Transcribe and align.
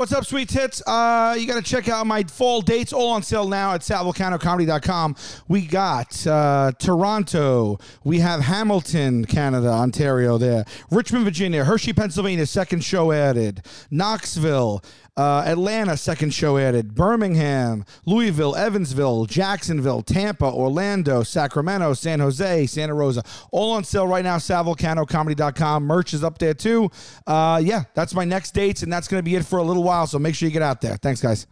What's 0.00 0.14
up, 0.14 0.24
sweet 0.24 0.48
tits? 0.48 0.82
Uh, 0.86 1.36
you 1.38 1.46
got 1.46 1.62
to 1.62 1.62
check 1.62 1.86
out 1.86 2.06
my 2.06 2.22
fall 2.22 2.62
dates, 2.62 2.90
all 2.90 3.10
on 3.10 3.22
sale 3.22 3.46
now 3.46 3.74
at 3.74 3.82
salvulcanocomedy.com. 3.82 5.14
We 5.46 5.66
got 5.66 6.26
uh, 6.26 6.72
Toronto. 6.78 7.78
We 8.02 8.20
have 8.20 8.40
Hamilton, 8.40 9.26
Canada, 9.26 9.68
Ontario 9.68 10.38
there. 10.38 10.64
Richmond, 10.90 11.26
Virginia. 11.26 11.64
Hershey, 11.64 11.92
Pennsylvania, 11.92 12.46
second 12.46 12.82
show 12.82 13.12
added. 13.12 13.66
Knoxville. 13.90 14.82
Uh, 15.20 15.42
Atlanta, 15.44 15.98
second 15.98 16.32
show 16.32 16.56
added. 16.56 16.94
Birmingham, 16.94 17.84
Louisville, 18.06 18.56
Evansville, 18.56 19.26
Jacksonville, 19.26 20.00
Tampa, 20.00 20.46
Orlando, 20.46 21.22
Sacramento, 21.22 21.92
San 21.92 22.20
Jose, 22.20 22.64
Santa 22.64 22.94
Rosa. 22.94 23.22
All 23.52 23.72
on 23.72 23.84
sale 23.84 24.06
right 24.06 24.24
now. 24.24 24.38
SalVulcanoComedy.com. 24.38 25.84
Merch 25.84 26.14
is 26.14 26.24
up 26.24 26.38
there 26.38 26.54
too. 26.54 26.90
Uh, 27.26 27.60
yeah, 27.62 27.82
that's 27.92 28.14
my 28.14 28.24
next 28.24 28.52
dates, 28.52 28.82
and 28.82 28.90
that's 28.90 29.08
going 29.08 29.18
to 29.18 29.22
be 29.22 29.36
it 29.36 29.44
for 29.44 29.58
a 29.58 29.62
little 29.62 29.82
while. 29.82 30.06
So 30.06 30.18
make 30.18 30.34
sure 30.34 30.48
you 30.48 30.54
get 30.54 30.62
out 30.62 30.80
there. 30.80 30.96
Thanks, 30.96 31.20
guys. 31.20 31.46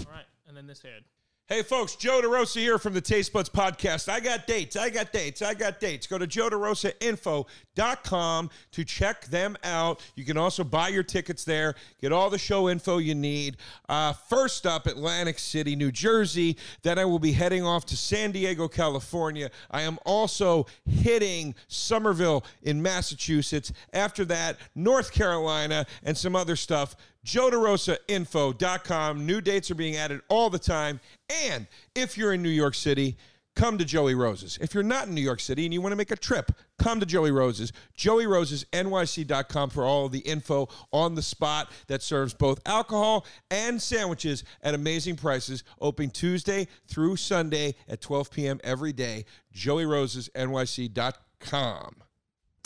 All 0.00 0.04
right, 0.12 0.26
and 0.46 0.54
then 0.54 0.66
this 0.66 0.84
ad. 0.84 1.07
Hey, 1.50 1.62
folks, 1.62 1.96
Joe 1.96 2.20
DeRosa 2.22 2.56
here 2.56 2.76
from 2.76 2.92
the 2.92 3.00
Taste 3.00 3.32
Buds 3.32 3.48
Podcast. 3.48 4.10
I 4.10 4.20
got 4.20 4.46
dates. 4.46 4.76
I 4.76 4.90
got 4.90 5.14
dates. 5.14 5.40
I 5.40 5.54
got 5.54 5.80
dates. 5.80 6.06
Go 6.06 6.18
to 6.18 6.26
joederosainfo.com 6.26 8.50
to 8.72 8.84
check 8.84 9.24
them 9.24 9.56
out. 9.64 10.02
You 10.14 10.26
can 10.26 10.36
also 10.36 10.62
buy 10.62 10.88
your 10.88 11.02
tickets 11.02 11.44
there, 11.44 11.74
get 12.02 12.12
all 12.12 12.28
the 12.28 12.36
show 12.36 12.68
info 12.68 12.98
you 12.98 13.14
need. 13.14 13.56
Uh, 13.88 14.12
first 14.12 14.66
up, 14.66 14.86
Atlantic 14.86 15.38
City, 15.38 15.74
New 15.74 15.90
Jersey. 15.90 16.58
Then 16.82 16.98
I 16.98 17.06
will 17.06 17.18
be 17.18 17.32
heading 17.32 17.64
off 17.64 17.86
to 17.86 17.96
San 17.96 18.32
Diego, 18.32 18.68
California. 18.68 19.50
I 19.70 19.80
am 19.80 19.98
also 20.04 20.66
hitting 20.84 21.54
Somerville 21.66 22.44
in 22.62 22.82
Massachusetts. 22.82 23.72
After 23.94 24.26
that, 24.26 24.58
North 24.74 25.12
Carolina 25.12 25.86
and 26.02 26.14
some 26.14 26.36
other 26.36 26.56
stuff. 26.56 26.94
JoeDeRosaInfo.com. 27.26 29.26
New 29.26 29.40
dates 29.40 29.70
are 29.70 29.74
being 29.74 29.96
added 29.96 30.20
all 30.28 30.50
the 30.50 30.58
time. 30.58 31.00
And 31.46 31.66
if 31.94 32.18
you're 32.18 32.32
in 32.32 32.42
New 32.42 32.48
York 32.48 32.74
City, 32.74 33.16
come 33.58 33.76
to 33.76 33.84
Joey 33.84 34.14
Roses. 34.14 34.56
If 34.60 34.72
you're 34.72 34.84
not 34.84 35.08
in 35.08 35.14
New 35.14 35.20
York 35.20 35.40
City 35.40 35.64
and 35.64 35.74
you 35.74 35.80
want 35.80 35.90
to 35.92 35.96
make 35.96 36.12
a 36.12 36.16
trip, 36.16 36.52
come 36.78 37.00
to 37.00 37.06
Joey 37.06 37.32
Roses. 37.32 37.72
JoeyRosesNYC.com 37.98 39.70
for 39.70 39.84
all 39.84 40.08
the 40.08 40.20
info 40.20 40.68
on 40.92 41.16
the 41.16 41.22
spot 41.22 41.72
that 41.88 42.02
serves 42.02 42.34
both 42.34 42.60
alcohol 42.66 43.26
and 43.50 43.82
sandwiches 43.82 44.44
at 44.62 44.74
amazing 44.74 45.16
prices. 45.16 45.64
Open 45.80 46.10
Tuesday 46.10 46.68
through 46.86 47.16
Sunday 47.16 47.74
at 47.88 48.00
12 48.00 48.30
p.m. 48.30 48.60
every 48.62 48.92
day. 48.92 49.24
JoeyRosesNYC.com. 49.54 52.07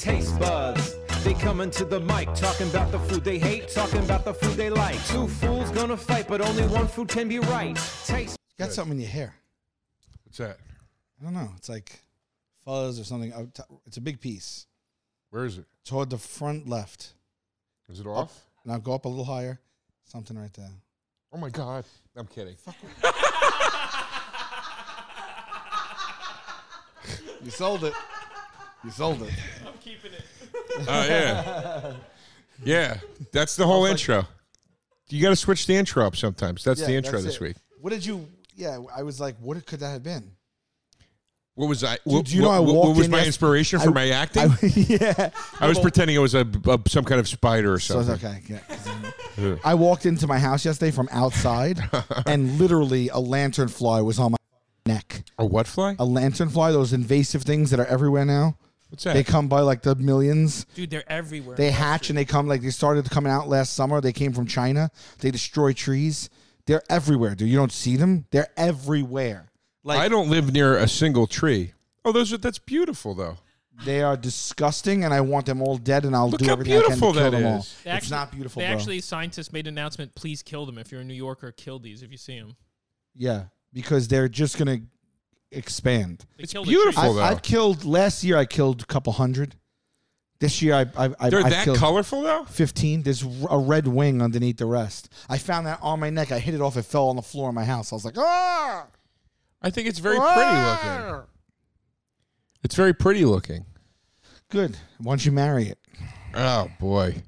Taste 0.03 0.37
buds, 0.41 0.97
they 1.23 1.33
coming 1.33 1.71
to 1.71 1.85
the 1.85 2.01
mic, 2.01 2.35
talking 2.35 2.69
about 2.69 2.91
the 2.91 2.99
food 2.99 3.23
they 3.23 3.39
hate, 3.39 3.69
talking 3.69 4.01
about 4.01 4.25
the 4.25 4.35
food 4.35 4.57
they 4.57 4.69
like. 4.69 4.97
Two 5.07 5.29
fools 5.29 5.71
gonna 5.71 5.97
fight, 5.97 6.27
but 6.27 6.41
only 6.41 6.67
one 6.67 6.89
food 6.89 7.07
can 7.07 7.29
be 7.29 7.39
right. 7.39 7.77
Taste. 8.05 8.37
You 8.59 8.65
got 8.65 8.73
something 8.73 8.97
in 8.97 9.03
your 9.03 9.11
hair. 9.11 9.33
What's 10.25 10.39
that? 10.39 10.59
I 11.21 11.25
don't 11.25 11.35
know. 11.35 11.49
It's 11.57 11.69
like 11.69 12.03
fuzz 12.65 12.99
or 12.99 13.05
something. 13.05 13.33
It's 13.87 13.97
a 13.97 14.01
big 14.01 14.21
piece. 14.21 14.67
Where 15.31 15.45
is 15.45 15.59
it? 15.59 15.67
Toward 15.85 16.11
the 16.11 16.19
front 16.19 16.69
left. 16.69 17.15
Is 17.89 18.01
it 18.01 18.07
off? 18.09 18.41
Now 18.65 18.79
go 18.79 18.95
up 18.95 19.05
a 19.05 19.09
little 19.09 19.25
higher. 19.25 19.61
Something 20.03 20.37
right 20.37 20.53
there. 20.55 20.71
Oh 21.33 21.39
my 21.39 21.49
God. 21.49 21.85
I'm 22.17 22.27
kidding. 22.27 22.57
You 27.45 27.51
sold 27.51 27.83
it. 27.83 27.93
You 28.85 28.91
sold 28.91 29.23
it. 29.23 29.31
I'm 29.67 29.75
keeping 29.81 30.13
it. 30.13 30.25
Oh 30.89 31.05
yeah, 31.07 31.93
yeah. 32.65 32.97
That's 33.33 33.57
the 33.57 33.67
whole 33.67 33.85
intro. 33.85 34.27
You 35.09 35.21
got 35.21 35.31
to 35.31 35.37
switch 35.37 35.67
the 35.67 35.75
intro 35.75 36.07
up 36.07 36.17
sometimes. 36.17 36.65
That's 36.65 36.81
the 36.85 36.93
Yeah, 36.93 36.99
intro 36.99 37.13
that's 37.13 37.25
this 37.25 37.35
it. 37.37 37.41
week. 37.41 37.57
What 37.81 37.91
did 37.91 38.05
you? 38.07 38.27
Yeah, 38.57 38.79
I 38.97 39.03
was 39.03 39.21
like, 39.21 39.37
what 39.39 39.65
could 39.67 39.81
that 39.81 39.91
have 39.91 40.03
been? 40.03 40.31
What 41.55 41.67
was 41.69 41.85
I? 41.85 41.99
What, 42.05 42.25
do 42.27 42.35
you 42.37 42.41
know 42.43 42.49
what- 42.49 42.55
I 42.55 42.61
what 42.61 42.75
walked 42.75 42.97
was 42.99 43.07
in 43.07 43.11
my 43.11 43.19
yes- 43.19 43.27
inspiration 43.29 43.81
for 43.81 43.91
I- 43.91 43.93
my 43.93 44.11
acting? 44.11 44.43
I, 44.43 44.55
I, 44.63 45.31
yeah, 45.61 45.67
was 45.69 45.79
pretending 45.79 46.17
it 46.17 46.21
was 46.21 46.35
a, 46.35 46.47
a 46.67 46.79
some 46.89 47.05
kind 47.05 47.21
of 47.21 47.29
spider 47.29 47.75
or 47.75 47.79
So 47.79 47.99
it's 48.01 48.09
something. 48.09 48.27
okay. 48.29 48.43
yeah, 48.49 48.59
'cause 49.57 49.59
I 49.65 49.75
walked 49.75 50.07
into 50.07 50.27
my 50.27 50.39
house 50.39 50.65
yesterday 50.65 50.91
from 50.93 51.09
outside, 51.13 51.81
and 52.27 52.59
literally 52.59 53.09
a 53.11 53.19
lantern 53.19 53.69
fly 53.69 54.01
was 54.01 54.19
on 54.19 54.33
my 54.33 54.39
neck. 54.87 55.25
A 55.39 55.45
what 55.45 55.67
fly? 55.67 55.97
A 55.99 56.05
lantern 56.05 56.49
fly, 56.49 56.73
those 56.73 56.93
invasive 56.95 57.43
things 57.43 57.71
that 57.71 57.81
are 57.81 57.87
everywhere 57.87 58.25
now. 58.25 58.57
What's 58.93 59.05
that? 59.05 59.15
They 59.15 59.25
come 59.25 59.49
by 59.49 59.61
like 59.61 59.81
the 59.81 59.95
millions. 59.95 60.67
Dude, 60.75 60.91
they're 60.91 61.11
everywhere. 61.11 61.57
They 61.57 61.71
hatch 61.71 62.11
and 62.11 62.19
they 62.19 62.27
come 62.27 62.47
like 62.47 62.61
they 62.61 62.69
started 62.69 63.09
coming 63.11 63.33
out 63.33 63.49
last 63.49 63.73
summer. 63.73 64.03
They 64.03 64.13
came 64.13 64.35
from 64.35 64.47
China. 64.47 64.91
They 65.21 65.31
destroy 65.31 65.73
trees. 65.73 66.29
They're 66.67 66.83
everywhere, 66.91 67.35
dude. 67.35 67.49
You 67.49 67.57
don't 67.57 67.73
see 67.73 67.97
them. 67.97 68.27
They're 68.31 68.49
everywhere. 68.55 69.51
Like 69.83 69.99
I 69.99 70.09
don't 70.09 70.29
live 70.29 70.53
near 70.53 70.77
a 70.77 70.87
single 70.87 71.27
tree. 71.27 71.73
Oh, 72.05 72.13
those 72.13 72.35
are 72.35 72.37
that's 72.39 72.59
beautiful 72.59 73.15
though. 73.15 73.39
they 73.87 74.03
are 74.03 74.17
disgusting, 74.19 75.05
and 75.05 75.15
I 75.15 75.23
want 75.23 75.47
them 75.47 75.63
all 75.63 75.79
dead. 75.79 76.05
And 76.05 76.15
I'll 76.15 76.29
Look 76.29 76.41
do 76.41 76.47
how 76.47 76.53
everything 76.53 76.75
I 76.75 76.81
can 76.81 76.87
beautiful 76.91 77.13
to 77.15 77.19
kill 77.21 77.31
that 77.31 77.37
them 77.39 77.47
all. 77.51 77.59
is. 77.61 77.75
They 77.85 77.91
it's 77.91 77.97
actually- 77.97 78.11
not 78.17 78.31
beautiful, 78.33 78.61
They 78.61 78.67
bro. 78.69 78.77
actually, 78.77 79.01
scientists 79.01 79.53
made 79.55 79.67
an 79.67 79.75
announcement. 79.79 80.15
Please 80.15 80.43
kill 80.43 80.67
them 80.67 80.77
if 80.77 80.93
you're 80.93 81.01
a 81.01 81.05
New 81.05 81.15
Yorker. 81.15 81.51
kill 81.51 81.79
these 81.79 82.03
if 82.03 82.11
you 82.13 82.19
see 82.19 82.39
them. 82.39 82.57
yeah, 83.17 83.45
because 83.73 84.07
they're 84.09 84.29
just 84.29 84.59
gonna 84.59 84.83
expand. 85.53 86.25
They 86.37 86.45
It's 86.45 86.53
beautiful. 86.53 87.15
though. 87.15 87.21
I, 87.21 87.31
I've 87.31 87.43
killed 87.43 87.85
last 87.85 88.25
year. 88.25 88.37
I 88.37 88.45
killed 88.45 88.83
a 88.83 88.87
couple 88.87 89.13
hundred. 89.13 89.57
This 90.41 90.61
year, 90.61 90.75
I, 90.75 90.81
I, 90.97 91.15
I, 91.21 91.31
They're 91.31 91.45
I've 91.45 91.51
that 91.51 91.77
colorful 91.77 92.23
though. 92.23 92.45
Fifteen. 92.45 93.03
There's 93.03 93.23
a 93.49 93.59
red 93.59 93.87
wing 93.87 94.21
underneath 94.21 94.57
the 94.57 94.67
rest. 94.67 95.09
I 95.29 95.39
found 95.39 95.67
that 95.69 95.79
on 95.83 96.01
my 96.01 96.11
neck. 96.11 96.33
I 96.33 96.41
hit 96.41 96.55
it 96.55 96.61
off. 96.61 96.77
It 96.77 96.83
fell 96.83 97.09
on 97.09 97.17
the 97.17 97.23
floor 97.23 97.49
of 97.49 97.55
my 97.55 97.65
house. 97.65 97.93
I 97.93 97.95
was 97.97 98.05
like, 98.05 98.19
ah. 98.19 98.87
I 99.63 99.71
think 99.71 99.87
it's 99.87 100.01
very 100.01 100.19
pretty 100.19 100.57
looking. 100.61 101.23
It's 102.65 102.75
very 102.75 102.93
pretty 102.93 103.25
looking. 103.25 103.67
Good. 104.49 104.77
Why 104.99 105.13
don't 105.13 105.25
you 105.25 105.33
marry 105.33 105.69
it? 105.69 105.79
Oh 106.35 106.69
boy, 106.81 107.23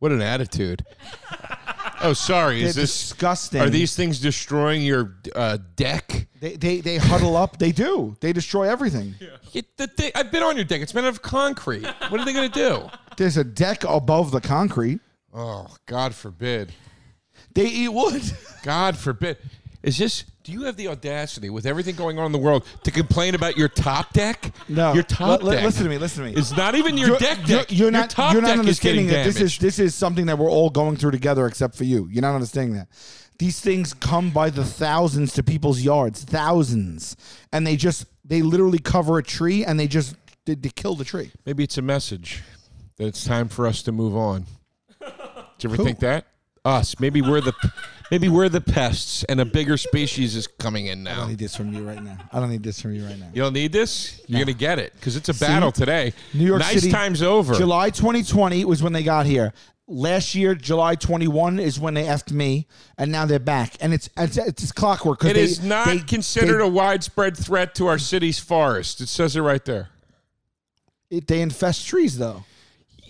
what 0.00 0.10
an 0.10 0.20
attitude. 0.22 0.84
oh, 2.02 2.12
sorry. 2.12 2.60
They're 2.60 2.68
Is 2.68 2.74
this? 2.74 3.08
disgusting. 3.08 3.60
Are 3.60 3.70
these 3.70 3.96
things 3.96 4.20
destroying 4.20 4.82
your 4.82 5.16
uh, 5.34 5.58
deck? 5.76 6.28
They, 6.40 6.56
they 6.56 6.80
they 6.80 6.96
huddle 6.98 7.36
up. 7.36 7.58
They 7.58 7.72
do. 7.72 8.16
They 8.20 8.32
destroy 8.32 8.68
everything. 8.68 9.14
It, 9.54 9.76
the 9.76 9.86
thing, 9.86 10.12
I've 10.14 10.30
been 10.30 10.42
on 10.42 10.56
your 10.56 10.64
deck. 10.64 10.80
It's 10.80 10.94
made 10.94 11.04
out 11.04 11.08
of 11.08 11.22
concrete. 11.22 11.86
What 12.08 12.20
are 12.20 12.24
they 12.24 12.32
going 12.32 12.50
to 12.50 12.58
do? 12.58 12.90
There's 13.16 13.36
a 13.36 13.44
deck 13.44 13.84
above 13.84 14.30
the 14.30 14.40
concrete. 14.40 15.00
Oh, 15.32 15.66
God 15.86 16.14
forbid. 16.14 16.72
They 17.54 17.66
eat 17.66 17.88
wood. 17.88 18.22
God 18.62 18.96
forbid. 18.96 19.38
Is 19.86 19.96
this? 19.96 20.24
Do 20.42 20.50
you 20.52 20.62
have 20.64 20.76
the 20.76 20.88
audacity, 20.88 21.48
with 21.48 21.64
everything 21.64 21.94
going 21.94 22.18
on 22.18 22.26
in 22.26 22.32
the 22.32 22.38
world, 22.38 22.64
to 22.82 22.90
complain 22.90 23.34
about 23.36 23.56
your 23.56 23.68
top 23.68 24.12
deck? 24.12 24.52
No. 24.68 24.92
your 24.92 25.02
top 25.04 25.42
li- 25.42 25.52
deck. 25.54 25.64
Listen 25.64 25.84
to 25.84 25.88
me. 25.88 25.96
Listen 25.98 26.24
to 26.24 26.30
me. 26.30 26.36
It's 26.36 26.56
not 26.56 26.74
even 26.74 26.98
your 26.98 27.08
You're- 27.08 27.18
deck 27.20 27.38
you're- 27.46 27.58
deck. 27.60 27.70
You're, 27.70 27.78
Your 27.86 27.90
not. 27.92 28.10
top 28.10 28.32
You're 28.32 28.42
not 28.42 28.58
understanding 28.58 29.06
that 29.06 29.24
this 29.24 29.40
is 29.40 29.56
this 29.58 29.78
is 29.78 29.94
something 29.94 30.26
that 30.26 30.38
we're 30.38 30.50
all 30.50 30.70
going 30.70 30.96
through 30.96 31.12
together, 31.12 31.46
except 31.46 31.76
for 31.76 31.84
you. 31.84 32.08
You're 32.10 32.22
not 32.22 32.34
understanding 32.34 32.74
that. 32.76 32.88
These 33.38 33.60
things 33.60 33.94
come 33.94 34.30
by 34.30 34.50
the 34.50 34.64
thousands 34.64 35.32
to 35.34 35.42
people's 35.44 35.80
yards, 35.82 36.24
thousands, 36.24 37.16
and 37.52 37.64
they 37.66 37.76
just 37.76 38.06
they 38.24 38.42
literally 38.42 38.78
cover 38.80 39.18
a 39.18 39.22
tree 39.22 39.64
and 39.64 39.78
they 39.78 39.86
just 39.86 40.16
they, 40.46 40.54
they 40.56 40.70
kill 40.70 40.96
the 40.96 41.04
tree. 41.04 41.30
Maybe 41.44 41.62
it's 41.62 41.78
a 41.78 41.82
message 41.82 42.42
that 42.96 43.06
it's 43.06 43.24
time 43.24 43.48
for 43.48 43.66
us 43.68 43.82
to 43.82 43.92
move 43.92 44.16
on. 44.16 44.46
Did 45.00 45.10
you 45.62 45.68
ever 45.70 45.76
Who? 45.76 45.84
think 45.84 46.00
that? 46.00 46.26
Us. 46.64 46.98
Maybe 46.98 47.22
we're 47.22 47.40
the 47.40 47.52
maybe 48.10 48.28
we're 48.28 48.48
the 48.48 48.60
pests 48.60 49.24
and 49.24 49.40
a 49.40 49.44
bigger 49.44 49.76
species 49.76 50.34
is 50.36 50.46
coming 50.46 50.86
in 50.86 51.02
now. 51.02 51.10
I 51.10 51.14
now. 51.14 51.20
don't 51.20 51.28
need 51.30 51.38
this 51.38 51.56
from 51.56 51.72
you 51.72 51.86
right 51.86 52.02
now. 52.02 52.18
I 52.32 52.40
don't 52.40 52.50
need 52.50 52.62
this 52.62 52.80
from 52.80 52.94
you 52.94 53.04
right 53.04 53.18
now. 53.18 53.28
You 53.34 53.42
don't 53.42 53.52
need 53.52 53.72
this? 53.72 54.20
You're 54.26 54.40
gonna 54.40 54.52
get 54.52 54.78
it. 54.78 54.92
Because 54.94 55.16
it's 55.16 55.28
a 55.28 55.34
battle 55.34 55.72
today. 55.72 56.12
New 56.34 56.46
York 56.46 56.60
nice 56.60 56.74
City, 56.80 56.90
time's 56.90 57.22
over. 57.22 57.54
July 57.54 57.90
2020 57.90 58.64
was 58.64 58.82
when 58.82 58.92
they 58.92 59.02
got 59.02 59.26
here. 59.26 59.52
Last 59.88 60.34
year, 60.34 60.56
July 60.56 60.96
21 60.96 61.60
is 61.60 61.78
when 61.78 61.94
they 61.94 62.02
effed 62.04 62.32
me, 62.32 62.66
and 62.98 63.12
now 63.12 63.24
they're 63.24 63.38
back. 63.38 63.76
And 63.80 63.94
it's 63.94 64.10
it's, 64.16 64.36
it's 64.36 64.72
clockwork. 64.72 65.20
'cause 65.20 65.30
It 65.30 65.34
they- 65.34 65.42
is 65.44 65.62
not 65.62 65.86
they- 65.86 65.98
considered 66.00 66.60
a 66.60 66.66
widespread 66.66 67.36
threat 67.36 67.74
to 67.76 67.86
our 67.86 67.98
city's 67.98 68.38
forest. 68.40 69.00
It 69.00 69.08
says 69.08 69.36
it 69.36 69.40
right 69.42 69.64
there. 69.64 69.90
it- 71.08 71.28
they 71.28 71.40
infest 71.40 71.86
trees 71.86 72.18
though. 72.18 72.44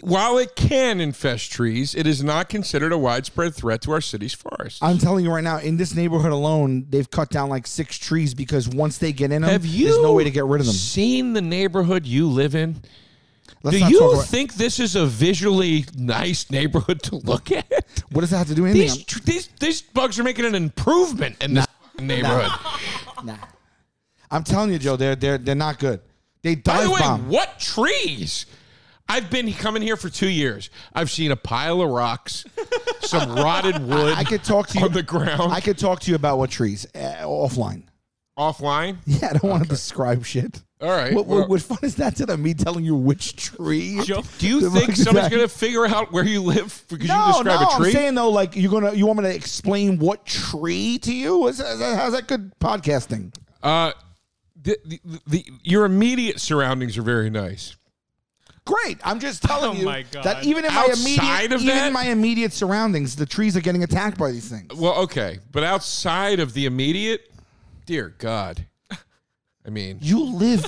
While 0.06 0.38
it 0.38 0.54
can 0.54 1.00
infest 1.00 1.50
trees, 1.50 1.92
it 1.92 2.06
is 2.06 2.22
not 2.22 2.48
considered 2.48 2.92
a 2.92 2.96
widespread 2.98 3.56
threat 3.56 3.80
to 3.82 3.90
our 3.90 4.00
city's 4.00 4.34
forests. 4.34 4.78
I'm 4.80 4.98
telling 4.98 5.24
you 5.24 5.32
right 5.32 5.42
now, 5.42 5.58
in 5.58 5.76
this 5.78 5.96
neighborhood 5.96 6.30
alone, 6.30 6.86
they've 6.90 7.10
cut 7.10 7.28
down 7.28 7.48
like 7.48 7.66
six 7.66 7.98
trees 7.98 8.32
because 8.32 8.68
once 8.68 8.98
they 8.98 9.12
get 9.12 9.32
in 9.32 9.42
them, 9.42 9.50
Have 9.50 9.66
you 9.66 9.86
there's 9.86 9.98
no 10.00 10.12
way 10.12 10.22
to 10.22 10.30
get 10.30 10.44
rid 10.44 10.60
of 10.60 10.66
them. 10.66 10.76
seen 10.76 11.32
the 11.32 11.42
neighborhood 11.42 12.06
you 12.06 12.28
live 12.28 12.54
in? 12.54 12.76
Let's 13.64 13.78
Do 13.80 13.84
you 13.88 14.10
about- 14.12 14.26
think 14.26 14.54
this 14.54 14.78
is 14.78 14.94
a 14.94 15.06
visually 15.06 15.86
nice 15.96 16.52
neighborhood 16.52 17.02
to 17.02 17.16
look 17.16 17.50
at? 17.50 17.66
what 18.12 18.20
does 18.20 18.30
that 18.30 18.38
have 18.38 18.46
to 18.46 18.54
do 18.54 18.62
with 18.62 18.76
anything? 18.76 18.94
These, 18.98 19.04
tr- 19.06 19.18
these, 19.24 19.48
these 19.58 19.82
bugs 19.82 20.20
are 20.20 20.22
making 20.22 20.44
an 20.44 20.54
improvement 20.54 21.42
in 21.42 21.54
this 21.54 21.66
neighborhood. 21.98 22.52
I'm, 23.18 23.26
nah. 23.26 23.36
I'm 24.30 24.44
telling 24.44 24.70
you, 24.70 24.78
Joe, 24.78 24.94
they're 24.94 25.16
they're 25.16 25.38
they're 25.38 25.54
not 25.56 25.80
good. 25.80 26.00
They 26.42 26.54
By 26.54 26.84
the 26.84 26.90
way, 26.92 27.00
bomb. 27.00 27.28
what 27.28 27.58
trees? 27.58 28.46
I've 29.08 29.30
been 29.30 29.52
coming 29.52 29.82
here 29.82 29.96
for 29.96 30.08
two 30.08 30.28
years. 30.28 30.70
I've 30.94 31.10
seen 31.10 31.30
a 31.30 31.36
pile 31.36 31.80
of 31.80 31.90
rocks, 31.90 32.44
some 33.00 33.34
rotted 33.34 33.78
wood. 33.86 34.14
I 34.16 34.24
could 34.24 34.42
talk 34.42 34.68
to 34.68 34.78
you 34.78 34.86
on 34.86 34.92
the 34.92 35.02
ground. 35.02 35.52
I 35.52 35.60
could 35.60 35.78
talk 35.78 36.00
to 36.00 36.10
you 36.10 36.16
about 36.16 36.38
what 36.38 36.50
trees 36.50 36.86
uh, 36.94 37.22
offline. 37.22 37.84
offline. 38.38 38.98
Yeah, 39.06 39.30
I 39.30 39.32
don't 39.34 39.50
want 39.50 39.62
to 39.62 39.68
describe 39.68 40.24
shit. 40.24 40.62
All 40.80 40.90
right. 40.90 41.14
What, 41.14 41.26
well, 41.26 41.40
what, 41.40 41.48
what 41.48 41.62
fun 41.62 41.78
is 41.82 41.94
that 41.96 42.16
to 42.16 42.26
them? 42.26 42.42
Me 42.42 42.52
telling 42.52 42.84
you 42.84 42.94
which 42.94 43.36
tree? 43.36 43.98
Joe, 44.04 44.22
do 44.38 44.46
you 44.46 44.60
the 44.60 44.70
think 44.70 44.86
fuck 44.86 44.98
is 44.98 45.04
somebody's 45.04 45.30
that? 45.30 45.36
going 45.36 45.48
to 45.48 45.54
figure 45.54 45.86
out 45.86 46.12
where 46.12 46.24
you 46.24 46.42
live 46.42 46.84
because 46.88 47.08
you 47.08 47.26
describe 47.26 47.60
no. 47.60 47.68
a 47.68 47.76
tree? 47.76 47.86
I'm 47.86 47.92
saying 47.92 48.14
though, 48.14 48.30
like 48.30 48.56
you're 48.56 48.70
gonna, 48.70 48.92
you 48.92 49.06
want 49.06 49.20
me 49.20 49.24
to 49.24 49.34
explain 49.34 49.98
what 49.98 50.26
tree 50.26 50.98
to 50.98 51.14
you? 51.14 51.46
Is 51.46 51.58
that, 51.58 51.78
how's 51.96 52.12
that 52.12 52.26
good 52.28 52.52
podcasting? 52.58 53.34
uh, 53.62 53.92
the, 54.60 54.76
the, 54.84 55.00
the, 55.26 55.46
your 55.62 55.84
immediate 55.84 56.40
surroundings 56.40 56.98
are 56.98 57.02
very 57.02 57.30
nice. 57.30 57.76
Great. 58.66 58.98
I'm 59.04 59.20
just 59.20 59.42
telling 59.44 59.78
Oh 59.86 59.96
you 59.96 60.04
that 60.22 60.44
even 60.44 60.64
in 60.64 60.74
my 60.74 60.80
Outside 60.80 60.98
immediate, 60.98 61.52
of 61.52 61.60
even 61.62 61.76
that? 61.76 61.86
in 61.86 61.92
my 61.92 62.04
immediate 62.06 62.52
surroundings, 62.52 63.14
the 63.16 63.24
trees 63.24 63.56
are 63.56 63.60
getting 63.60 63.84
attacked 63.84 64.18
by 64.18 64.32
these 64.32 64.48
things. 64.48 64.74
Well, 64.74 64.94
okay, 65.04 65.38
but 65.52 65.62
outside 65.64 66.40
of 66.40 66.52
the 66.52 66.66
immediate, 66.66 67.30
dear 67.86 68.12
God, 68.18 68.66
I 68.90 69.70
mean, 69.70 69.98
You 70.02 70.24
live 70.24 70.66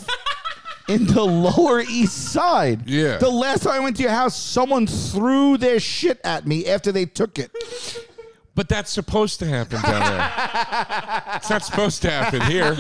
in 0.89 1.07
the 1.07 1.23
Lower 1.25 1.81
East 1.81 2.33
Side. 2.33 2.89
Yeah. 2.89 3.19
The 3.19 3.29
last 3.29 3.65
time 3.65 3.75
I 3.75 3.81
went 3.81 3.97
to 3.97 4.03
your 4.03 4.13
house, 4.13 4.37
someone 4.37 4.87
threw 4.87 5.57
their 5.59 5.79
shit 5.81 6.21
at 6.25 6.47
me 6.47 6.67
after 6.67 6.93
they 6.93 7.05
took 7.05 7.39
it. 7.39 7.51
But 8.59 8.69
that's 8.69 8.91
supposed 8.91 9.39
to 9.39 9.47
happen 9.47 9.81
down 9.81 10.01
there. 10.01 10.33
it's 11.37 11.49
not 11.49 11.63
supposed 11.65 12.03
to 12.03 12.11
happen 12.11 12.41
here. 12.51 12.77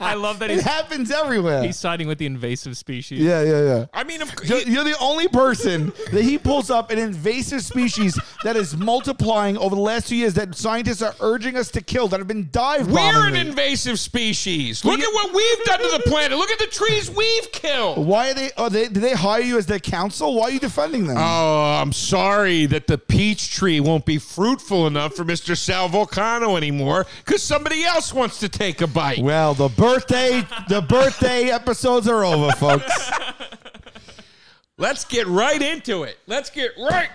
I 0.00 0.14
love 0.14 0.38
that 0.38 0.50
It 0.50 0.54
he's 0.54 0.62
happens 0.64 1.10
everywhere. 1.10 1.62
he's 1.62 1.76
siding 1.76 2.08
with 2.08 2.16
the 2.16 2.24
invasive 2.24 2.78
species. 2.78 3.20
yeah, 3.20 3.42
yeah, 3.42 3.60
yeah. 3.62 3.86
I 3.92 4.04
mean, 4.04 4.22
of, 4.22 4.32
You're, 4.42 4.60
you're 4.62 4.84
the 4.84 4.96
only 5.00 5.28
person 5.28 5.92
that 6.12 6.22
he 6.22 6.38
pulls 6.38 6.70
up 6.70 6.90
an 6.90 6.98
invasive 6.98 7.60
species 7.62 8.18
that 8.42 8.56
is 8.56 8.74
multiplying 8.74 9.58
over 9.58 9.74
the 9.74 9.82
last 9.82 10.08
two 10.08 10.16
years 10.16 10.32
that 10.32 10.54
scientists 10.54 11.02
are 11.02 11.14
urging 11.20 11.58
us 11.58 11.70
to 11.72 11.82
kill 11.82 12.08
that 12.08 12.18
have 12.18 12.26
been 12.26 12.48
dive 12.50 12.90
we're 12.90 12.98
an 12.98 13.34
bombing. 13.34 13.48
invasive 13.48 13.98
species. 13.98 14.82
Look 14.82 14.98
at 14.98 15.12
what 15.12 15.34
we've 15.34 15.64
done 15.66 15.80
to 15.80 15.90
the 15.98 16.04
planet. 16.10 16.38
Look 16.38 16.50
at 16.50 16.58
the 16.58 16.68
trees 16.68 17.10
we've 17.10 17.52
killed. 17.52 18.06
Why 18.06 18.30
are 18.30 18.34
they? 18.34 18.50
Are 18.56 18.70
they? 18.70 18.88
Do 18.88 18.98
they 19.00 19.12
hire 19.12 19.42
you 19.42 19.58
as 19.58 19.66
their 19.66 19.78
counsel? 19.78 20.34
Why 20.36 20.44
are 20.44 20.50
you 20.52 20.58
defending 20.60 21.06
them? 21.06 21.18
Oh, 21.18 21.78
I'm 21.82 21.92
sorry 21.92 22.64
that 22.64 22.86
the 22.86 22.96
peach 22.96 23.54
tree 23.54 23.78
won't 23.78 24.06
be 24.06 24.16
fruitful 24.16 24.86
enough 24.86 25.01
for 25.10 25.24
Mr. 25.24 25.56
Sal 25.56 25.88
Vulcano 25.88 26.56
anymore 26.56 27.06
because 27.24 27.42
somebody 27.42 27.84
else 27.84 28.12
wants 28.12 28.38
to 28.40 28.48
take 28.48 28.80
a 28.80 28.86
bite. 28.86 29.18
well, 29.20 29.54
the 29.54 29.68
birthday, 29.68 30.46
the 30.68 30.82
birthday 30.82 31.50
episodes 31.50 32.08
are 32.08 32.24
over, 32.24 32.52
folks. 32.52 33.10
Let's 34.78 35.04
get 35.04 35.26
right 35.26 35.60
into 35.60 36.02
it. 36.04 36.18
Let's 36.26 36.50
get 36.50 36.72
right 36.78 37.08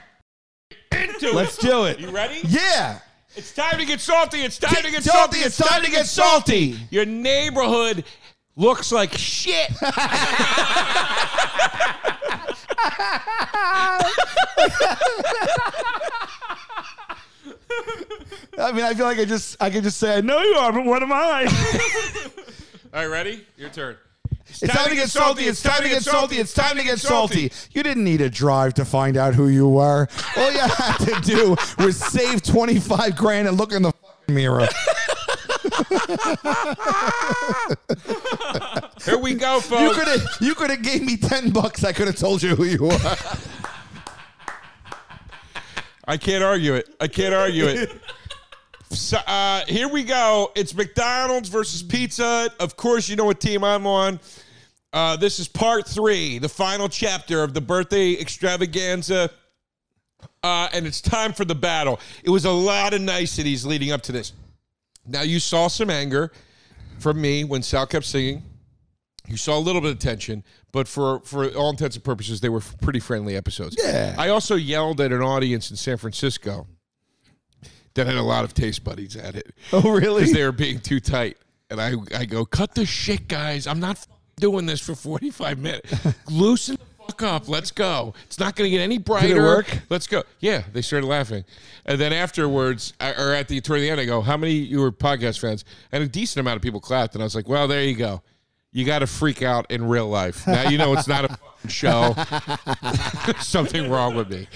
into 0.92 1.28
it. 1.28 1.36
Let's 1.36 1.58
do 1.58 1.86
it. 1.86 2.00
You 2.00 2.10
ready? 2.12 2.40
Yeah. 2.48 3.00
It's 3.36 3.54
time 3.54 3.78
to 3.78 3.86
get 3.86 4.00
salty. 4.00 4.42
It's 4.42 4.58
time 4.58 4.84
to 4.84 4.90
get 4.92 5.04
Salty, 5.04 5.38
salty. 5.38 5.40
it's 5.46 5.58
time 5.58 5.84
to 5.84 5.92
get 5.92 6.06
salty. 6.08 6.80
Your 6.90 7.06
neighborhood 7.06 8.04
looks 8.56 8.92
like 8.92 9.14
shit. 9.14 9.70
I 18.60 18.72
mean, 18.72 18.84
I 18.86 18.94
feel 18.94 19.06
like 19.06 19.20
I 19.20 19.26
just, 19.26 19.56
I 19.62 19.70
could 19.70 19.84
just 19.84 19.98
say, 19.98 20.18
I 20.18 20.22
know 20.22 20.42
you 20.42 20.56
are, 20.56 20.72
but 20.72 20.86
what 20.86 21.04
am 21.04 21.12
I? 21.12 21.44
All 22.94 23.02
right, 23.02 23.06
ready? 23.06 23.46
Your 23.58 23.70
turn. 23.70 23.98
It's 24.50 24.60
time 24.62 24.90
to 24.90 24.96
get 24.96 25.10
salty. 25.10 25.44
It's 25.44 25.62
time 25.62 25.84
to 25.84 25.90
get 25.90 26.04
salty. 26.04 26.38
It's 26.38 26.54
time 26.54 26.78
to 26.78 26.84
get 26.84 27.00
salty. 27.00 27.52
You 27.72 27.84
didn't 27.84 28.06
need 28.06 28.22
a 28.22 28.30
drive 28.30 28.74
to 28.76 28.86
find 28.86 29.18
out 29.18 29.36
who 29.36 29.50
you 29.50 29.68
were. 29.68 30.08
All 30.38 30.52
you 30.52 30.60
had 30.60 30.98
to 31.00 31.20
do 31.22 31.56
was 31.84 31.98
save 31.98 32.42
25 32.44 33.16
grand 33.18 33.48
and 33.50 33.58
look 33.58 33.74
in 33.74 33.82
the 33.82 33.92
fucking 33.92 34.34
mirror. 34.36 34.68
Here 39.04 39.18
we 39.18 39.34
go, 39.36 39.56
You 39.56 39.62
folks. 39.62 39.98
could 39.98 40.08
have 40.08 40.22
you 40.42 40.56
could 40.56 40.70
have 40.70 40.82
gave 40.82 41.04
me 41.04 41.18
10 41.18 41.52
bucks. 41.52 41.84
I 41.84 41.92
could 41.92 42.08
have 42.08 42.16
told 42.18 42.42
you 42.42 42.56
who 42.56 42.64
you 42.64 42.84
were. 42.84 42.98
I 46.08 46.18
can't 46.18 46.44
argue 46.44 46.74
it. 46.74 46.96
I 47.00 47.08
can't 47.08 47.34
argue 47.34 47.66
it. 47.66 47.92
So, 48.90 49.18
uh, 49.18 49.66
here 49.68 49.90
we 49.90 50.06
go. 50.06 50.54
It's 50.56 50.74
McDonald's 50.74 51.50
versus 51.50 51.84
Pizza 51.84 52.24
Hut. 52.24 52.56
Of 52.58 52.78
course, 52.78 53.10
you 53.10 53.18
know 53.18 53.26
what 53.26 53.42
team 53.42 53.62
I'm 53.62 53.86
on. 53.86 54.18
Uh, 54.94 55.18
this 55.18 55.40
is 55.40 55.48
part 55.50 55.86
three, 55.86 56.40
the 56.40 56.48
final 56.48 56.88
chapter 56.88 57.44
of 57.44 57.54
the 57.54 57.60
birthday 57.60 58.14
extravaganza. 58.14 59.30
Uh, 60.42 60.70
and 60.72 60.88
it's 60.88 61.02
time 61.02 61.34
for 61.34 61.44
the 61.44 61.54
battle. 61.54 62.00
It 62.24 62.30
was 62.30 62.46
a 62.46 62.52
lot 62.52 62.94
of 62.94 63.02
niceties 63.02 63.66
leading 63.66 63.92
up 63.92 64.02
to 64.04 64.14
this. 64.14 64.32
Now, 65.06 65.22
you 65.22 65.42
saw 65.42 65.68
some 65.68 65.90
anger 65.90 66.32
from 67.00 67.20
me 67.20 67.44
when 67.44 67.62
Sal 67.62 67.88
kept 67.88 68.06
singing. 68.06 68.42
You 69.28 69.36
saw 69.36 69.58
a 69.58 69.60
little 69.60 69.82
bit 69.82 69.92
of 69.92 70.00
tension, 70.00 70.46
but 70.78 70.88
for, 70.88 71.22
for 71.22 71.48
all 71.56 71.72
intents 71.72 71.96
and 71.96 72.06
purposes, 72.06 72.40
they 72.40 72.50
were 72.50 72.62
pretty 72.84 73.00
friendly 73.00 73.36
episodes. 73.36 73.76
Yeah. 73.84 74.14
I 74.16 74.30
also 74.30 74.54
yelled 74.54 75.02
at 75.02 75.12
an 75.12 75.24
audience 75.24 75.72
in 75.72 75.76
San 75.76 75.98
Francisco 75.98 76.68
that 77.96 78.06
had 78.06 78.16
a 78.16 78.22
lot 78.22 78.44
of 78.44 78.54
taste 78.54 78.84
buddies 78.84 79.16
at 79.16 79.36
it 79.36 79.56
Oh, 79.74 79.90
really? 79.90 80.22
because 80.22 80.34
they 80.34 80.44
were 80.44 80.52
being 80.52 80.80
too 80.80 81.00
tight. 81.00 81.38
And 81.72 81.82
I, 81.82 81.94
I 82.16 82.26
go, 82.26 82.46
cut 82.46 82.76
the 82.76 82.86
shit, 82.86 83.28
guys. 83.28 83.66
I'm 83.66 83.80
not 83.80 83.96
f- 83.98 84.08
doing 84.40 84.68
this 84.68 84.80
for 84.80 84.94
45 84.94 85.58
minutes. 85.58 85.92
Loosen 86.30 86.76
the 86.78 87.04
fuck 87.06 87.24
up. 87.24 87.50
Let's 87.50 87.72
go. 87.72 88.14
It's 88.28 88.40
not 88.40 88.56
going 88.56 88.70
to 88.70 88.78
get 88.78 88.84
any 88.84 89.00
brighter. 89.00 89.42
work? 89.42 89.80
Let's 89.90 90.06
go. 90.06 90.22
Yeah, 90.40 90.62
they 90.74 90.84
started 90.84 91.08
laughing. 91.08 91.44
And 91.88 92.00
then 92.00 92.14
afterwards, 92.14 92.94
I- 93.02 93.14
or 93.14 93.34
at 93.34 93.48
the 93.48 93.60
toward 93.62 93.82
the 93.82 93.90
end, 93.90 94.00
I 94.00 94.06
go, 94.06 94.22
how 94.22 94.38
many 94.38 94.60
of 94.62 94.68
you 94.68 94.80
were 94.80 94.92
podcast 94.92 95.40
fans? 95.40 95.66
And 95.92 96.04
a 96.04 96.08
decent 96.08 96.40
amount 96.40 96.58
of 96.58 96.62
people 96.62 96.80
clapped. 96.80 97.16
And 97.16 97.24
I 97.24 97.26
was 97.26 97.34
like, 97.36 97.50
well, 97.50 97.68
there 97.68 97.84
you 97.84 97.96
go. 97.96 98.22
You 98.78 98.86
got 98.86 99.00
to 99.00 99.08
freak 99.08 99.42
out 99.42 99.72
in 99.72 99.88
real 99.88 100.08
life. 100.08 100.46
Now 100.46 100.70
you 100.70 100.78
know 100.78 100.94
it's 100.94 101.08
not 101.08 101.26
a 101.26 101.30
fucking 101.30 101.70
show. 101.72 102.14
There's 103.26 103.38
something 103.48 103.90
wrong 103.90 104.14
with 104.16 104.30
me. 104.30 104.48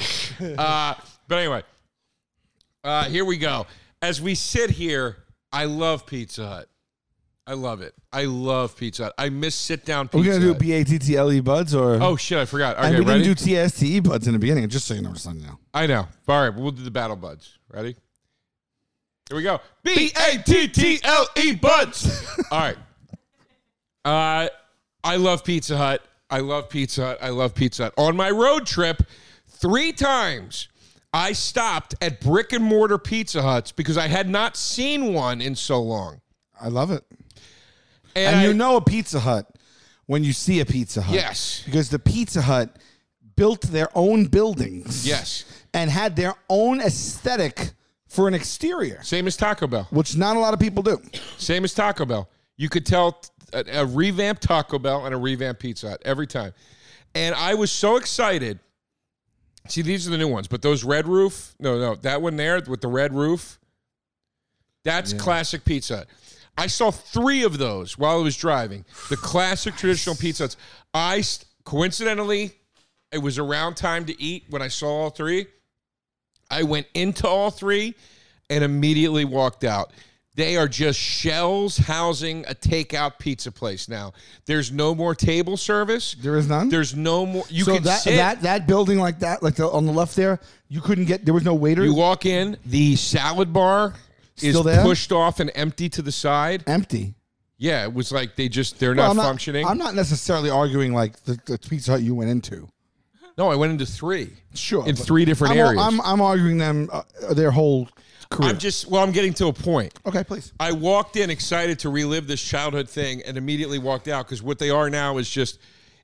Uh, 0.60 0.94
but 1.28 1.40
anyway, 1.40 1.64
uh, 2.84 3.06
here 3.06 3.26
we 3.26 3.40
go. 3.40 3.66
As 4.00 4.22
we 4.22 4.36
sit 4.36 4.70
here, 4.70 5.18
I 5.52 5.66
love 5.66 6.06
Pizza 6.06 6.48
Hut. 6.48 6.70
I 7.48 7.54
love 7.54 7.82
it. 7.82 7.96
I 8.14 8.26
love 8.26 8.78
Pizza 8.78 9.06
Hut. 9.06 9.14
I 9.18 9.30
miss 9.30 9.56
sit 9.56 9.86
down 9.86 10.06
Are 10.06 10.10
pizza. 10.10 10.18
we 10.20 10.26
gonna 10.40 10.54
do 10.54 10.54
B 10.54 10.72
A 10.74 10.84
T 10.84 11.00
T 11.00 11.18
L 11.18 11.32
E 11.32 11.40
buds 11.40 11.74
or? 11.74 11.96
Oh 11.96 12.16
shit! 12.16 12.38
I 12.38 12.46
forgot. 12.46 12.78
and 12.78 12.86
Okay, 12.86 13.00
we 13.00 13.06
ready? 13.06 13.24
didn't 13.24 13.38
do 13.40 13.44
T 13.44 13.58
S 13.58 13.80
T 13.80 13.88
E 13.96 14.00
buds 14.02 14.28
in 14.28 14.34
the 14.34 14.40
beginning. 14.40 14.70
Just 14.70 14.86
so 14.86 14.94
you 14.94 15.02
know, 15.02 15.14
just 15.14 15.24
so 15.24 15.32
you 15.32 15.42
know. 15.42 15.58
I 15.74 15.88
know. 15.88 16.08
All 16.28 16.44
right, 16.48 16.54
we'll 16.54 16.70
do 16.70 16.84
the 16.84 16.92
battle 16.92 17.16
buds. 17.16 17.58
Ready? 17.74 17.96
Here 19.30 19.36
we 19.36 19.42
go. 19.42 19.62
B 19.82 20.12
A 20.30 20.38
T 20.44 20.68
T 20.68 21.00
L 21.04 21.25
E 21.38 21.56
buds. 21.56 22.24
All 22.51 22.60
right. 22.60 22.78
Uh, 24.05 24.48
I 25.03 25.15
love 25.17 25.43
Pizza 25.43 25.77
Hut. 25.77 26.01
I 26.29 26.39
love 26.39 26.70
Pizza 26.70 27.01
Hut. 27.05 27.17
I 27.22 27.29
love 27.29 27.53
Pizza 27.55 27.84
Hut. 27.86 27.93
On 27.98 28.15
my 28.15 28.29
road 28.31 28.65
trip, 28.65 29.03
three 29.48 29.91
times 29.91 30.67
I 31.13 31.34
stopped 31.34 31.96
at 32.01 32.22
brick 32.22 32.53
and 32.53 32.63
mortar 32.63 32.98
Pizza 32.98 33.41
Huts 33.41 33.72
because 33.72 33.98
I 33.98 34.08
had 34.08 34.29
not 34.29 34.55
seen 34.55 35.13
one 35.13 35.41
in 35.41 35.55
so 35.55 35.81
long. 35.81 36.22
I 36.60 36.70
love 36.70 36.91
it. 36.91 37.03
And, 38.15 38.27
And 38.27 38.36
I- 38.38 38.43
you 38.46 38.53
know 38.53 38.77
a 38.77 38.81
Pizza 38.81 39.20
Hut 39.20 39.46
when 40.05 40.24
you 40.24 40.34
see 40.34 40.60
a 40.62 40.65
Pizza 40.65 41.01
Hut. 41.01 41.13
Yes. 41.15 41.63
Because 41.65 41.89
the 41.89 42.00
Pizza 42.00 42.41
Hut 42.41 42.77
built 43.36 43.62
their 43.63 43.89
own 43.96 44.25
buildings. 44.25 45.05
Yes. 45.08 45.46
And 45.74 45.89
had 45.89 46.15
their 46.15 46.34
own 46.50 46.81
aesthetic 46.81 47.72
for 48.08 48.27
an 48.27 48.34
exterior, 48.34 49.01
Same 49.03 49.25
as 49.27 49.38
Taco 49.38 49.67
Bell. 49.67 49.88
which 49.89 50.17
not 50.17 50.36
a 50.36 50.39
lot 50.39 50.53
of 50.53 50.60
people 50.60 50.84
do. 50.84 51.01
Same 51.38 51.63
as 51.63 51.74
Taco 51.74 52.05
Bell. 52.05 52.29
You 52.58 52.67
could 52.67 52.86
tell 52.86 53.22
a, 53.53 53.81
a 53.81 53.86
revamped 53.86 54.43
Taco 54.43 54.79
Bell 54.79 55.05
and 55.05 55.13
a 55.13 55.17
revamped 55.17 55.62
Pizza 55.62 55.89
Hut 55.89 56.01
every 56.05 56.27
time. 56.27 56.53
And 57.15 57.36
I 57.36 57.53
was 57.55 57.72
so 57.72 57.98
excited. 57.98 58.60
See, 59.67 59.81
these 59.81 60.08
are 60.08 60.12
the 60.12 60.17
new 60.17 60.27
ones, 60.27 60.48
but 60.48 60.62
those 60.62 60.84
red 60.84 61.08
roof, 61.08 61.53
no, 61.60 61.79
no, 61.79 61.96
that 61.96 62.22
one 62.22 62.36
there 62.36 62.62
with 62.67 62.81
the 62.81 62.88
red 62.88 63.13
roof, 63.13 63.60
that's 64.84 65.13
classic 65.13 65.63
Pizza 65.65 65.98
Hut. 65.98 66.08
I 66.58 66.67
saw 66.67 66.91
three 66.91 67.43
of 67.43 67.58
those 67.58 67.98
while 67.98 68.20
I 68.20 68.22
was 68.22 68.36
driving. 68.36 68.86
The 69.10 69.17
classic 69.17 69.75
traditional 69.75 70.15
Pizza 70.15 70.43
Huts. 70.43 70.58
I 70.93 71.24
coincidentally, 71.63 72.51
it 73.12 73.20
was 73.20 73.39
around 73.39 73.75
time 73.75 74.05
to 74.05 74.22
eat 74.22 74.46
when 74.50 74.62
I 74.62 74.67
saw 74.67 74.88
all 74.88 75.10
three. 75.10 75.48
I 76.50 76.63
went 76.63 76.88
into 76.93 77.27
all 77.27 77.51
three 77.51 77.96
and 78.50 78.63
immediately 78.63 79.25
walked 79.25 79.63
out. 79.63 79.93
They 80.36 80.56
are 80.56 80.68
just 80.68 80.98
shells 80.98 81.76
housing 81.78 82.46
a 82.48 82.56
takeout 82.56 83.20
pizza 83.20 83.52
place 83.52 83.90
now. 83.90 84.14
There's 84.46 84.72
no 84.72 84.96
more 84.96 85.14
table 85.14 85.58
service. 85.58 86.14
There 86.14 86.38
is 86.38 86.48
none. 86.48 86.70
There's 86.70 86.96
no 86.96 87.26
more. 87.26 87.44
You 87.50 87.66
so 87.66 87.74
can 87.76 87.84
that 87.84 88.00
sit. 88.02 88.16
that 88.16 88.42
that 88.44 88.66
building 88.66 88.98
like 88.98 89.20
that, 89.20 89.44
like 89.44 89.56
the, 89.56 89.70
on 89.70 89.86
the 89.86 89.92
left 89.92 90.16
there, 90.16 90.40
you 90.70 90.80
couldn't 90.80 91.06
get. 91.06 91.26
There 91.26 91.34
was 91.34 91.44
no 91.44 91.54
waiter. 91.54 91.84
you 91.84 91.94
walk 91.94 92.26
in. 92.26 92.58
The 92.66 92.96
salad 92.96 93.52
bar 93.52 93.94
is 94.38 94.52
Still 94.52 94.64
there? 94.64 94.82
pushed 94.84 95.12
off 95.12 95.42
and 95.42 95.52
empty 95.54 95.90
to 95.90 96.02
the 96.02 96.14
side. 96.14 96.64
empty. 96.66 97.14
Yeah, 97.58 97.84
it 97.84 97.94
was 97.94 98.12
like 98.12 98.36
they 98.38 98.48
just 98.50 98.80
they're 98.80 98.96
Well, 98.96 99.14
not, 99.14 99.22
I'm 99.22 99.28
functioning. 99.30 99.68
I'm 99.68 99.78
not 99.78 99.94
necessarily 99.96 100.50
arguing 100.50 100.94
like 100.94 101.22
the, 101.26 101.38
the 101.46 101.60
Pizza 101.60 101.92
Hut 101.92 102.02
you 102.02 102.16
went 102.16 102.32
into. 102.32 102.70
No, 103.38 103.50
I 103.52 103.56
went 103.56 103.72
into 103.74 103.86
three. 103.86 104.32
Sure, 104.54 104.88
in 104.88 104.96
but 104.96 105.06
three 105.06 105.26
different 105.26 105.54
I'm, 105.54 105.60
areas. 105.60 105.84
I'm 105.84 106.02
I'm 106.02 106.22
arguing 106.22 106.58
them 106.58 106.90
uh, 106.92 107.04
their 107.34 107.52
whole 107.52 107.88
career. 108.32 108.50
I'm 108.50 108.58
just 108.58 108.88
well, 108.88 109.04
I'm 109.04 109.12
getting 109.12 109.34
to 109.36 109.48
a 109.48 109.54
point. 109.54 109.94
okay, 110.06 110.24
please. 110.24 110.54
I 110.60 110.72
walked 110.72 111.16
in 111.18 111.30
excited 111.30 111.80
to 111.80 111.90
relive 111.90 112.28
this 112.28 112.42
childhood 112.42 112.90
thing 112.90 113.22
and 113.26 113.38
immediately 113.38 113.78
walked 113.80 114.08
out 114.08 114.26
because 114.26 114.42
what 114.42 114.58
they 114.60 114.70
are 114.70 114.90
now 114.90 115.18
is 115.18 115.30
just 115.30 115.60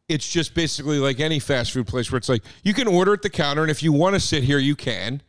it's 0.08 0.30
just 0.32 0.54
basically 0.54 1.00
like 1.00 1.20
any 1.20 1.40
fast 1.40 1.72
food 1.72 1.88
place 1.88 2.12
where 2.12 2.18
it's 2.18 2.30
like 2.30 2.44
you 2.64 2.74
can 2.74 2.88
order 2.88 3.14
at 3.14 3.22
the 3.22 3.30
counter 3.30 3.62
and 3.62 3.72
if 3.72 3.82
you 3.84 3.92
want 3.92 4.14
to 4.16 4.20
sit 4.20 4.44
here 4.44 4.58
you 4.60 4.76
can 4.76 5.22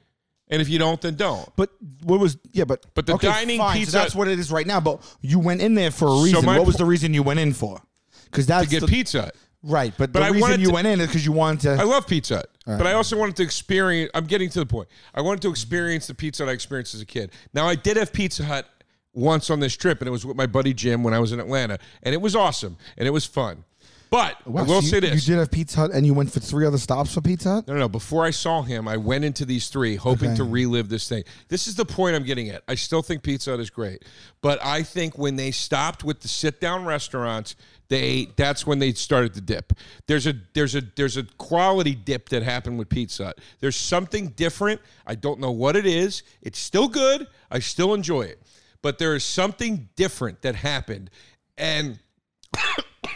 and 0.48 0.62
if 0.62 0.68
you 0.68 0.78
don't 0.78 1.00
then 1.00 1.14
don't. 1.14 1.48
But 1.56 1.70
what 2.02 2.20
was 2.20 2.36
yeah? 2.52 2.64
But 2.64 2.84
But 2.94 3.06
the 3.06 3.14
okay, 3.14 3.28
dining 3.28 3.58
fine, 3.58 3.74
so 3.74 3.78
pizza- 3.80 3.92
that's 3.92 4.14
what 4.14 4.28
it 4.28 4.38
is 4.38 4.50
right 4.52 4.66
now. 4.66 4.80
But 4.80 5.00
you 5.20 5.38
went 5.38 5.60
in 5.62 5.74
there 5.74 5.90
for 5.90 6.06
a 6.08 6.22
reason. 6.22 6.44
my 6.44 6.58
what 6.58 6.66
was 6.66 6.76
the 6.76 6.84
reason 6.84 7.14
you 7.14 7.22
went 7.22 7.40
in 7.40 7.52
for? 7.52 7.80
Because 8.24 8.46
that's 8.46 8.64
To 8.66 8.70
get 8.70 8.80
the, 8.80 8.86
pizza. 8.86 9.32
Right. 9.68 9.92
But, 9.96 10.12
But 10.12 10.20
the 10.20 10.26
I 10.26 10.30
reason 10.30 10.60
you 10.60 10.68
to- 10.68 10.72
went 10.74 10.86
in 10.86 11.00
is 11.00 11.06
because 11.06 11.24
you 11.24 11.32
wanted 11.32 11.60
to. 11.62 11.70
I 11.82 11.84
love 11.84 12.06
Pizza 12.06 12.36
Hut, 12.36 12.50
but 12.66 12.86
I 12.86 12.92
also 12.94 13.16
wanted 13.16 13.36
to 13.36 13.42
experience. 13.42 14.10
I'm 14.14 14.26
getting 14.26 14.48
to 14.50 14.58
the 14.60 14.66
point. 14.66 14.88
I 15.14 15.20
wanted 15.20 15.42
to 15.42 15.50
experience 15.50 16.06
the 16.06 16.14
Pizza 16.14 16.44
Hut 16.44 16.50
I 16.50 16.54
experienced 16.54 16.94
as 16.94 17.00
a 17.00 17.06
kid. 17.06 17.30
Now 17.54 17.66
I 17.68 17.74
did 17.74 17.96
have 17.96 18.12
Pizza 18.12 18.44
Hut 18.44 18.66
once 19.14 19.50
on 19.50 19.60
this 19.60 19.76
trip, 19.76 20.00
and 20.00 20.08
it 20.08 20.12
was 20.12 20.24
with 20.26 20.36
my 20.36 20.46
buddy 20.46 20.74
Jim 20.74 21.02
when 21.02 21.14
I 21.14 21.18
was 21.18 21.32
in 21.32 21.40
Atlanta, 21.40 21.78
and 22.02 22.14
it 22.14 22.20
was 22.20 22.34
awesome 22.36 22.76
and 22.96 23.06
it 23.06 23.10
was 23.10 23.24
fun. 23.26 23.64
But 24.10 24.46
Wow, 24.46 24.62
I 24.62 24.64
will 24.64 24.80
so 24.80 24.86
you, 24.86 24.88
say 24.88 25.00
this: 25.00 25.28
You 25.28 25.34
did 25.34 25.40
have 25.40 25.50
Pizza 25.50 25.76
Hut, 25.80 25.90
and 25.92 26.06
you 26.06 26.14
went 26.14 26.32
for 26.32 26.40
three 26.40 26.64
other 26.66 26.78
stops 26.78 27.12
for 27.12 27.20
Pizza 27.20 27.50
Hut. 27.56 27.68
No, 27.68 27.74
no, 27.74 27.80
no. 27.80 27.88
Before 27.90 28.24
I 28.24 28.30
saw 28.30 28.62
him, 28.62 28.88
I 28.88 28.96
went 28.96 29.22
into 29.22 29.44
these 29.44 29.68
three 29.68 29.96
hoping 29.96 30.28
Okay. 30.30 30.36
to 30.38 30.44
relive 30.44 30.88
this 30.88 31.06
thing. 31.10 31.24
This 31.48 31.66
is 31.66 31.74
the 31.74 31.84
point 31.84 32.16
I'm 32.16 32.24
getting 32.24 32.48
at. 32.48 32.62
I 32.66 32.74
still 32.74 33.02
think 33.02 33.22
Pizza 33.22 33.50
Hut 33.50 33.60
is 33.60 33.68
great, 33.68 34.06
but 34.40 34.64
I 34.64 34.82
think 34.82 35.18
when 35.18 35.36
they 35.36 35.50
stopped 35.50 36.04
with 36.04 36.20
the 36.20 36.28
sit 36.28 36.58
down 36.58 36.86
restaurants, 36.86 37.54
they 37.88 38.28
that's 38.36 38.66
when 38.66 38.78
they 38.78 38.92
started 38.92 39.34
to 39.34 39.40
dip. 39.40 39.72
There's 40.06 40.26
a 40.26 40.34
there's 40.54 40.74
a 40.74 40.82
there's 40.96 41.16
a 41.16 41.22
quality 41.22 41.94
dip 41.94 42.28
that 42.30 42.42
happened 42.42 42.78
with 42.78 42.88
Pizza 42.88 43.26
Hut. 43.26 43.38
There's 43.60 43.76
something 43.76 44.28
different. 44.28 44.80
I 45.06 45.14
don't 45.14 45.40
know 45.40 45.50
what 45.50 45.76
it 45.76 45.86
is. 45.86 46.22
It's 46.42 46.58
still 46.58 46.88
good. 46.88 47.26
I 47.50 47.60
still 47.60 47.94
enjoy 47.94 48.22
it, 48.22 48.42
but 48.82 48.98
there 48.98 49.14
is 49.14 49.24
something 49.24 49.88
different 49.96 50.42
that 50.42 50.54
happened, 50.54 51.10
and 51.56 51.98
oh, 52.56 53.12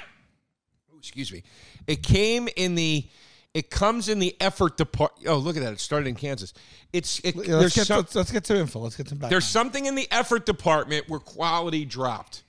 excuse 0.98 1.30
me. 1.32 1.42
It 1.86 2.02
came 2.02 2.48
in 2.56 2.74
the 2.74 3.06
it 3.54 3.68
comes 3.68 4.08
in 4.08 4.18
the 4.18 4.34
effort 4.40 4.78
depart. 4.78 5.12
Oh, 5.26 5.36
look 5.36 5.56
at 5.56 5.62
that! 5.62 5.74
It 5.74 5.80
started 5.80 6.08
in 6.08 6.14
Kansas. 6.14 6.54
It's 6.92 7.20
it, 7.20 7.36
let's, 7.36 7.74
get 7.74 7.86
some- 7.86 7.98
let's, 7.98 8.14
let's 8.14 8.32
get 8.32 8.44
to 8.44 8.56
info. 8.56 8.80
Let's 8.80 8.96
get 8.96 9.08
some 9.08 9.18
background. 9.18 9.32
there's 9.32 9.44
something 9.46 9.84
in 9.84 9.94
the 9.94 10.08
effort 10.10 10.46
department 10.46 11.08
where 11.08 11.20
quality 11.20 11.84
dropped, 11.84 12.44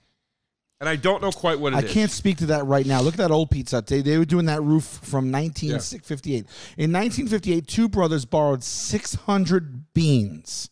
and 0.79 0.89
I 0.89 0.95
don't 0.95 1.21
know 1.21 1.31
quite 1.31 1.59
what 1.59 1.73
it 1.73 1.77
I 1.77 1.79
is. 1.79 1.91
can't 1.93 2.11
speak 2.11 2.37
to 2.39 2.45
that 2.47 2.65
right 2.65 2.85
now. 2.85 3.01
Look 3.01 3.13
at 3.13 3.19
that 3.19 3.31
old 3.31 3.49
Pizza 3.49 3.77
Hut. 3.77 3.87
They, 3.87 4.01
they 4.01 4.17
were 4.17 4.25
doing 4.25 4.47
that 4.47 4.61
roof 4.61 4.83
from 4.83 5.31
1958. 5.31 6.35
In 6.77 6.91
1958, 6.91 7.67
two 7.67 7.87
brothers 7.87 8.25
borrowed 8.25 8.63
600 8.63 9.93
beans 9.93 10.69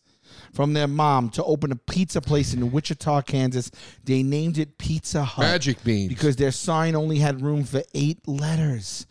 from 0.52 0.74
their 0.74 0.86
mom 0.86 1.30
to 1.30 1.42
open 1.44 1.72
a 1.72 1.76
pizza 1.76 2.20
place 2.20 2.52
in 2.52 2.70
Wichita, 2.70 3.22
Kansas. 3.22 3.70
They 4.04 4.22
named 4.22 4.58
it 4.58 4.76
Pizza 4.76 5.24
Hut. 5.24 5.44
Magic 5.46 5.82
beans. 5.82 6.08
Because 6.10 6.36
their 6.36 6.52
sign 6.52 6.94
only 6.94 7.18
had 7.18 7.40
room 7.40 7.64
for 7.64 7.82
eight 7.94 8.26
letters. 8.28 9.06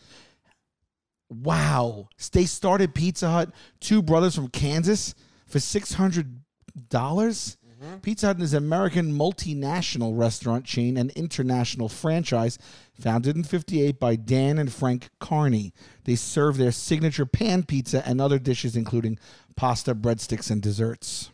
Wow. 1.29 2.09
They 2.31 2.45
started 2.45 2.93
Pizza 2.93 3.29
Hut, 3.29 3.49
two 3.79 4.01
brothers 4.03 4.35
from 4.35 4.49
Kansas, 4.49 5.15
for 5.47 5.57
$600. 5.57 6.27
Dollars 7.81 7.99
Pizza 8.01 8.27
Hut 8.27 8.41
is 8.41 8.53
an 8.53 8.63
American 8.63 9.11
multinational 9.13 10.17
restaurant 10.17 10.63
chain 10.65 10.97
and 10.97 11.11
international 11.11 11.89
franchise 11.89 12.57
founded 12.93 13.35
in 13.35 13.43
58 13.43 13.99
by 13.99 14.15
Dan 14.15 14.57
and 14.57 14.71
Frank 14.71 15.09
Carney. 15.19 15.73
They 16.05 16.15
serve 16.15 16.55
their 16.57 16.71
signature 16.71 17.25
pan 17.25 17.63
pizza 17.63 18.07
and 18.07 18.21
other 18.21 18.39
dishes, 18.39 18.75
including 18.75 19.19
pasta, 19.55 19.95
breadsticks, 19.95 20.51
and 20.51 20.61
desserts. 20.61 21.31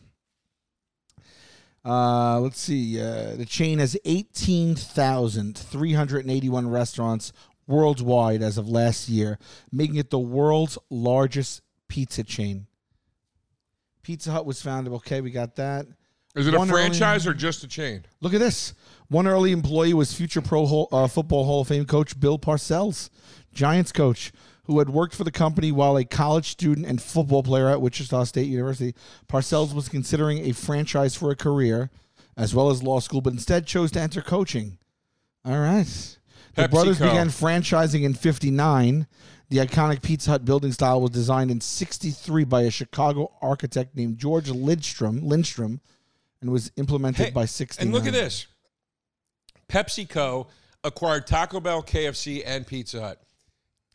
Uh, 1.84 2.40
let's 2.40 2.60
see. 2.60 3.00
Uh, 3.00 3.36
the 3.36 3.46
chain 3.46 3.78
has 3.78 3.96
18,381 4.04 6.68
restaurants 6.68 7.32
worldwide 7.66 8.42
as 8.42 8.58
of 8.58 8.68
last 8.68 9.08
year, 9.08 9.38
making 9.70 9.96
it 9.96 10.10
the 10.10 10.18
world's 10.18 10.76
largest 10.90 11.62
pizza 11.88 12.24
chain. 12.24 12.66
Pizza 14.02 14.32
Hut 14.32 14.44
was 14.46 14.62
founded. 14.62 14.92
Okay, 14.94 15.20
we 15.20 15.30
got 15.30 15.54
that. 15.56 15.86
Is 16.38 16.46
it 16.46 16.54
a 16.54 16.58
One 16.58 16.70
early- 16.70 16.80
franchise 16.82 17.26
or 17.26 17.34
just 17.34 17.64
a 17.64 17.68
chain? 17.68 18.04
Look 18.20 18.32
at 18.32 18.40
this. 18.40 18.74
One 19.08 19.26
early 19.26 19.52
employee 19.52 19.94
was 19.94 20.12
future 20.14 20.40
Pro 20.42 20.86
uh, 20.92 21.08
Football 21.08 21.44
Hall 21.44 21.62
of 21.62 21.68
Fame 21.68 21.84
coach 21.86 22.18
Bill 22.20 22.38
Parcells, 22.38 23.08
Giants 23.52 23.90
coach, 23.90 24.32
who 24.64 24.78
had 24.78 24.90
worked 24.90 25.14
for 25.14 25.24
the 25.24 25.30
company 25.30 25.72
while 25.72 25.96
a 25.96 26.04
college 26.04 26.50
student 26.50 26.86
and 26.86 27.00
football 27.00 27.42
player 27.42 27.68
at 27.68 27.80
Wichita 27.80 28.24
State 28.24 28.46
University. 28.48 28.94
Parcells 29.26 29.74
was 29.74 29.88
considering 29.88 30.38
a 30.44 30.52
franchise 30.52 31.14
for 31.16 31.30
a 31.30 31.36
career, 31.36 31.90
as 32.36 32.54
well 32.54 32.68
as 32.70 32.82
law 32.82 33.00
school, 33.00 33.20
but 33.22 33.32
instead 33.32 33.66
chose 33.66 33.90
to 33.92 34.00
enter 34.00 34.20
coaching. 34.20 34.78
All 35.44 35.58
right. 35.58 35.86
The 36.54 36.64
PepsiCo. 36.64 36.70
brothers 36.70 36.98
began 36.98 37.28
franchising 37.28 38.02
in 38.04 38.12
59. 38.14 39.06
The 39.48 39.56
iconic 39.58 40.02
Pizza 40.02 40.32
Hut 40.32 40.44
building 40.44 40.72
style 40.72 41.00
was 41.00 41.10
designed 41.12 41.50
in 41.50 41.62
63 41.62 42.44
by 42.44 42.62
a 42.62 42.70
Chicago 42.70 43.32
architect 43.40 43.96
named 43.96 44.18
George 44.18 44.50
Lindstrom, 44.50 45.22
Lindstrom 45.22 45.80
and 46.40 46.50
was 46.50 46.70
implemented 46.76 47.26
Hey, 47.26 47.30
by 47.30 47.44
69. 47.44 47.86
And 47.86 47.94
look 47.94 48.06
at 48.06 48.12
this. 48.12 48.46
PepsiCo 49.68 50.46
acquired 50.84 51.26
Taco 51.26 51.60
Bell, 51.60 51.82
KFC, 51.82 52.42
and 52.44 52.66
Pizza 52.66 53.00
Hut. 53.00 53.22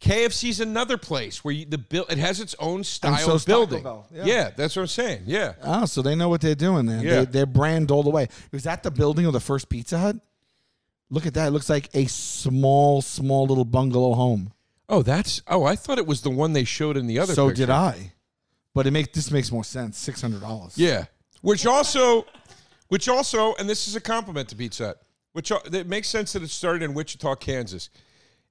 KFC's 0.02 0.60
another 0.60 0.98
place 0.98 1.46
where 1.46 1.54
you, 1.54 1.66
the 1.66 1.78
build 1.78 2.12
it 2.12 2.18
has 2.18 2.42
its 2.42 2.56
own 2.60 2.84
style 2.84 3.18
so 3.18 3.36
is 3.36 3.46
building. 3.46 3.86
Yeah. 4.14 4.26
yeah. 4.26 4.50
that's 4.56 4.76
what 4.76 4.82
I'm 4.82 4.88
saying. 4.88 5.24
Yeah. 5.26 5.54
Oh, 5.64 5.86
so 5.86 6.02
they 6.02 6.14
know 6.14 6.28
what 6.28 6.42
they're 6.42 6.56
doing 6.56 6.86
there. 6.86 7.02
Yeah. 7.02 7.20
They, 7.20 7.26
they're 7.26 7.46
brand 7.46 7.90
all 7.90 8.04
the 8.04 8.10
way. 8.10 8.28
Was 8.52 8.64
that 8.64 8.84
the 8.84 8.92
building 8.92 9.26
of 9.26 9.32
the 9.32 9.40
first 9.40 9.70
Pizza 9.70 9.98
Hut? 9.98 10.18
Look 11.10 11.26
at 11.26 11.36
that. 11.36 11.48
It 11.48 11.52
looks 11.52 11.70
like 11.70 11.90
a 11.94 12.06
small, 12.08 13.02
small 13.02 13.46
little 13.46 13.64
bungalow 13.64 14.14
home. 14.14 14.52
Oh, 14.90 15.04
that's 15.04 15.42
oh, 15.48 15.64
I 15.64 15.78
thought 15.78 15.98
it 15.98 16.06
was 16.06 16.22
the 16.22 16.30
one 16.30 16.52
they 16.52 16.66
showed 16.66 16.98
in 16.98 17.08
the 17.08 17.20
other 17.20 17.34
so 17.34 17.48
picture. 17.48 17.64
did 17.64 17.70
I. 17.70 18.14
But 18.74 18.88
it 18.88 18.92
makes 18.92 19.10
this 19.14 19.32
makes 19.32 19.52
more 19.52 19.64
sense. 19.64 19.98
Six 19.98 20.22
hundred 20.22 20.42
dollars. 20.42 20.78
Yeah. 20.78 21.06
Which 21.44 21.66
also 21.66 22.26
which 22.88 23.10
also 23.10 23.54
and 23.56 23.70
this 23.70 23.88
is 23.88 23.98
a 23.98 24.02
compliment 24.02 24.48
to 24.50 24.56
Pizza 24.56 24.88
Hut. 24.88 25.02
Which 25.34 25.52
it 25.52 25.88
makes 25.88 26.08
sense 26.08 26.34
that 26.34 26.42
it 26.42 26.50
started 26.50 26.84
in 26.84 26.94
Wichita, 26.94 27.36
Kansas. 27.36 27.90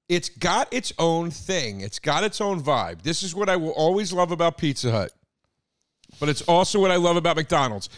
It's 0.08 0.28
got 0.28 0.72
its 0.75 0.92
own 0.99 1.30
thing. 1.30 1.80
It's 1.80 1.99
got 1.99 2.22
its 2.22 2.40
own 2.40 2.62
vibe. 2.62 3.02
This 3.02 3.22
is 3.22 3.34
what 3.34 3.49
I 3.49 3.56
will 3.56 3.70
always 3.70 4.12
love 4.12 4.30
about 4.30 4.58
Pizza 4.58 4.90
Hut. 4.90 5.11
But 6.20 6.28
it's 6.28 6.42
also 6.42 6.80
what 6.80 6.90
I 6.90 6.96
love 6.96 7.16
about 7.16 7.37
McDonald's. 7.37 7.88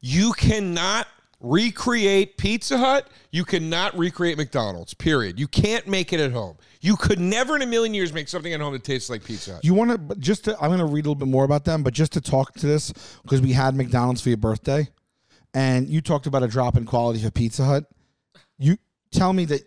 You 0.00 0.32
cannot 0.34 1.06
recreate 1.42 2.38
Pizza 2.38 2.78
Hut. 2.78 3.08
You 3.30 3.44
cannot 3.44 3.96
recreate 3.98 4.38
McDonald's. 4.38 4.94
Period. 4.94 5.38
You 5.38 5.48
can't 5.48 5.86
make 5.86 6.12
it 6.12 6.20
at 6.20 6.32
home. 6.32 6.56
You 6.80 6.96
could 6.96 7.20
never 7.20 7.56
in 7.56 7.62
a 7.62 7.66
million 7.66 7.94
years 7.94 8.12
make 8.12 8.28
something 8.28 8.52
at 8.52 8.60
home 8.60 8.72
that 8.72 8.84
tastes 8.84 9.10
like 9.10 9.24
Pizza 9.24 9.54
Hut. 9.54 9.64
You 9.64 9.74
want 9.74 10.10
to 10.10 10.16
just 10.16 10.44
to, 10.44 10.54
I'm 10.60 10.68
going 10.68 10.78
to 10.78 10.86
read 10.86 11.04
a 11.04 11.08
little 11.08 11.14
bit 11.14 11.28
more 11.28 11.44
about 11.44 11.64
them, 11.64 11.82
but 11.82 11.92
just 11.92 12.12
to 12.12 12.20
talk 12.20 12.54
to 12.54 12.66
this 12.66 12.92
because 13.22 13.40
we 13.40 13.52
had 13.52 13.74
McDonald's 13.74 14.20
for 14.20 14.30
your 14.30 14.38
birthday, 14.38 14.88
and 15.54 15.88
you 15.88 16.00
talked 16.00 16.26
about 16.26 16.42
a 16.42 16.48
drop 16.48 16.76
in 16.76 16.86
quality 16.86 17.22
for 17.22 17.30
Pizza 17.30 17.64
Hut. 17.64 17.84
You 18.58 18.76
tell 19.10 19.32
me 19.32 19.44
that 19.46 19.62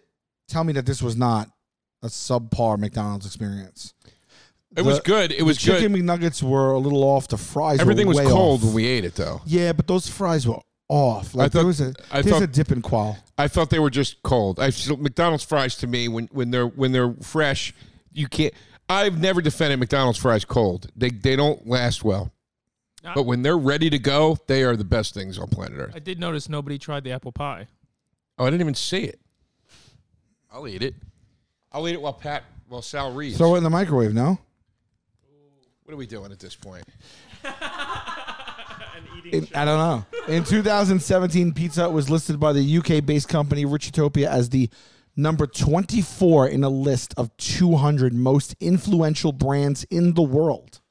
tell 0.48 0.64
me 0.64 0.74
that 0.74 0.86
this 0.86 1.02
was 1.02 1.16
not 1.16 1.50
a 2.04 2.08
subpar 2.08 2.78
McDonald's 2.78 3.26
experience. 3.26 3.94
it 4.76 4.84
was 4.84 5.00
good. 5.00 5.32
It 5.32 5.44
was 5.44 5.58
the 5.58 5.72
chicken 5.72 5.94
good. 5.94 6.04
McNuggets 6.04 6.44
were 6.44 6.72
a 6.72 6.80
little 6.80 7.04
off. 7.04 7.28
The 7.28 7.38
fries. 7.38 7.80
Everything 7.80 8.08
was 8.08 8.20
cold 8.22 8.60
off. 8.62 8.66
when 8.66 8.74
we 8.74 8.86
ate 8.86 9.06
it, 9.06 9.16
though. 9.16 9.42
Yeah, 9.46 9.74
but 9.74 9.88
those 9.88 10.08
fries 10.08 10.48
were 10.48 10.60
off. 10.88 11.34
Like 11.36 11.52
thought- 11.52 11.58
there 11.60 11.66
was 11.66 11.82
a 11.82 11.94
I 12.12 12.22
there's 12.22 12.36
thought- 12.36 12.44
a 12.44 12.48
dip 12.48 12.72
in 12.72 12.82
qual. 12.82 13.18
I 13.38 13.48
thought 13.48 13.70
they 13.70 13.80
were 13.80 13.90
just 13.90 14.22
cold. 14.24 14.60
I 14.60 14.72
feel- 14.72 14.98
McDonald's 14.98 15.44
fries 15.44 15.76
to 15.78 15.88
me 15.88 16.08
when 16.08 16.28
when 16.32 16.52
they're 16.52 16.68
when 16.68 16.92
they're 16.92 17.14
fresh, 17.22 17.74
you 18.14 18.28
can't. 18.28 18.54
I've 18.88 19.20
never 19.20 19.42
defended 19.42 19.80
McDonald's 19.80 20.20
fries 20.20 20.46
cold. 20.46 20.90
They 20.96 21.10
they 21.10 21.36
don't 21.36 21.68
last 21.68 22.04
well. 22.04 22.32
But 23.14 23.24
when 23.28 23.44
they're 23.44 23.58
ready 23.58 23.92
to 23.92 24.00
go, 24.00 24.36
they 24.48 24.64
are 24.64 24.76
the 24.76 24.84
best 24.84 25.14
things 25.14 25.38
on 25.38 25.48
planet 25.50 25.78
Earth. 25.78 25.94
I 25.96 26.00
did 26.00 26.20
notice 26.20 26.50
nobody 26.50 26.80
tried 26.80 27.04
the 27.04 27.12
apple 27.12 27.32
pie. 27.32 27.68
Oh, 28.40 28.46
I 28.46 28.50
didn't 28.50 28.62
even 28.62 28.74
see 28.74 29.04
it. 29.04 29.20
I'll 30.52 30.68
eat 30.68 30.82
it. 30.82 30.96
I'll 31.72 31.88
eat 31.88 31.94
it 31.94 32.02
while 32.02 32.14
Pat 32.14 32.44
while 32.68 32.82
Sal 32.82 33.14
reads. 33.14 33.38
Throw 33.38 33.54
it 33.54 33.58
in 33.60 33.64
the 33.64 33.70
microwave. 33.70 34.14
No. 34.16 34.40
what 35.84 35.94
are 35.94 35.98
we 35.98 36.08
doing 36.08 36.32
at 36.32 36.40
this 36.40 36.56
point? 36.56 36.84
In- 39.32 39.48
I 39.56 39.66
don't 39.66 39.78
know. 39.80 40.06
In 40.28 40.44
2017, 40.44 41.54
Pizza 41.54 41.82
Hut 41.82 41.94
was 41.94 42.10
listed 42.10 42.40
by 42.40 42.54
the 42.54 42.78
UK-based 42.78 43.28
company 43.30 43.66
Richotopia 43.66 44.28
as 44.28 44.50
the 44.50 44.70
number 45.16 45.48
24 45.48 46.48
in 46.50 46.64
a 46.64 46.70
list 46.70 47.14
of 47.18 47.36
200 47.38 48.14
most 48.14 48.56
influential 48.60 49.32
brands 49.32 49.84
in 49.86 50.14
the 50.14 50.22
world. 50.22 50.82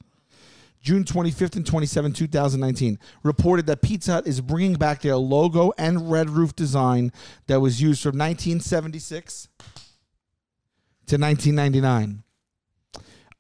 June 0.81 1.05
25th 1.05 1.57
and 1.57 1.67
27, 1.67 2.13
2019, 2.13 2.99
reported 3.23 3.67
that 3.67 3.81
Pizza 3.81 4.13
Hut 4.13 4.27
is 4.27 4.41
bringing 4.43 4.75
back 4.75 5.01
their 5.01 5.17
logo 5.17 5.73
and 5.79 6.11
red 6.11 6.29
roof 6.29 6.55
design 6.55 7.11
that 7.47 7.61
was 7.61 7.81
used 7.81 8.03
from 8.03 8.19
1976 8.19 9.49
to 11.07 11.17
1999. 11.17 12.23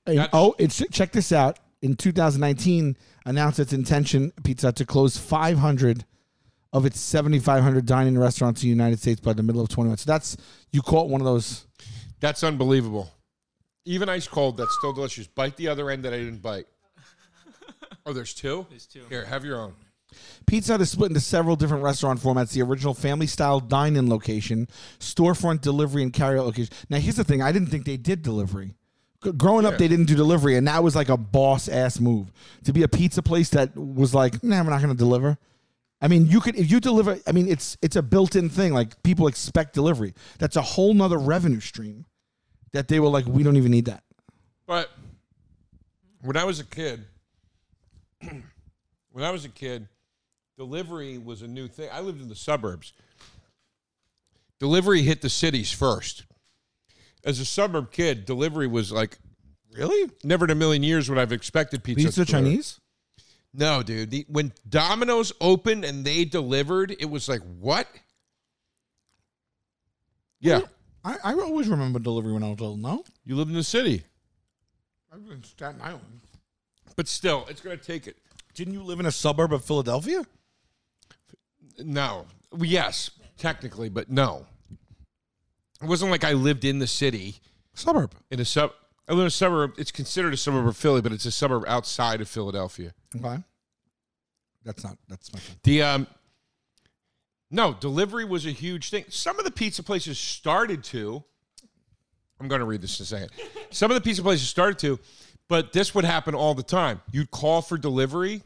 And- 0.07 0.29
oh, 0.33 0.55
it's 0.59 0.83
check 0.91 1.13
this 1.13 1.33
out. 1.33 1.59
In 1.83 1.97
2019, 1.97 2.97
announced 3.25 3.59
its 3.59 3.73
intention 3.73 4.33
Pizza 4.43 4.69
Hut 4.69 4.77
to 4.77 4.85
close 4.85 5.17
500 5.17 6.05
of 6.73 6.85
its 6.85 6.99
7,500 7.01 7.87
dining 7.87 8.19
restaurants 8.19 8.63
in 8.63 8.67
the 8.67 8.71
United 8.71 8.99
States 8.99 9.21
by 9.21 9.33
the 9.33 9.43
middle 9.43 9.63
of 9.63 9.69
21. 9.69 9.97
So 9.99 10.11
that's 10.11 10.37
you 10.73 10.83
caught 10.83 11.09
one 11.09 11.21
of 11.21 11.25
those. 11.25 11.67
That's 12.21 12.43
unbelievable. 12.43 13.11
Even 13.85 14.09
ice 14.09 14.27
cold, 14.27 14.57
that's 14.57 14.75
still 14.79 14.93
delicious. 14.93 15.27
Bite 15.27 15.57
the 15.57 15.69
other 15.69 15.91
end 15.91 16.05
that 16.05 16.13
I 16.13 16.19
didn't 16.19 16.43
bite. 16.43 16.67
Oh, 18.07 18.13
there's 18.13 18.35
two? 18.35 18.67
There's 18.71 18.87
two. 18.87 19.05
Here, 19.09 19.25
have 19.25 19.45
your 19.45 19.61
own. 19.61 19.75
Pizza 20.47 20.73
Hut 20.73 20.81
is 20.81 20.91
split 20.91 21.11
into 21.11 21.21
several 21.21 21.57
different 21.57 21.83
restaurant 21.83 22.21
formats. 22.21 22.53
The 22.53 22.63
original 22.63 22.95
family-style 22.95 23.61
dine-in 23.61 24.09
location, 24.09 24.69
storefront 24.99 25.61
delivery, 25.61 26.03
and 26.03 26.13
carryout 26.13 26.45
location. 26.45 26.75
Now, 26.91 26.99
here's 26.99 27.17
the 27.17 27.25
thing: 27.25 27.41
I 27.43 27.51
didn't 27.53 27.69
think 27.69 27.85
they 27.85 27.97
did 27.97 28.23
delivery. 28.23 28.75
Growing 29.33 29.67
up, 29.67 29.79
they 29.79 29.89
didn't 29.89 30.07
do 30.07 30.15
delivery, 30.15 30.57
and 30.57 30.67
that 30.69 30.83
was 30.83 30.95
like 30.95 31.09
a 31.09 31.17
boss-ass 31.17 32.01
move 32.01 32.33
to 32.65 32.73
be 32.73 32.83
a 32.83 32.89
pizza 32.89 33.23
place 33.23 33.51
that 33.51 33.77
was 33.77 34.15
like, 34.15 34.43
"Nah, 34.43 34.63
we're 34.63 34.71
not 34.71 34.83
going 34.83 34.93
to 34.93 34.99
deliver." 34.99 35.39
I 36.01 36.09
mean, 36.09 36.27
you 36.27 36.41
could 36.41 36.57
if 36.57 36.71
you 36.71 36.81
deliver. 36.81 37.19
I 37.27 37.33
mean, 37.33 37.49
it's 37.49 37.79
it's 37.81 37.97
a 37.97 38.03
built-in 38.03 38.49
thing. 38.51 38.75
Like 38.75 39.03
people 39.03 39.27
expect 39.27 39.75
delivery. 39.75 40.15
That's 40.39 40.57
a 40.57 40.63
whole 40.63 40.93
nother 40.93 41.19
revenue 41.19 41.61
stream 41.61 42.05
that 42.73 42.89
they 42.89 43.01
were 43.01 43.09
like, 43.09 43.27
"We 43.27 43.43
don't 43.43 43.57
even 43.57 43.71
need 43.71 43.87
that." 43.87 44.03
But 44.67 44.91
when 46.23 46.37
I 46.37 46.45
was 46.45 46.61
a 46.61 46.65
kid, 46.65 47.05
when 48.21 49.25
I 49.25 49.31
was 49.31 49.45
a 49.45 49.49
kid, 49.49 49.89
delivery 50.59 51.19
was 51.19 51.43
a 51.43 51.49
new 51.49 51.69
thing. 51.69 51.89
I 51.93 52.01
lived 52.01 52.21
in 52.21 52.29
the 52.29 52.37
suburbs. 52.37 52.93
Delivery 54.59 55.03
hit 55.03 55.21
the 55.21 55.31
cities 55.31 55.73
first. 55.73 56.25
As 57.25 57.41
a 57.41 57.45
suburb 57.45 57.91
kid, 57.91 58.25
delivery 58.27 58.67
was 58.67 58.93
like 58.93 59.19
Really? 59.73 60.11
never 60.23 60.45
in 60.45 60.51
a 60.51 60.55
million 60.55 60.83
years 60.83 61.09
would 61.09 61.19
I've 61.19 61.33
expected 61.33 61.83
pizza. 61.83 62.05
Pizza 62.07 62.25
to 62.25 62.31
deliver. 62.31 62.47
Chinese? 62.49 62.81
No, 63.53 63.83
dude. 63.83 64.11
The, 64.11 64.25
when 64.29 64.53
Domino's 64.69 65.33
opened 65.41 65.85
and 65.85 66.05
they 66.05 66.25
delivered, 66.25 66.95
it 66.99 67.07
was 67.07 67.29
like 67.29 67.41
what? 67.59 67.89
Yeah, 70.41 70.61
I, 71.05 71.17
I 71.25 71.33
always 71.35 71.69
remember 71.69 71.99
delivery 71.99 72.33
when 72.33 72.43
I 72.43 72.51
was 72.51 72.61
little. 72.61 72.77
No, 72.77 73.03
you 73.25 73.35
live 73.37 73.49
in 73.49 73.55
the 73.55 73.65
city, 73.65 74.03
I 75.11 75.17
was 75.17 75.31
in 75.31 75.43
Staten 75.43 75.81
Island. 75.81 76.21
but 76.97 77.09
still, 77.09 77.47
it's 77.49 77.61
going 77.63 77.79
to 77.79 77.85
take 77.85 78.07
it. 78.07 78.19
Didn't 78.55 78.75
you 78.75 78.83
live 78.83 79.01
in 79.01 79.07
a 79.07 79.11
suburb 79.13 79.53
of 79.55 79.65
Philadelphia? 79.65 80.23
No. 81.79 82.27
Yes, 82.59 83.11
technically, 83.39 83.89
but 83.89 84.11
no. 84.11 84.47
It 85.85 85.89
wasn't 85.89 86.11
like 86.11 86.25
I 86.25 86.33
lived 86.33 86.65
in 86.65 86.79
the 86.79 86.87
city 86.87 87.37
Suburb. 87.75 88.15
in 88.31 88.41
a 88.41 88.45
sub. 88.45 88.73
I 89.07 89.13
live 89.13 89.21
in 89.21 89.27
a 89.27 89.31
suburb. 89.31 89.75
It's 89.77 89.93
considered 89.93 90.33
a 90.33 90.37
suburb 90.37 90.67
of 90.67 90.77
Philly, 90.77 91.03
but 91.03 91.13
it's 91.13 91.27
a 91.27 91.31
suburb 91.31 91.65
outside 91.69 92.23
of 92.23 92.29
Philadelphia. 92.29 92.95
Okay. 93.15 93.37
That's 94.65 94.83
not. 94.83 94.97
That's 95.09 95.31
my 95.33 95.41
thing. 95.41 95.57
The 95.63 95.83
um, 95.83 96.07
no 97.51 97.75
delivery 97.75 98.25
was 98.25 98.47
a 98.47 98.51
huge 98.51 98.89
thing. 98.89 99.05
Some 99.11 99.39
of 99.39 99.45
the 99.45 99.51
pizza 99.51 99.83
places 99.83 100.19
started 100.19 100.83
to. 100.85 101.23
I'm 102.41 102.49
going 102.49 102.61
to 102.61 102.65
read 102.65 102.81
this 102.81 102.99
in 102.99 103.05
a 103.05 103.07
second. 103.07 103.31
Some 103.71 103.91
of 103.91 103.95
the 103.95 104.01
pizza 104.01 104.23
places 104.23 104.49
started 104.49 104.79
to, 104.81 104.99
but 105.49 105.73
this 105.75 105.95
would 105.95 106.05
happen 106.07 106.35
all 106.35 106.55
the 106.55 106.63
time. 106.63 107.03
You'd 107.13 107.31
call 107.31 107.61
for 107.63 107.77
delivery, 107.77 108.43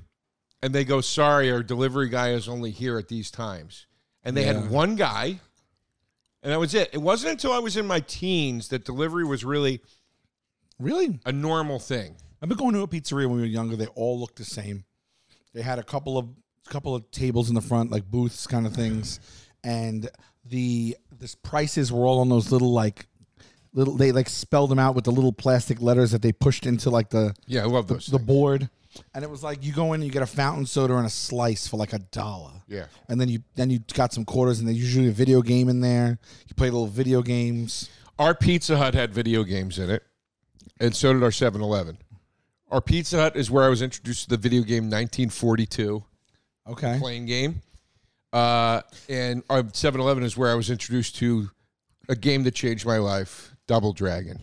and 0.60 0.74
they 0.74 0.84
go, 0.84 1.00
"Sorry, 1.00 1.52
our 1.52 1.62
delivery 1.62 2.08
guy 2.08 2.32
is 2.32 2.48
only 2.48 2.72
here 2.72 2.98
at 2.98 3.06
these 3.06 3.30
times." 3.30 3.86
And 4.24 4.36
they 4.36 4.44
Yeah. 4.44 4.54
had 4.60 4.70
one 4.70 4.96
guy, 4.96 5.38
and 6.42 6.52
that 6.52 6.58
was 6.58 6.74
it. 6.74 6.90
It 6.92 6.98
wasn't 6.98 7.32
until 7.32 7.52
I 7.52 7.58
was 7.58 7.76
in 7.76 7.86
my 7.86 8.00
teens 8.00 8.68
that 8.68 8.84
delivery 8.84 9.24
was 9.24 9.44
really 9.44 9.80
Really? 10.78 11.18
a 11.26 11.32
normal 11.32 11.78
thing. 11.78 12.14
I've 12.40 12.48
been 12.48 12.58
going 12.58 12.74
to 12.74 12.82
a 12.82 12.88
pizzeria 12.88 13.26
when 13.26 13.36
we 13.36 13.40
were 13.40 13.46
younger. 13.46 13.74
They 13.76 13.86
all 13.88 14.18
looked 14.20 14.36
the 14.36 14.44
same. 14.44 14.84
They 15.54 15.62
had 15.62 15.78
a 15.78 15.82
couple 15.82 16.16
of 16.16 16.28
couple 16.68 16.94
of 16.94 17.10
tables 17.10 17.48
in 17.48 17.54
the 17.54 17.60
front, 17.62 17.90
like 17.90 18.04
booths 18.10 18.46
kind 18.46 18.66
of 18.66 18.74
things, 18.74 19.18
and 19.64 20.08
the 20.44 20.96
the 21.18 21.34
prices 21.42 21.90
were 21.90 22.04
all 22.06 22.20
on 22.20 22.28
those 22.28 22.52
little 22.52 22.72
like 22.72 23.06
little. 23.72 23.96
They 23.96 24.12
like 24.12 24.28
spelled 24.28 24.70
them 24.70 24.78
out 24.78 24.94
with 24.94 25.04
the 25.04 25.10
little 25.10 25.32
plastic 25.32 25.80
letters 25.80 26.12
that 26.12 26.22
they 26.22 26.30
pushed 26.30 26.64
into 26.66 26.90
like 26.90 27.10
the 27.10 27.34
Yeah, 27.46 27.62
I 27.62 27.66
love 27.66 27.88
those. 27.88 28.06
the 28.06 28.18
things. 28.18 28.26
board. 28.26 28.70
And 29.14 29.24
it 29.24 29.30
was 29.30 29.42
like 29.42 29.64
you 29.64 29.72
go 29.72 29.92
in, 29.92 30.00
and 30.00 30.04
you 30.04 30.10
get 30.10 30.22
a 30.22 30.26
fountain 30.26 30.66
soda 30.66 30.96
and 30.96 31.06
a 31.06 31.10
slice 31.10 31.66
for 31.68 31.76
like 31.76 31.92
a 31.92 31.98
dollar. 31.98 32.52
Yeah. 32.68 32.86
And 33.08 33.20
then 33.20 33.28
you 33.28 33.40
then 33.56 33.70
you 33.70 33.80
got 33.94 34.12
some 34.12 34.24
quarters, 34.24 34.58
and 34.58 34.68
there's 34.68 34.78
usually 34.80 35.08
a 35.08 35.12
video 35.12 35.42
game 35.42 35.68
in 35.68 35.80
there. 35.80 36.18
You 36.48 36.54
play 36.54 36.68
little 36.70 36.86
video 36.86 37.22
games. 37.22 37.88
Our 38.18 38.34
Pizza 38.34 38.76
Hut 38.76 38.94
had 38.94 39.14
video 39.14 39.44
games 39.44 39.78
in 39.78 39.90
it, 39.90 40.02
and 40.80 40.94
so 40.94 41.12
did 41.12 41.22
our 41.22 41.30
7 41.30 41.60
Eleven. 41.60 41.98
Our 42.70 42.80
Pizza 42.80 43.16
Hut 43.16 43.36
is 43.36 43.50
where 43.50 43.64
I 43.64 43.68
was 43.68 43.80
introduced 43.80 44.24
to 44.24 44.28
the 44.30 44.36
video 44.36 44.62
game 44.62 44.84
1942 44.90 46.02
Okay. 46.68 46.98
playing 47.00 47.26
game. 47.26 47.62
Uh, 48.32 48.82
and 49.08 49.42
our 49.48 49.64
7 49.72 50.00
Eleven 50.00 50.22
is 50.24 50.36
where 50.36 50.50
I 50.50 50.54
was 50.54 50.68
introduced 50.68 51.16
to 51.16 51.48
a 52.10 52.16
game 52.16 52.42
that 52.42 52.54
changed 52.54 52.84
my 52.84 52.98
life 52.98 53.54
Double 53.66 53.92
Dragon. 53.92 54.40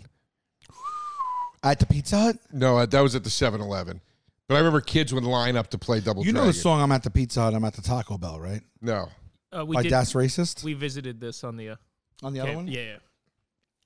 At 1.64 1.80
the 1.80 1.86
Pizza 1.86 2.18
Hut, 2.18 2.38
No, 2.52 2.78
uh, 2.78 2.86
that 2.86 3.02
was 3.02 3.16
at 3.16 3.24
the 3.24 3.30
7 3.30 3.60
Eleven. 3.60 4.02
But 4.48 4.56
I 4.56 4.58
remember 4.60 4.82
kids 4.82 5.14
would 5.14 5.24
line 5.24 5.56
up 5.58 5.70
to 5.72 5.78
play 5.78 6.00
Double 6.02 6.24
you 6.26 6.32
know 6.32 6.42
Dragon. 6.42 6.54
the 6.54 6.60
song 6.60 6.82
"I'm 6.82 6.92
at 6.92 7.04
the 7.04 7.10
Pizza 7.10 7.42
Hut, 7.42 7.54
I'm 7.56 7.66
at 7.66 7.74
the 7.74 7.82
Taco 7.82 8.18
Bell," 8.18 8.40
right? 8.40 8.62
No. 8.82 9.10
Uh, 9.56 9.66
we 9.66 9.76
By 9.76 9.84
did. 9.84 9.90
Das 9.90 10.14
Racist. 10.14 10.64
we 10.64 10.74
visited 10.74 11.20
this 11.20 11.44
on 11.44 11.56
the. 11.58 11.70
Uh, 11.70 11.76
on 12.24 12.34
the 12.34 12.40
other 12.40 12.50
camp- 12.52 12.58
one, 12.66 12.68
Yeah, 12.68 12.82
yeah. 12.82 12.98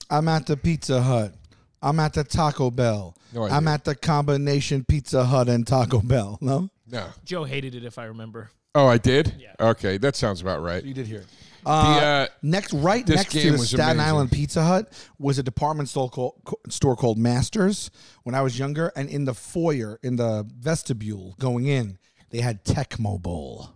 I'm 0.09 0.27
at 0.27 0.45
the 0.45 0.57
Pizza 0.57 1.01
Hut. 1.01 1.33
I'm 1.81 1.99
at 1.99 2.13
the 2.13 2.23
Taco 2.23 2.69
Bell. 2.71 3.15
No 3.33 3.43
I'm 3.43 3.67
at 3.67 3.85
the 3.85 3.95
combination 3.95 4.83
Pizza 4.83 5.23
Hut 5.25 5.47
and 5.47 5.65
Taco 5.65 5.99
Bell. 6.01 6.37
No, 6.41 6.69
No. 6.87 7.07
Joe 7.23 7.43
hated 7.45 7.73
it, 7.75 7.83
if 7.85 7.97
I 7.97 8.05
remember. 8.05 8.51
Oh, 8.75 8.87
I 8.87 8.97
did? 8.97 9.33
Yeah. 9.39 9.53
Okay, 9.59 9.97
that 9.97 10.15
sounds 10.15 10.41
about 10.41 10.61
right. 10.61 10.83
you 10.83 10.93
did 10.93 11.07
hear. 11.07 11.21
It. 11.21 11.27
The, 11.63 11.69
Uh, 11.69 11.73
uh, 11.73 12.27
next, 12.41 12.73
right 12.73 13.05
this 13.05 13.17
next 13.17 13.31
to 13.31 13.39
game 13.39 13.53
the 13.53 13.59
was 13.59 13.67
Staten 13.69 13.97
amazing. 13.97 14.01
Island 14.01 14.31
Pizza 14.31 14.63
Hut 14.63 14.93
was 15.17 15.39
a 15.39 15.43
department 15.43 15.89
store 15.89 16.09
called, 16.09 16.35
store 16.69 16.95
called 16.95 17.17
Masters 17.17 17.91
when 18.23 18.35
I 18.35 18.41
was 18.41 18.57
younger, 18.57 18.91
and 18.95 19.09
in 19.09 19.25
the 19.25 19.33
foyer, 19.33 19.99
in 20.03 20.15
the 20.15 20.47
vestibule 20.57 21.35
going 21.39 21.65
in, 21.67 21.97
they 22.29 22.41
had 22.41 22.63
Tecmo 22.63 23.21
Bowl. 23.21 23.71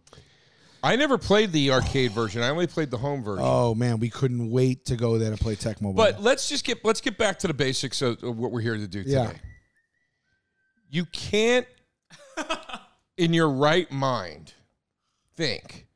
I 0.86 0.98
never 0.98 1.18
played 1.18 1.54
the 1.54 1.72
arcade 1.72 2.12
version. 2.12 2.44
I 2.44 2.50
only 2.50 2.68
played 2.68 2.92
the 2.92 2.98
home 2.98 3.24
version. 3.24 3.46
Oh 3.48 3.74
man, 3.74 4.00
we 4.00 4.10
couldn't 4.10 4.52
wait 4.52 4.86
to 4.88 4.98
go 4.98 5.18
there 5.18 5.32
to 5.32 5.38
play 5.38 5.56
Tecmo 5.56 5.82
Bowl. 5.84 5.94
But 5.94 6.22
let's 6.22 6.50
just 6.50 6.66
get 6.66 6.84
let's 6.84 7.00
get 7.00 7.18
back 7.18 7.40
to 7.40 7.48
the 7.48 7.54
basics 7.54 8.02
of, 8.02 8.22
of 8.22 8.38
what 8.38 8.52
we're 8.52 8.60
here 8.62 8.76
to 8.76 8.88
do 8.88 9.04
today. 9.04 9.14
Yeah. 9.14 9.32
You 10.90 11.06
can't, 11.06 11.66
in 13.18 13.34
your 13.34 13.50
right 13.50 13.90
mind, 13.92 14.54
think 15.36 15.88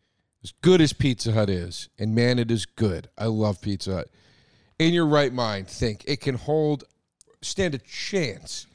as 0.43 0.53
good 0.61 0.81
as 0.81 0.93
Pizza 0.93 1.31
Hut 1.31 1.49
is, 1.49 1.89
and 1.97 2.13
man, 2.13 2.39
it 2.39 2.51
is 2.51 2.65
good. 2.65 3.09
I 3.17 3.25
love 3.25 3.61
Pizza 3.61 3.95
Hut. 3.95 4.09
In 4.79 4.93
your 4.93 5.07
right 5.07 5.33
mind, 5.33 5.67
think 5.67 6.03
it 6.07 6.21
can 6.21 6.35
hold, 6.35 6.83
stand 7.41 7.73
a 7.73 7.79
chance 7.79 8.67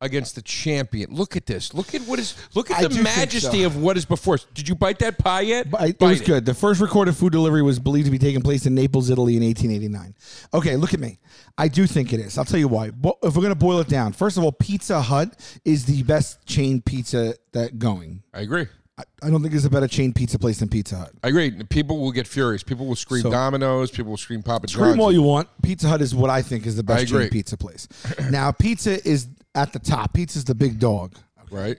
against 0.00 0.34
the 0.34 0.42
champion. 0.42 1.14
Look 1.14 1.36
at 1.36 1.46
this. 1.46 1.74
Look 1.74 1.94
at 1.94 2.02
what 2.02 2.18
is. 2.18 2.34
Look 2.54 2.70
at 2.70 2.78
I 2.78 2.86
the 2.86 3.02
majesty 3.02 3.60
so. 3.60 3.66
of 3.66 3.76
what 3.76 3.96
is 3.96 4.04
before 4.04 4.34
us. 4.34 4.46
Did 4.54 4.68
you 4.68 4.74
bite 4.74 4.98
that 5.00 5.18
pie 5.18 5.42
yet? 5.42 5.70
But 5.70 5.88
it 5.88 5.98
Bite 5.98 6.08
was 6.08 6.20
good. 6.20 6.44
The 6.44 6.54
first 6.54 6.80
recorded 6.80 7.16
food 7.16 7.32
delivery 7.32 7.62
was 7.62 7.78
believed 7.78 8.06
to 8.06 8.10
be 8.10 8.18
taking 8.18 8.42
place 8.42 8.66
in 8.66 8.74
Naples, 8.74 9.10
Italy 9.10 9.36
in 9.36 9.42
1889. 9.42 10.14
Okay, 10.54 10.76
look 10.76 10.94
at 10.94 11.00
me. 11.00 11.18
I 11.58 11.68
do 11.68 11.86
think 11.86 12.12
it 12.12 12.20
is. 12.20 12.38
I'll 12.38 12.44
tell 12.44 12.60
you 12.60 12.68
why. 12.68 12.88
If 12.88 13.34
we're 13.34 13.42
going 13.42 13.48
to 13.48 13.54
boil 13.54 13.80
it 13.80 13.88
down, 13.88 14.12
first 14.12 14.36
of 14.36 14.44
all, 14.44 14.52
Pizza 14.52 15.00
Hut 15.00 15.58
is 15.64 15.86
the 15.86 16.02
best 16.02 16.44
chain 16.46 16.82
pizza 16.82 17.34
that 17.52 17.78
going. 17.78 18.22
I 18.34 18.40
agree. 18.40 18.66
I, 18.98 19.02
I 19.24 19.30
don't 19.30 19.40
think 19.42 19.52
there's 19.52 19.64
a 19.66 19.70
better 19.70 19.88
chain 19.88 20.12
pizza 20.14 20.38
place 20.38 20.58
than 20.58 20.68
Pizza 20.68 20.96
Hut. 20.96 21.12
I 21.22 21.28
agree. 21.28 21.50
People 21.64 21.98
will 22.00 22.12
get 22.12 22.26
furious. 22.26 22.62
People 22.62 22.86
will 22.86 22.96
scream 22.96 23.22
So- 23.22 23.30
Domino's. 23.30 23.90
People 23.90 24.10
will 24.10 24.16
scream 24.16 24.42
Papa 24.42 24.66
John's. 24.66 24.72
Scream 24.88 25.00
all 25.00 25.12
you 25.12 25.22
want. 25.22 25.48
Pizza 25.62 25.88
Hut 25.88 26.00
is 26.00 26.14
what 26.14 26.30
I 26.30 26.40
think 26.42 26.66
is 26.66 26.76
the 26.76 26.92
I 26.92 26.96
best 27.00 27.08
chain 27.12 27.28
pizza 27.28 27.56
place. 27.56 27.88
now, 28.30 28.52
pizza 28.52 29.06
is 29.06 29.28
at 29.54 29.72
the 29.72 29.78
top. 29.78 30.14
Pizza's 30.14 30.44
the 30.44 30.54
big 30.54 30.78
dog. 30.78 31.14
right? 31.50 31.76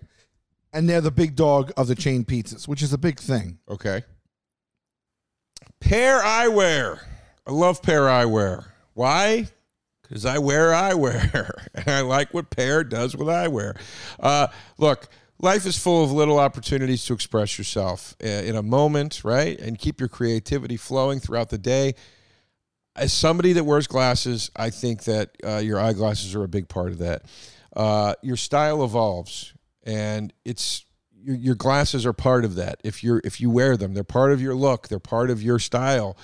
And 0.74 0.88
they're 0.88 1.02
the 1.02 1.12
big 1.12 1.36
dog 1.36 1.72
of 1.76 1.88
the 1.88 1.96
chain 1.96 2.24
pizzas, 2.24 2.68
which 2.68 2.84
is 2.84 2.94
a 2.94 2.98
big 3.00 3.20
thing. 3.20 3.58
Okay. 3.70 4.04
Pair 5.80 6.22
eyewear. 6.22 7.00
I 7.48 7.52
love 7.52 7.82
pair 7.82 8.02
eyewear. 8.04 8.66
Why? 8.94 9.48
Because 10.02 10.26
I 10.26 10.38
wear 10.38 10.70
eyewear, 10.72 11.52
and 11.76 11.88
I 11.90 12.02
like 12.02 12.34
what 12.34 12.50
Pair 12.50 12.84
does 12.86 13.16
with 13.16 13.28
eyewear. 13.28 13.78
Uh, 14.20 14.48
look, 14.78 15.10
life 15.40 15.66
is 15.66 15.78
full 15.78 16.04
of 16.04 16.12
little 16.12 16.40
opportunities 16.40 17.06
to 17.06 17.14
express 17.14 17.58
yourself 17.58 18.16
uh, 18.24 18.28
in 18.28 18.56
a 18.56 18.64
moment, 18.64 19.24
right? 19.24 19.60
And 19.60 19.78
keep 19.78 20.00
your 20.00 20.10
creativity 20.10 20.78
flowing 20.78 21.20
throughout 21.20 21.50
the 21.50 21.58
day. 21.58 21.96
As 22.96 23.14
somebody 23.14 23.54
that 23.54 23.64
wears 23.64 23.86
glasses, 23.86 24.50
I 24.56 24.72
think 24.72 25.04
that 25.04 25.30
uh, 25.44 25.58
your 25.58 25.80
eyeglasses 25.80 26.34
are 26.34 26.44
a 26.44 26.48
big 26.48 26.68
part 26.68 26.92
of 26.92 26.98
that. 27.00 27.24
Uh, 27.76 28.16
your 28.24 28.38
style 28.38 28.84
evolves, 28.84 29.54
and 29.84 30.34
it's 30.44 30.84
your, 31.14 31.36
your 31.36 31.56
glasses 31.56 32.08
are 32.08 32.14
part 32.14 32.44
of 32.44 32.56
that. 32.56 32.82
If 32.84 33.04
you're 33.04 33.22
if 33.24 33.40
you 33.40 33.52
wear 33.52 33.78
them, 33.78 33.94
they're 33.94 34.04
part 34.04 34.32
of 34.32 34.42
your 34.42 34.56
look. 34.56 34.88
They're 34.88 34.98
part 34.98 35.30
of 35.30 35.44
your 35.44 35.60
style. 35.60 36.18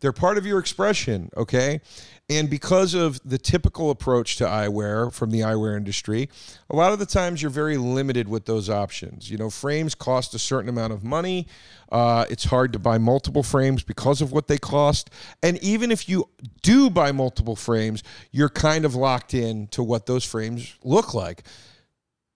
They're 0.00 0.12
part 0.12 0.36
of 0.36 0.44
your 0.44 0.58
expression. 0.58 1.30
Okay, 1.34 1.80
and 2.30 2.50
because 2.50 2.92
of 2.92 3.20
the 3.24 3.38
typical 3.38 3.90
approach 3.90 4.36
to 4.36 4.44
eyewear 4.44 5.10
from 5.12 5.30
the 5.30 5.40
eyewear 5.40 5.76
industry, 5.76 6.28
a 6.68 6.76
lot 6.76 6.92
of 6.92 6.98
the 6.98 7.06
times 7.06 7.40
you're 7.40 7.50
very 7.50 7.78
limited 7.78 8.28
with 8.28 8.44
those 8.44 8.68
options. 8.68 9.30
You 9.30 9.38
know, 9.38 9.48
frames 9.48 9.94
cost 9.94 10.34
a 10.34 10.38
certain 10.38 10.68
amount 10.68 10.92
of 10.92 11.02
money. 11.02 11.46
Uh, 11.90 12.26
it's 12.28 12.44
hard 12.44 12.74
to 12.74 12.78
buy 12.78 12.98
multiple 12.98 13.42
frames 13.42 13.82
because 13.82 14.20
of 14.20 14.30
what 14.30 14.46
they 14.46 14.58
cost. 14.58 15.08
And 15.42 15.56
even 15.62 15.90
if 15.90 16.06
you 16.06 16.28
do 16.60 16.90
buy 16.90 17.12
multiple 17.12 17.56
frames, 17.56 18.02
you're 18.30 18.50
kind 18.50 18.84
of 18.84 18.94
locked 18.94 19.32
in 19.32 19.68
to 19.68 19.82
what 19.82 20.04
those 20.04 20.24
frames 20.24 20.76
look 20.84 21.14
like. 21.14 21.44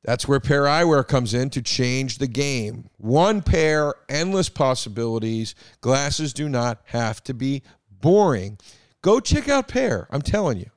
That's 0.04 0.26
where 0.26 0.40
pair 0.40 0.62
eyewear 0.62 1.06
comes 1.06 1.34
in 1.34 1.50
to 1.50 1.62
change 1.62 2.16
the 2.16 2.26
game. 2.26 2.88
One 2.96 3.42
pair, 3.42 3.94
endless 4.08 4.48
possibilities. 4.48 5.54
Glasses 5.82 6.32
do 6.32 6.48
not 6.48 6.80
have 6.86 7.22
to 7.24 7.34
be 7.34 7.62
boring. 8.00 8.58
Go 9.02 9.20
check 9.20 9.48
out 9.48 9.68
Pair. 9.68 10.06
I'm 10.10 10.22
telling 10.22 10.58
you. 10.58 10.70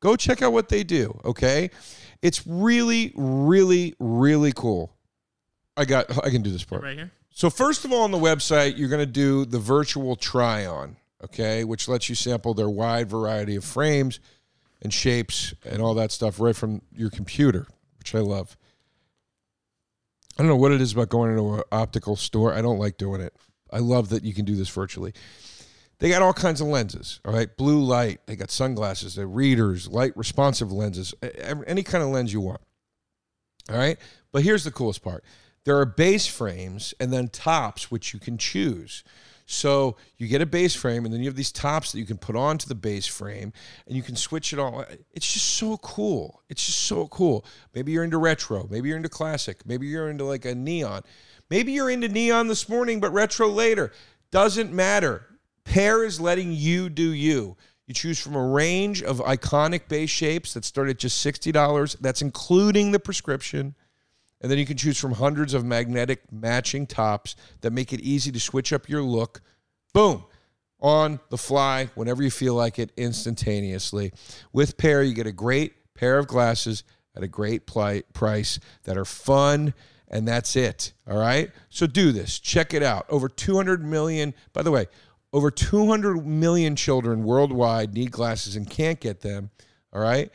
Go 0.00 0.16
check 0.16 0.42
out 0.42 0.52
what 0.52 0.68
they 0.68 0.82
do, 0.82 1.20
okay? 1.24 1.70
It's 2.22 2.46
really, 2.46 3.12
really, 3.14 3.94
really 4.00 4.52
cool. 4.52 4.92
I 5.76 5.84
got 5.84 6.24
I 6.24 6.30
can 6.30 6.42
do 6.42 6.50
this 6.50 6.64
part. 6.64 6.82
Right 6.82 6.96
here. 6.96 7.10
So 7.30 7.50
first 7.50 7.84
of 7.84 7.92
all, 7.92 8.02
on 8.02 8.10
the 8.10 8.18
website, 8.18 8.76
you're 8.76 8.88
going 8.88 9.00
to 9.00 9.06
do 9.06 9.44
the 9.44 9.58
virtual 9.58 10.16
try-on, 10.16 10.96
okay, 11.24 11.64
which 11.64 11.88
lets 11.88 12.08
you 12.08 12.14
sample 12.14 12.52
their 12.52 12.68
wide 12.68 13.08
variety 13.08 13.56
of 13.56 13.64
frames 13.64 14.20
and 14.82 14.92
shapes 14.92 15.54
and 15.64 15.80
all 15.80 15.94
that 15.94 16.12
stuff 16.12 16.40
right 16.40 16.54
from 16.54 16.82
your 16.94 17.10
computer, 17.10 17.66
which 17.98 18.14
I 18.14 18.18
love. 18.18 18.56
I 20.38 20.42
don't 20.42 20.48
know 20.48 20.56
what 20.56 20.72
it 20.72 20.80
is 20.80 20.92
about 20.92 21.08
going 21.08 21.30
into 21.30 21.54
an 21.54 21.62
optical 21.72 22.16
store. 22.16 22.52
I 22.52 22.60
don't 22.60 22.78
like 22.78 22.98
doing 22.98 23.20
it. 23.20 23.34
I 23.72 23.78
love 23.78 24.10
that 24.10 24.24
you 24.24 24.34
can 24.34 24.44
do 24.44 24.54
this 24.54 24.68
virtually. 24.68 25.14
They 26.02 26.08
got 26.08 26.20
all 26.20 26.32
kinds 26.32 26.60
of 26.60 26.66
lenses, 26.66 27.20
all 27.24 27.32
right? 27.32 27.56
Blue 27.56 27.80
light, 27.80 28.26
they 28.26 28.34
got 28.34 28.50
sunglasses, 28.50 29.14
they 29.14 29.24
readers, 29.24 29.86
light 29.86 30.16
responsive 30.16 30.72
lenses, 30.72 31.14
any 31.64 31.84
kind 31.84 32.02
of 32.02 32.10
lens 32.10 32.32
you 32.32 32.40
want. 32.40 32.60
All 33.70 33.76
right? 33.76 33.96
But 34.32 34.42
here's 34.42 34.64
the 34.64 34.72
coolest 34.72 35.04
part. 35.04 35.22
There 35.64 35.78
are 35.78 35.86
base 35.86 36.26
frames 36.26 36.92
and 36.98 37.12
then 37.12 37.28
tops 37.28 37.92
which 37.92 38.12
you 38.12 38.18
can 38.18 38.36
choose. 38.36 39.04
So 39.46 39.96
you 40.16 40.26
get 40.26 40.42
a 40.42 40.46
base 40.46 40.74
frame 40.74 41.04
and 41.04 41.14
then 41.14 41.20
you 41.20 41.28
have 41.28 41.36
these 41.36 41.52
tops 41.52 41.92
that 41.92 42.00
you 42.00 42.04
can 42.04 42.18
put 42.18 42.34
onto 42.34 42.66
the 42.66 42.74
base 42.74 43.06
frame 43.06 43.52
and 43.86 43.94
you 43.94 44.02
can 44.02 44.16
switch 44.16 44.52
it 44.52 44.58
all. 44.58 44.84
It's 45.12 45.32
just 45.32 45.54
so 45.54 45.76
cool. 45.76 46.42
It's 46.48 46.66
just 46.66 46.80
so 46.80 47.06
cool. 47.06 47.44
Maybe 47.76 47.92
you're 47.92 48.02
into 48.02 48.18
retro, 48.18 48.66
maybe 48.68 48.88
you're 48.88 48.96
into 48.96 49.08
classic, 49.08 49.64
maybe 49.64 49.86
you're 49.86 50.10
into 50.10 50.24
like 50.24 50.46
a 50.46 50.54
neon. 50.56 51.02
Maybe 51.48 51.70
you're 51.70 51.90
into 51.90 52.08
neon 52.08 52.48
this 52.48 52.68
morning 52.68 52.98
but 52.98 53.12
retro 53.12 53.46
later. 53.46 53.92
Doesn't 54.32 54.72
matter. 54.72 55.26
Pair 55.64 56.04
is 56.04 56.20
letting 56.20 56.52
you 56.52 56.88
do 56.88 57.12
you. 57.12 57.56
You 57.86 57.94
choose 57.94 58.18
from 58.18 58.36
a 58.36 58.46
range 58.46 59.02
of 59.02 59.18
iconic 59.18 59.88
base 59.88 60.10
shapes 60.10 60.54
that 60.54 60.64
start 60.64 60.88
at 60.88 60.98
just 60.98 61.24
$60. 61.24 61.98
That's 62.00 62.22
including 62.22 62.92
the 62.92 63.00
prescription. 63.00 63.74
And 64.40 64.50
then 64.50 64.58
you 64.58 64.66
can 64.66 64.76
choose 64.76 64.98
from 64.98 65.12
hundreds 65.12 65.54
of 65.54 65.64
magnetic 65.64 66.30
matching 66.32 66.86
tops 66.86 67.36
that 67.60 67.72
make 67.72 67.92
it 67.92 68.00
easy 68.00 68.32
to 68.32 68.40
switch 68.40 68.72
up 68.72 68.88
your 68.88 69.02
look. 69.02 69.40
Boom. 69.92 70.24
On 70.80 71.20
the 71.30 71.38
fly, 71.38 71.90
whenever 71.94 72.22
you 72.22 72.30
feel 72.30 72.54
like 72.54 72.78
it, 72.78 72.90
instantaneously. 72.96 74.12
With 74.52 74.76
Pair, 74.76 75.02
you 75.04 75.14
get 75.14 75.28
a 75.28 75.32
great 75.32 75.74
pair 75.94 76.18
of 76.18 76.26
glasses 76.26 76.82
at 77.14 77.22
a 77.22 77.28
great 77.28 77.66
price 77.66 78.58
that 78.82 78.96
are 78.96 79.04
fun, 79.04 79.74
and 80.08 80.26
that's 80.26 80.56
it. 80.56 80.92
All 81.08 81.18
right? 81.18 81.50
So 81.68 81.86
do 81.86 82.10
this. 82.10 82.40
Check 82.40 82.74
it 82.74 82.82
out. 82.82 83.06
Over 83.08 83.28
200 83.28 83.84
million, 83.84 84.34
by 84.52 84.62
the 84.62 84.72
way, 84.72 84.86
over 85.32 85.50
200 85.50 86.26
million 86.26 86.76
children 86.76 87.24
worldwide 87.24 87.94
need 87.94 88.10
glasses 88.10 88.56
and 88.56 88.68
can't 88.68 89.00
get 89.00 89.20
them. 89.20 89.50
All 89.92 90.00
right? 90.00 90.30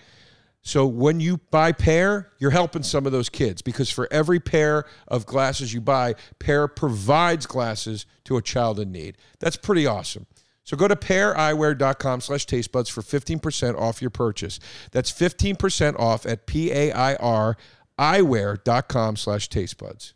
So 0.62 0.86
when 0.86 1.20
you 1.20 1.38
buy 1.50 1.72
pair, 1.72 2.32
you're 2.40 2.52
helping 2.52 2.84
some 2.84 3.06
of 3.06 3.14
those 3.14 3.30
kids 3.30 3.62
because 3.62 3.90
for 3.90 4.08
every 4.12 4.40
pair 4.40 4.86
of 5.08 5.26
glasses 5.26 5.74
you 5.74 5.80
buy, 5.80 6.16
pair 6.40 6.68
provides 6.68 7.46
glasses 7.46 8.06
to 8.26 8.36
a 8.36 8.42
child 8.42 8.80
in 8.80 8.92
need. 8.92 9.18
That's 9.40 9.56
pretty 9.56 9.88
awesome. 9.88 10.26
So 10.66 10.76
go 10.76 10.90
to 10.90 10.98
paireyewear.com 10.98 12.20
slash 12.20 12.46
tastebuds 12.46 12.92
for 12.92 13.02
15% 13.02 13.80
off 13.80 14.02
your 14.02 14.12
purchase. 14.12 14.60
That's 14.92 15.10
15% 15.10 15.98
off 15.98 16.26
at 16.26 16.46
P-A-I-R 16.46 17.56
eyewear.com 17.98 19.16
slash 19.16 19.50
tastebuds. 19.50 20.14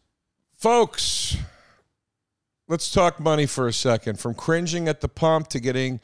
Folks, 0.58 1.38
let's 2.72 2.90
talk 2.90 3.20
money 3.20 3.46
for 3.46 3.68
a 3.68 3.74
second. 3.74 4.18
From 4.18 4.34
cringing 4.34 4.88
at 4.88 5.02
the 5.02 5.10
pump 5.10 5.50
to 5.50 5.60
getting 5.60 6.00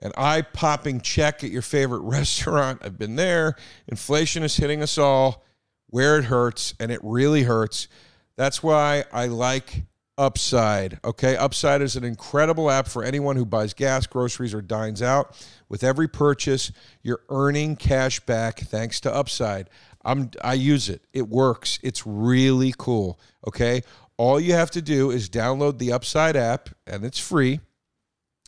an 0.00 0.12
eye 0.14 0.42
popping 0.42 1.00
check 1.00 1.42
at 1.42 1.50
your 1.50 1.62
favorite 1.62 2.00
restaurant. 2.02 2.82
I've 2.84 2.98
been 2.98 3.16
there. 3.16 3.56
Inflation 3.88 4.42
is 4.42 4.54
hitting 4.56 4.82
us 4.82 4.98
all 4.98 5.42
where 5.86 6.18
it 6.18 6.24
hurts, 6.24 6.74
and 6.78 6.92
it 6.92 7.00
really 7.02 7.44
hurts. 7.44 7.88
That's 8.36 8.62
why 8.62 9.04
I 9.10 9.26
like 9.26 9.84
Upside. 10.18 11.00
Okay, 11.02 11.34
Upside 11.36 11.80
is 11.80 11.96
an 11.96 12.04
incredible 12.04 12.70
app 12.70 12.86
for 12.86 13.02
anyone 13.02 13.36
who 13.36 13.46
buys 13.46 13.72
gas, 13.72 14.06
groceries, 14.06 14.52
or 14.52 14.60
dines 14.60 15.00
out. 15.00 15.42
With 15.70 15.82
every 15.82 16.08
purchase, 16.08 16.72
you're 17.02 17.22
earning 17.30 17.76
cash 17.76 18.20
back 18.20 18.60
thanks 18.60 19.00
to 19.00 19.14
Upside. 19.14 19.70
I'm 20.04 20.30
I 20.42 20.54
use 20.54 20.88
it. 20.88 21.02
It 21.12 21.28
works. 21.28 21.78
It's 21.82 22.06
really 22.06 22.74
cool. 22.76 23.18
Okay? 23.46 23.82
All 24.22 24.38
you 24.38 24.52
have 24.52 24.70
to 24.70 24.80
do 24.80 25.10
is 25.10 25.28
download 25.28 25.78
the 25.78 25.90
Upside 25.90 26.36
app 26.36 26.68
and 26.86 27.04
it's 27.04 27.18
free. 27.18 27.54
You 27.54 27.60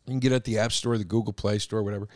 can 0.06 0.20
get 0.20 0.30
it 0.30 0.37
at 0.37 0.44
the 0.44 0.58
App 0.58 0.70
Store, 0.70 0.96
the 0.96 1.02
Google 1.02 1.32
Play 1.32 1.58
Store, 1.58 1.82
whatever. 1.82 2.06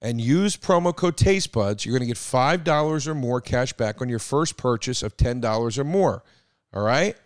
And 0.00 0.20
use 0.20 0.56
promo 0.56 0.94
code 0.94 1.16
TasteBuds. 1.16 1.84
You're 1.84 1.98
going 1.98 2.06
to 2.08 2.14
get 2.14 2.16
$5 2.16 3.06
or 3.08 3.14
more 3.16 3.40
cash 3.40 3.72
back 3.72 4.00
on 4.00 4.08
your 4.08 4.20
first 4.20 4.56
purchase 4.56 5.02
of 5.02 5.16
$10 5.16 5.76
or 5.76 5.82
more. 5.82 6.22
All 6.72 6.84
right? 6.84 7.16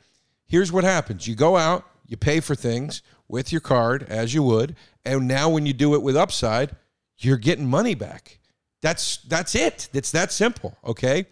Here's 0.47 0.73
what 0.73 0.85
happens 0.85 1.29
you 1.29 1.35
go 1.35 1.59
out, 1.59 1.85
you 2.07 2.17
pay 2.17 2.41
for 2.41 2.55
things 2.55 3.03
with 3.29 3.53
your 3.53 3.61
card 3.61 4.07
as 4.09 4.33
you 4.33 4.43
would. 4.43 4.75
And 5.05 5.29
now 5.29 5.51
when 5.51 5.67
you 5.67 5.75
do 5.75 5.95
it 5.95 6.01
with 6.01 6.17
Upside, 6.17 6.75
you're 7.19 7.37
getting 7.37 7.69
money 7.69 7.95
back. 7.95 8.39
That's 8.81 9.19
that's 9.19 9.55
it. 9.55 9.91
It's 9.93 10.13
that 10.13 10.33
simple, 10.33 10.79
okay? 10.83 11.27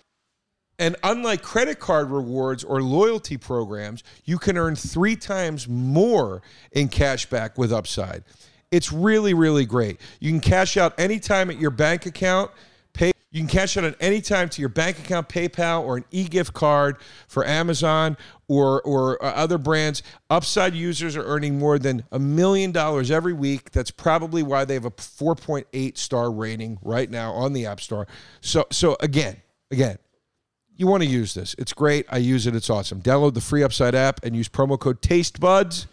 And 0.81 0.97
unlike 1.05 1.43
credit 1.43 1.79
card 1.79 2.11
rewards 2.11 2.65
or 2.65 2.83
loyalty 2.83 3.37
programs, 3.37 4.03
you 4.25 4.39
can 4.39 4.57
earn 4.57 4.75
three 4.75 5.15
times 5.15 5.69
more 5.69 6.41
in 6.73 6.89
cash 6.89 7.27
back 7.27 7.59
with 7.59 7.71
Upside. 7.71 8.25
It's 8.71 8.91
really, 8.91 9.35
really 9.35 9.67
great. 9.67 10.01
You 10.21 10.31
can 10.31 10.41
cash 10.41 10.79
out 10.79 10.99
anytime 10.99 11.51
at 11.51 11.59
your 11.59 11.71
bank 11.71 12.07
account. 12.07 12.51
Pay, 12.95 13.13
you 13.31 13.41
can 13.41 13.49
cash 13.49 13.77
out 13.77 13.85
at 13.85 13.95
any 14.01 14.23
time 14.23 14.49
to 14.49 14.63
your 14.63 14.71
bank 14.71 14.99
account, 14.99 15.29
PayPal, 15.29 15.83
or 15.83 15.99
an 15.99 16.05
e-gift 16.13 16.55
card 16.55 16.97
for 17.29 17.47
Amazon 17.47 18.17
or 18.49 18.81
or 18.81 19.23
uh, 19.23 19.33
other 19.33 19.59
brands. 19.59 20.03
Upside 20.31 20.75
users 20.75 21.15
are 21.15 21.25
earning 21.25 21.59
more 21.59 21.79
than 21.79 22.05
a 22.11 22.19
million 22.19 22.73
dollars 22.73 23.11
every 23.11 23.35
week. 23.35 23.71
That's 23.73 23.91
probably 23.91 24.43
why 24.43 24.65
they 24.65 24.75
have 24.75 24.87
a 24.87 24.91
4.8 24.91 25.99
star 25.99 26.33
rating 26.33 26.79
right 26.81 27.11
now 27.11 27.33
on 27.33 27.53
the 27.53 27.67
App 27.67 27.83
Store. 27.83 28.07
So 28.41 28.67
so 28.71 28.97
again, 29.01 29.37
again, 29.71 29.99
you 30.81 30.87
want 30.87 31.03
to 31.03 31.09
use 31.09 31.35
this. 31.35 31.55
It's 31.59 31.75
great. 31.75 32.07
I 32.09 32.17
use 32.17 32.47
it. 32.47 32.57
It's 32.57 32.71
awesome. 32.71 33.03
Download 33.03 33.35
the 33.35 33.41
free 33.43 33.63
Upside 33.63 33.95
app 33.95 34.25
and 34.25 34.35
use 34.35 34.49
promo 34.49 34.79
code 34.79 35.03
TasteBuds. 35.03 35.87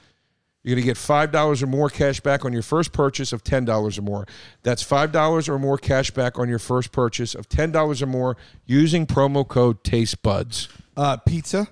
You're 0.63 0.75
going 0.75 0.83
to 0.83 0.87
get 0.87 0.97
$5 0.97 1.63
or 1.63 1.67
more 1.67 1.89
cash 1.89 2.21
back 2.21 2.45
on 2.45 2.53
your 2.53 2.61
first 2.61 2.93
purchase 2.93 3.33
of 3.33 3.43
$10 3.43 3.97
or 3.97 4.01
more. 4.01 4.25
That's 4.63 4.83
$5 4.83 5.49
or 5.49 5.59
more 5.59 5.77
cash 5.77 6.11
back 6.11 6.39
on 6.39 6.47
your 6.47 6.59
first 6.59 6.93
purchase 6.93 7.35
of 7.35 7.49
$10 7.49 8.01
or 8.01 8.05
more 8.05 8.37
using 8.65 9.05
promo 9.05 9.45
code 9.45 9.83
TasteBuds. 9.83 10.69
Uh, 10.95 11.17
pizza 11.17 11.67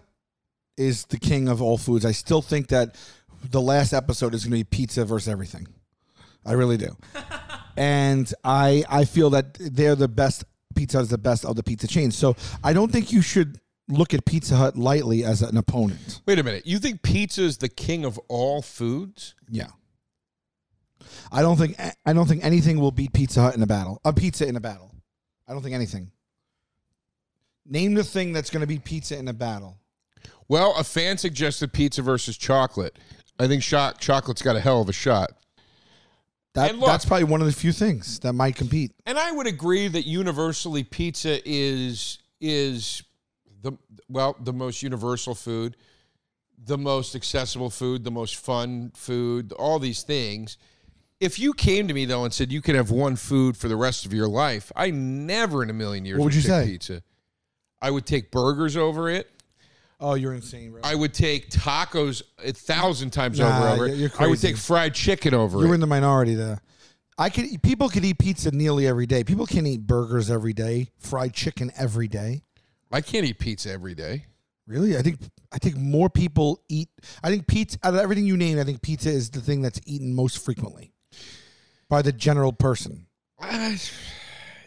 is 0.78 1.06
the 1.06 1.18
king 1.18 1.48
of 1.48 1.62
all 1.62 1.78
foods. 1.78 2.06
I 2.06 2.12
still 2.12 2.42
think 2.42 2.68
that 2.68 2.96
the 3.50 3.62
last 3.62 3.94
episode 3.94 4.34
is 4.34 4.44
going 4.44 4.52
to 4.52 4.58
be 4.58 4.64
pizza 4.66 5.06
versus 5.06 5.30
everything. 5.30 5.68
I 6.46 6.54
really 6.54 6.78
do. 6.78 6.96
and 7.78 8.32
I 8.44 8.84
I 8.90 9.06
feel 9.06 9.30
that 9.32 9.56
they're 9.56 9.96
the 9.96 10.08
best. 10.08 10.44
Pizza 10.76 11.00
is 11.00 11.10
the 11.10 11.18
best 11.18 11.46
of 11.46 11.56
the 11.56 11.64
pizza 11.64 11.88
chains. 11.88 12.16
So 12.16 12.36
I 12.64 12.74
don't 12.74 12.92
think 12.92 13.12
you 13.12 13.22
should 13.22 13.60
look 13.88 14.14
at 14.14 14.26
Pizza 14.26 14.56
Hut 14.56 14.78
lightly 14.78 15.24
as 15.24 15.42
an 15.42 15.58
opponent. 15.58 16.22
Wait 16.26 16.40
a 16.40 16.44
minute. 16.44 16.66
You 16.66 16.80
think 16.80 17.02
pizza 17.02 17.44
is 17.44 17.58
the 17.58 17.70
king 17.70 18.06
of 18.06 18.20
all 18.28 18.62
foods? 18.62 19.36
Yeah. 19.50 19.70
I 21.32 21.42
don't 21.42 21.58
think 21.58 21.80
I 22.06 22.14
don't 22.14 22.28
think 22.28 22.44
anything 22.44 22.80
will 22.80 22.92
beat 22.92 23.14
Pizza 23.14 23.42
Hut 23.42 23.56
in 23.56 23.62
a 23.62 23.68
battle. 23.68 24.02
A 24.06 24.14
pizza 24.14 24.48
in 24.48 24.56
a 24.56 24.62
battle. 24.62 24.92
I 25.48 25.54
don't 25.54 25.62
think 25.62 25.76
anything. 25.76 26.12
Name 27.66 27.94
the 27.94 28.04
thing 28.04 28.32
that's 28.32 28.50
going 28.50 28.62
to 28.62 28.68
beat 28.68 28.84
pizza 28.84 29.18
in 29.18 29.28
a 29.28 29.34
battle. 29.34 29.78
Well, 30.48 30.76
a 30.78 30.84
fan 30.84 31.18
suggested 31.18 31.74
pizza 31.74 32.02
versus 32.02 32.38
chocolate. 32.38 32.98
I 33.40 33.48
think 33.48 33.64
shot, 33.64 34.00
chocolate's 34.00 34.42
got 34.42 34.56
a 34.56 34.60
hell 34.60 34.82
of 34.82 34.90
a 34.90 34.94
shot. 34.94 35.32
That, 36.56 36.78
look- 36.78 36.88
that's 36.88 37.06
probably 37.06 37.26
one 37.26 37.42
of 37.42 37.48
the 37.48 37.54
few 37.54 37.72
things 37.72 38.20
that 38.20 38.34
might 38.34 38.56
compete. 38.56 38.92
And 39.06 39.18
I 39.20 39.32
would 39.32 39.48
agree 39.48 39.88
that 39.88 40.06
universally 40.08 40.84
pizza 40.84 41.40
is 41.50 42.20
is 42.42 43.04
the 43.62 43.74
well 44.10 44.36
the 44.42 44.54
most 44.54 44.82
universal 44.84 45.36
food. 45.36 45.76
the 46.64 46.78
most 46.78 47.16
accessible 47.16 47.70
food, 47.70 48.04
the 48.06 48.12
most 48.12 48.38
fun 48.38 48.90
food, 48.96 49.52
all 49.54 49.78
these 49.78 50.04
things. 50.04 50.58
If 51.20 51.38
you 51.38 51.54
came 51.54 51.88
to 51.90 51.94
me 51.94 52.06
though 52.06 52.24
and 52.24 52.34
said 52.34 52.52
you 52.52 52.62
could 52.62 52.76
have 52.76 52.90
one 52.92 53.16
food 53.18 53.56
for 53.58 53.68
the 53.68 53.76
rest 53.76 54.06
of 54.06 54.14
your 54.14 54.28
life, 54.28 54.72
I 54.76 54.90
never 54.92 55.62
in 55.64 55.70
a 55.70 55.74
million 55.74 56.06
years 56.06 56.18
What 56.20 56.26
would 56.26 56.36
you 56.36 56.42
take 56.42 56.50
say? 56.50 56.66
pizza. 56.66 57.04
I 57.82 57.92
would 57.92 58.06
take 58.06 58.32
burgers 58.32 58.76
over 58.78 59.10
it. 59.10 59.30
Oh, 60.00 60.16
you're 60.16 60.34
insane, 60.34 60.72
bro. 60.72 60.82
I 60.84 60.94
would 60.96 61.14
take 61.14 61.50
tacos 61.50 62.22
a 62.44 62.52
thousand 62.52 63.12
times 63.12 63.40
Nah, 63.40 63.48
over 63.48 63.68
over 63.68 63.76
you're- 63.88 63.92
it. 63.94 64.00
you're 64.00 64.10
I 64.20 64.28
would 64.28 64.40
crazy. 64.40 64.48
take 64.50 64.58
fried 64.58 64.94
chicken 64.94 65.34
over 65.34 65.60
You're 65.62 65.72
it. 65.72 65.76
in 65.76 65.80
the 65.80 65.88
minority 65.88 66.36
there. 66.36 66.62
I 67.18 67.30
could. 67.30 67.46
People 67.64 67.88
could 67.88 68.04
eat 68.04 68.18
pizza 68.20 68.52
nearly 68.52 68.88
every 68.88 69.06
day. 69.06 69.24
People 69.24 69.46
can't 69.46 69.66
eat 69.66 69.88
burgers 69.88 70.30
every 70.30 70.52
day, 70.52 70.90
fried 71.00 71.34
chicken 71.34 71.72
every 71.78 72.10
day. 72.10 72.44
I 72.92 73.00
can't 73.02 73.26
eat 73.26 73.40
pizza 73.40 73.72
every 73.72 73.96
day. 73.96 74.26
Really, 74.68 74.98
I 74.98 75.02
think 75.02 75.20
I 75.54 75.58
think 75.60 75.78
more 75.78 76.10
people 76.10 76.62
eat. 76.68 76.90
I 77.24 77.30
think 77.30 77.48
pizza 77.48 77.78
out 77.84 77.94
of 77.94 78.00
everything 78.02 78.26
you 78.26 78.36
named. 78.36 78.60
I 78.60 78.64
think 78.66 78.82
pizza 78.82 79.10
is 79.10 79.30
the 79.30 79.40
thing 79.40 79.62
that's 79.62 79.80
eaten 79.86 80.14
most 80.14 80.44
frequently 80.44 80.92
by 81.88 82.02
the 82.02 82.12
general 82.12 82.52
person. 82.52 83.06
Uh, 83.40 83.76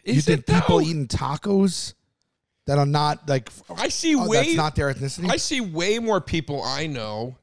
you 0.04 0.20
think 0.22 0.40
it 0.40 0.46
though? 0.46 0.54
people 0.60 0.80
eating 0.80 1.06
tacos 1.06 1.92
that 2.68 2.78
are 2.78 2.86
not 2.86 3.26
like 3.26 3.48
I 3.76 3.88
see 3.88 4.14
oh, 4.14 4.28
way 4.28 4.44
that's 4.44 4.54
not 4.54 4.76
their 4.76 4.92
ethnicity? 4.92 5.30
I 5.30 5.36
see 5.36 5.62
way 5.62 5.98
more 5.98 6.20
people 6.20 6.62
I 6.62 6.86
know 6.86 7.38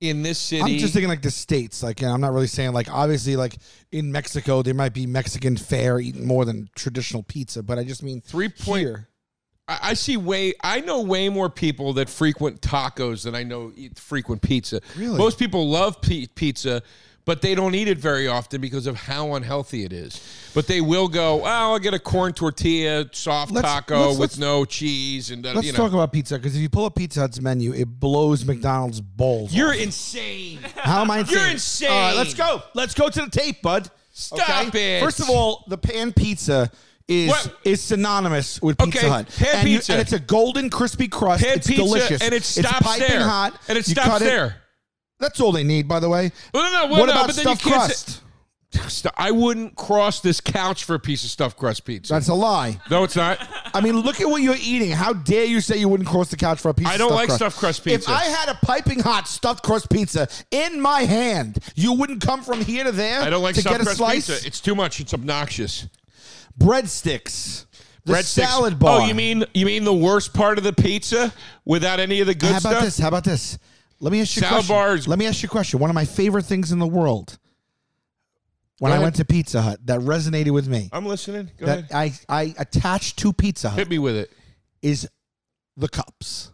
in 0.00 0.24
this 0.24 0.40
city. 0.40 0.72
I'm 0.72 0.78
just 0.78 0.92
thinking 0.92 1.08
like 1.08 1.22
the 1.22 1.30
states. 1.30 1.84
Like, 1.84 2.02
know, 2.02 2.12
I'm 2.12 2.20
not 2.20 2.32
really 2.32 2.48
saying 2.48 2.72
like 2.72 2.90
obviously 2.90 3.36
like 3.36 3.56
in 3.92 4.10
Mexico 4.10 4.60
there 4.60 4.74
might 4.74 4.92
be 4.92 5.06
Mexican 5.06 5.56
fare 5.56 6.00
eating 6.00 6.26
more 6.26 6.44
than 6.44 6.68
traditional 6.74 7.22
pizza, 7.22 7.62
but 7.62 7.78
I 7.78 7.84
just 7.84 8.02
mean 8.02 8.20
Three 8.20 8.48
point- 8.48 8.80
here. 8.80 9.08
I 9.68 9.78
I 9.82 9.94
see 9.94 10.16
way. 10.16 10.54
I 10.64 10.80
know 10.80 11.00
way 11.02 11.28
more 11.28 11.48
people 11.48 11.92
that 11.92 12.10
frequent 12.10 12.60
tacos 12.60 13.22
than 13.22 13.36
I 13.36 13.44
know 13.44 13.70
eat 13.76 14.00
frequent 14.00 14.42
pizza. 14.42 14.80
Really? 14.96 15.16
most 15.16 15.38
people 15.38 15.70
love 15.70 16.02
pi- 16.02 16.26
pizza, 16.34 16.82
but 17.26 17.40
they 17.42 17.54
don't 17.54 17.74
eat 17.74 17.88
it 17.88 17.98
very 17.98 18.28
often 18.28 18.60
because 18.60 18.86
of 18.86 18.96
how 18.96 19.34
unhealthy 19.34 19.84
it 19.84 19.92
is. 19.92 20.20
But 20.54 20.66
they 20.66 20.80
will 20.80 21.08
go. 21.08 21.40
Oh, 21.42 21.44
I'll 21.44 21.78
get 21.78 21.94
a 21.94 21.98
corn 21.98 22.32
tortilla, 22.32 23.06
soft 23.12 23.50
Let's- 23.52 23.66
taco 23.66 23.98
let's- 24.08 24.10
with 24.12 24.20
let's- 24.32 24.38
no 24.38 24.64
cheese, 24.64 25.30
and 25.30 25.44
uh, 25.46 25.52
Let's 25.54 25.66
you 25.66 25.72
know. 25.72 25.78
talk 25.78 25.92
about 25.92 26.12
pizza 26.12 26.36
because 26.36 26.54
if 26.54 26.60
you 26.62 26.68
pull 26.68 26.84
up 26.84 26.94
Pizza 26.94 27.20
Hut's 27.20 27.40
menu, 27.40 27.72
it 27.72 27.86
blows 27.86 28.44
McDonald's 28.44 29.00
balls. 29.00 29.52
You're 29.54 29.70
off. 29.70 29.76
insane. 29.80 30.58
How 30.76 31.00
am 31.02 31.10
I 31.10 31.20
insane? 31.20 31.38
You're 31.38 31.48
insane. 31.50 31.90
All 31.90 31.96
right, 32.08 32.16
let's 32.16 32.34
go. 32.34 32.62
Let's 32.74 32.94
go 32.94 33.08
to 33.08 33.20
the 33.22 33.30
tape, 33.30 33.62
bud. 33.62 33.90
Stop 34.12 34.74
it. 34.74 35.02
First 35.02 35.20
of 35.20 35.28
all, 35.28 35.64
the 35.68 35.76
pan 35.78 36.12
pizza 36.12 36.70
is 37.08 37.28
What? 37.30 37.54
is 37.64 37.82
synonymous 37.82 38.62
with 38.62 38.78
Pizza 38.78 38.98
Okay, 38.98 39.08
Hut. 39.08 39.28
pan 39.36 39.48
and 39.56 39.68
you- 39.68 39.78
pizza. 39.78 39.92
and 39.92 40.00
it's 40.00 40.12
a 40.12 40.18
golden 40.20 40.70
crispy 40.70 41.08
crust. 41.08 41.42
Pan 41.44 41.56
it's 41.58 41.66
pizza, 41.66 41.82
delicious, 41.82 42.22
and 42.22 42.32
it 42.32 42.38
It's 42.38 42.46
stops 42.46 42.78
piping 42.86 43.08
there. 43.08 43.24
hot, 43.28 43.58
and 43.68 43.76
it 43.76 43.86
You 43.88 43.92
stops 43.92 44.08
cut 44.08 44.22
it- 44.22 44.26
there. 44.26 44.56
That's 45.20 45.40
all 45.40 45.52
they 45.52 45.64
need, 45.64 45.88
by 45.88 46.00
the 46.00 46.08
way. 46.08 46.32
Well, 46.52 46.70
no, 46.72 46.82
no, 46.82 46.90
well, 46.90 47.00
what 47.00 47.06
no, 47.06 47.12
about 47.12 47.26
but 47.26 47.34
stuffed 47.36 47.62
can't 47.62 47.82
say- 47.92 48.04
crust? 48.12 48.20
I 49.16 49.30
wouldn't 49.30 49.76
cross 49.76 50.18
this 50.18 50.40
couch 50.40 50.82
for 50.82 50.96
a 50.96 50.98
piece 50.98 51.22
of 51.22 51.30
stuffed 51.30 51.56
crust 51.56 51.84
pizza. 51.84 52.12
That's 52.12 52.26
a 52.26 52.34
lie. 52.34 52.80
no, 52.90 53.04
it's 53.04 53.14
not. 53.14 53.38
I 53.72 53.80
mean, 53.80 53.96
look 54.00 54.20
at 54.20 54.28
what 54.28 54.42
you're 54.42 54.56
eating. 54.60 54.90
How 54.90 55.12
dare 55.12 55.44
you 55.44 55.60
say 55.60 55.76
you 55.76 55.88
wouldn't 55.88 56.08
cross 56.08 56.28
the 56.28 56.36
couch 56.36 56.58
for 56.60 56.70
a 56.70 56.74
piece 56.74 56.88
I 56.88 56.96
don't 56.96 57.10
stuffed 57.10 57.14
like 57.16 57.26
crust? 57.28 57.38
stuffed 57.38 57.56
crust 57.58 57.84
pizza. 57.84 58.10
If. 58.10 58.16
I 58.16 58.24
had 58.24 58.48
a 58.48 58.58
piping 58.66 58.98
hot 58.98 59.28
stuffed 59.28 59.62
crust 59.62 59.88
pizza 59.90 60.26
in 60.50 60.80
my 60.80 61.02
hand, 61.02 61.60
you 61.76 61.92
wouldn't 61.92 62.20
come 62.20 62.42
from 62.42 62.62
here 62.62 62.82
to 62.82 62.90
there 62.90 63.20
I 63.20 63.30
don't 63.30 63.44
like 63.44 63.54
to 63.54 63.60
stuffed 63.60 63.74
get 63.74 63.80
a 63.82 63.84
crust 63.84 63.98
slice? 63.98 64.26
pizza. 64.26 64.44
It's 64.44 64.60
too 64.60 64.74
much. 64.74 64.98
It's 64.98 65.14
obnoxious. 65.14 65.86
Breadsticks. 66.58 67.66
The 68.04 68.12
Breadsticks. 68.14 68.24
salad 68.24 68.78
bar. 68.80 69.02
Oh, 69.02 69.04
you 69.06 69.14
mean 69.14 69.44
you 69.54 69.66
mean 69.66 69.84
the 69.84 69.94
worst 69.94 70.34
part 70.34 70.58
of 70.58 70.64
the 70.64 70.72
pizza 70.72 71.32
without 71.64 72.00
any 72.00 72.20
of 72.20 72.26
the 72.26 72.34
good 72.34 72.50
How 72.50 72.58
about 72.58 72.70
stuff? 72.72 72.82
this? 72.84 72.98
How 72.98 73.08
about 73.08 73.24
this? 73.24 73.58
Let 74.00 74.12
me 74.12 74.20
ask 74.20 74.36
you 74.36 74.40
a 74.40 74.44
Salad 74.44 74.54
question. 74.66 74.74
bars. 74.76 75.08
Let 75.08 75.18
me 75.18 75.26
ask 75.26 75.42
you 75.42 75.46
a 75.46 75.50
question. 75.50 75.78
One 75.80 75.90
of 75.90 75.94
my 75.94 76.04
favorite 76.04 76.44
things 76.44 76.72
in 76.72 76.78
the 76.78 76.86
world 76.86 77.38
when 78.78 78.90
Go 78.90 78.94
I 78.94 78.96
ahead. 78.96 79.02
went 79.04 79.16
to 79.16 79.24
Pizza 79.24 79.62
Hut 79.62 79.78
that 79.86 80.00
resonated 80.00 80.50
with 80.52 80.68
me 80.68 80.90
I'm 80.92 81.06
listening. 81.06 81.50
Go 81.58 81.66
that 81.66 81.90
ahead. 81.90 82.16
I, 82.28 82.40
I 82.40 82.54
attached 82.58 83.18
to 83.20 83.32
Pizza 83.32 83.70
Hut 83.70 83.78
Hit 83.78 83.88
me 83.88 83.98
with 83.98 84.16
it. 84.16 84.32
is 84.82 85.08
the 85.76 85.88
cups. 85.88 86.50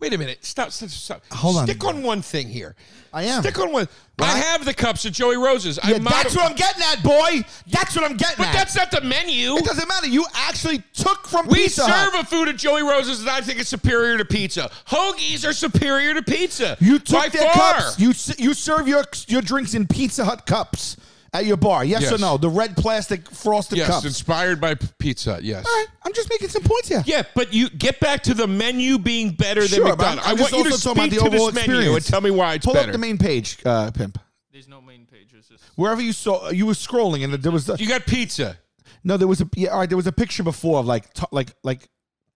Wait 0.00 0.12
a 0.14 0.18
minute. 0.18 0.44
Stop. 0.44 0.70
Stop. 0.70 0.88
stop. 0.90 1.22
Hold 1.32 1.56
on. 1.56 1.66
Stick 1.66 1.84
on 1.84 2.02
one 2.02 2.22
thing 2.22 2.48
here. 2.48 2.76
I 3.12 3.24
am. 3.24 3.42
Stick 3.42 3.58
on 3.58 3.72
one. 3.72 3.88
Well, 4.18 4.34
I 4.34 4.38
have 4.38 4.64
the 4.64 4.74
cups 4.74 5.06
at 5.06 5.12
Joey 5.12 5.36
Rose's. 5.36 5.78
I 5.78 5.92
Yeah, 5.92 5.98
mod- 5.98 6.12
that's 6.12 6.36
what 6.36 6.48
I'm 6.50 6.56
getting 6.56 6.82
at, 6.82 7.02
boy. 7.02 7.42
That's 7.68 7.96
what 7.96 8.04
I'm 8.04 8.16
getting 8.16 8.36
But 8.36 8.48
at. 8.48 8.52
that's 8.52 8.76
not 8.76 8.90
the 8.90 9.00
menu. 9.00 9.56
it 9.56 9.64
doesn't 9.64 9.88
matter. 9.88 10.06
You 10.08 10.26
actually 10.34 10.82
took 10.92 11.26
from 11.26 11.46
We 11.48 11.64
Pizza 11.64 11.82
serve 11.82 12.14
a 12.14 12.24
food 12.24 12.48
at 12.48 12.56
Joey 12.56 12.82
Rose's 12.82 13.24
that 13.24 13.32
I 13.32 13.40
think 13.40 13.58
is 13.60 13.68
superior 13.68 14.18
to 14.18 14.24
pizza. 14.24 14.70
Hoagies 14.88 15.48
are 15.48 15.52
superior 15.52 16.14
to 16.14 16.22
pizza. 16.22 16.76
You 16.80 16.98
took 16.98 17.18
by 17.18 17.28
their 17.28 17.50
far. 17.52 17.74
cups. 17.74 17.98
You 17.98 18.10
s- 18.10 18.38
you 18.38 18.54
serve 18.54 18.86
your 18.88 19.04
your 19.28 19.40
drinks 19.42 19.74
in 19.74 19.86
Pizza 19.86 20.24
Hut 20.24 20.44
cups 20.46 20.96
at 21.32 21.44
your 21.44 21.56
bar. 21.56 21.84
Yes, 21.84 22.10
or 22.12 22.18
no? 22.18 22.36
The 22.38 22.48
red 22.48 22.76
plastic 22.76 23.28
frosted 23.30 23.78
yes, 23.78 23.88
cups. 23.88 24.04
inspired 24.06 24.60
by 24.60 24.74
P- 24.74 24.86
Pizza. 24.98 25.34
Hut, 25.34 25.42
Yes. 25.44 25.66
All 25.66 25.72
right, 25.72 25.86
I'm 26.04 26.12
just 26.14 26.30
making 26.30 26.48
some 26.48 26.62
points 26.62 26.88
here. 26.88 27.02
Yeah, 27.06 27.22
but 27.34 27.52
you 27.52 27.68
get 27.70 28.00
back 28.00 28.22
to 28.24 28.34
the 28.34 28.46
menu 28.46 28.98
being 28.98 29.30
better 29.32 29.66
Sure, 29.66 29.84
than 29.88 29.96
but 29.96 30.04
I'm- 30.06 30.16
McDonald's. 30.16 30.26
I'm 30.26 30.38
want 30.38 30.50
just 30.50 30.52
you 30.56 30.64
to 30.64 30.70
also 30.70 30.94
talking 30.94 31.10
speak 31.10 31.20
about 31.20 31.24
to 31.26 31.30
the 31.30 31.36
overall 31.36 31.46
this 31.52 31.54
menu 31.66 31.72
and 31.74 31.80
experience. 31.82 32.06
tell 32.10 32.20
me 32.20 32.30
why 32.30 32.54
it's 32.54 32.64
Pull 32.64 32.74
better. 32.74 32.88
up 32.88 32.92
the 32.92 32.98
main 32.98 33.18
page, 33.18 33.58
uh, 33.64 33.90
pimp. 33.90 34.18
There's 34.52 34.68
no 34.68 34.80
main 34.80 35.06
page. 35.06 35.28
It's 35.36 35.48
just 35.48 35.62
Wherever 35.76 36.00
you 36.00 36.12
saw, 36.12 36.50
you 36.50 36.66
were 36.66 36.72
scrolling, 36.72 37.24
and 37.24 37.32
there 37.34 37.52
was 37.52 37.66
the, 37.66 37.76
you 37.76 37.86
got 37.88 38.06
pizza. 38.06 38.58
no, 39.04 39.16
there 39.16 39.28
was 39.28 39.40
a 39.40 39.48
yeah, 39.54 39.68
all 39.70 39.80
right, 39.80 39.88
there 39.88 39.96
was 39.96 40.06
a 40.06 40.12
picture 40.12 40.42
before 40.42 40.78
of 40.80 40.86
like 40.86 41.12
t- 41.14 41.24
like 41.30 41.52
like 41.62 41.88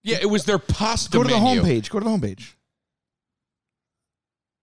Yeah, 0.03 0.17
it 0.21 0.27
was 0.29 0.45
their 0.45 0.59
pasta 0.59 1.17
go 1.17 1.23
to 1.23 1.29
the 1.29 1.35
homepage. 1.35 1.89
Go 1.89 1.99
to 1.99 2.05
the 2.05 2.11
homepage. 2.11 2.53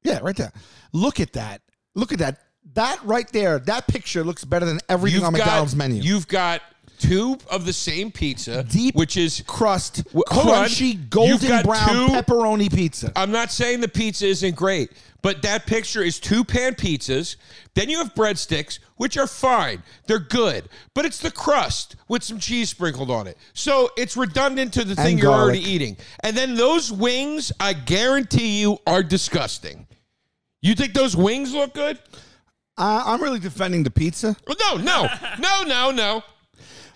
Yeah, 0.03 0.21
right 0.23 0.37
there. 0.37 0.53
Look 0.93 1.21
at 1.21 1.33
that. 1.35 1.61
Look 1.95 2.13
at 2.13 2.21
that. 2.21 2.39
That 2.75 2.99
right 3.05 3.29
there. 3.33 3.59
That 3.59 3.87
picture 3.89 4.23
looks 4.25 4.45
better 4.45 4.67
than 4.67 4.79
everything 4.89 5.19
You've 5.21 5.27
on 5.27 5.33
got, 5.33 5.39
McDonald's 5.47 5.77
menu. 5.77 6.03
You've 6.03 6.29
got 6.29 6.63
two 6.99 7.39
of 7.51 7.65
the 7.65 7.73
same 7.73 8.13
pizza, 8.13 8.63
Deep 8.65 8.95
which 8.95 9.17
is 9.17 9.43
crust, 9.47 10.03
hold 10.13 10.49
on. 10.51 10.67
crunchy, 10.67 10.93
You've 10.95 11.11
golden 11.11 11.49
got 11.49 11.65
brown 11.65 11.89
two- 11.89 12.07
pepperoni 12.15 12.73
pizza. 12.73 13.11
I'm 13.17 13.31
not 13.33 13.51
saying 13.51 13.81
the 13.81 13.89
pizza 13.89 14.27
isn't 14.27 14.55
great, 14.55 14.91
but 15.23 15.41
that 15.43 15.67
picture 15.67 16.03
is 16.03 16.21
two 16.21 16.45
pan 16.45 16.75
pizzas. 16.75 17.37
Then 17.75 17.89
you 17.89 17.99
have 17.99 18.15
breadsticks, 18.15 18.79
which 18.97 19.17
are 19.17 19.27
fine. 19.27 19.83
They're 20.07 20.19
good. 20.19 20.69
But 20.95 21.07
it's 21.07 21.19
the 21.19 21.31
crust 21.31 21.97
with 22.09 22.23
some 22.23 22.39
cheese 22.39 22.69
sprinkled 22.69 23.11
on 23.11 23.27
it. 23.27 23.39
So 23.55 23.91
it's 23.97 24.15
redundant 24.17 24.75
to 24.75 24.85
the 24.85 24.95
thing 24.95 25.17
you're 25.19 25.29
garlic. 25.29 25.43
already 25.57 25.71
eating. 25.71 25.97
And 26.23 26.37
then 26.37 26.55
those 26.55 26.93
wings, 26.93 27.51
I 27.59 27.73
guarantee 27.73 28.61
you, 28.61 28.79
are 28.87 29.03
disgusting. 29.03 29.87
You 30.63 30.75
think 30.75 30.93
those 30.93 31.17
wings 31.17 31.55
look 31.55 31.73
good? 31.73 31.99
Uh, 32.81 33.03
I'm 33.05 33.23
really 33.23 33.39
defending 33.39 33.83
the 33.83 33.91
pizza. 33.91 34.35
No, 34.49 34.77
no, 34.77 35.07
no, 35.39 35.63
no, 35.65 35.91
no. 35.91 36.23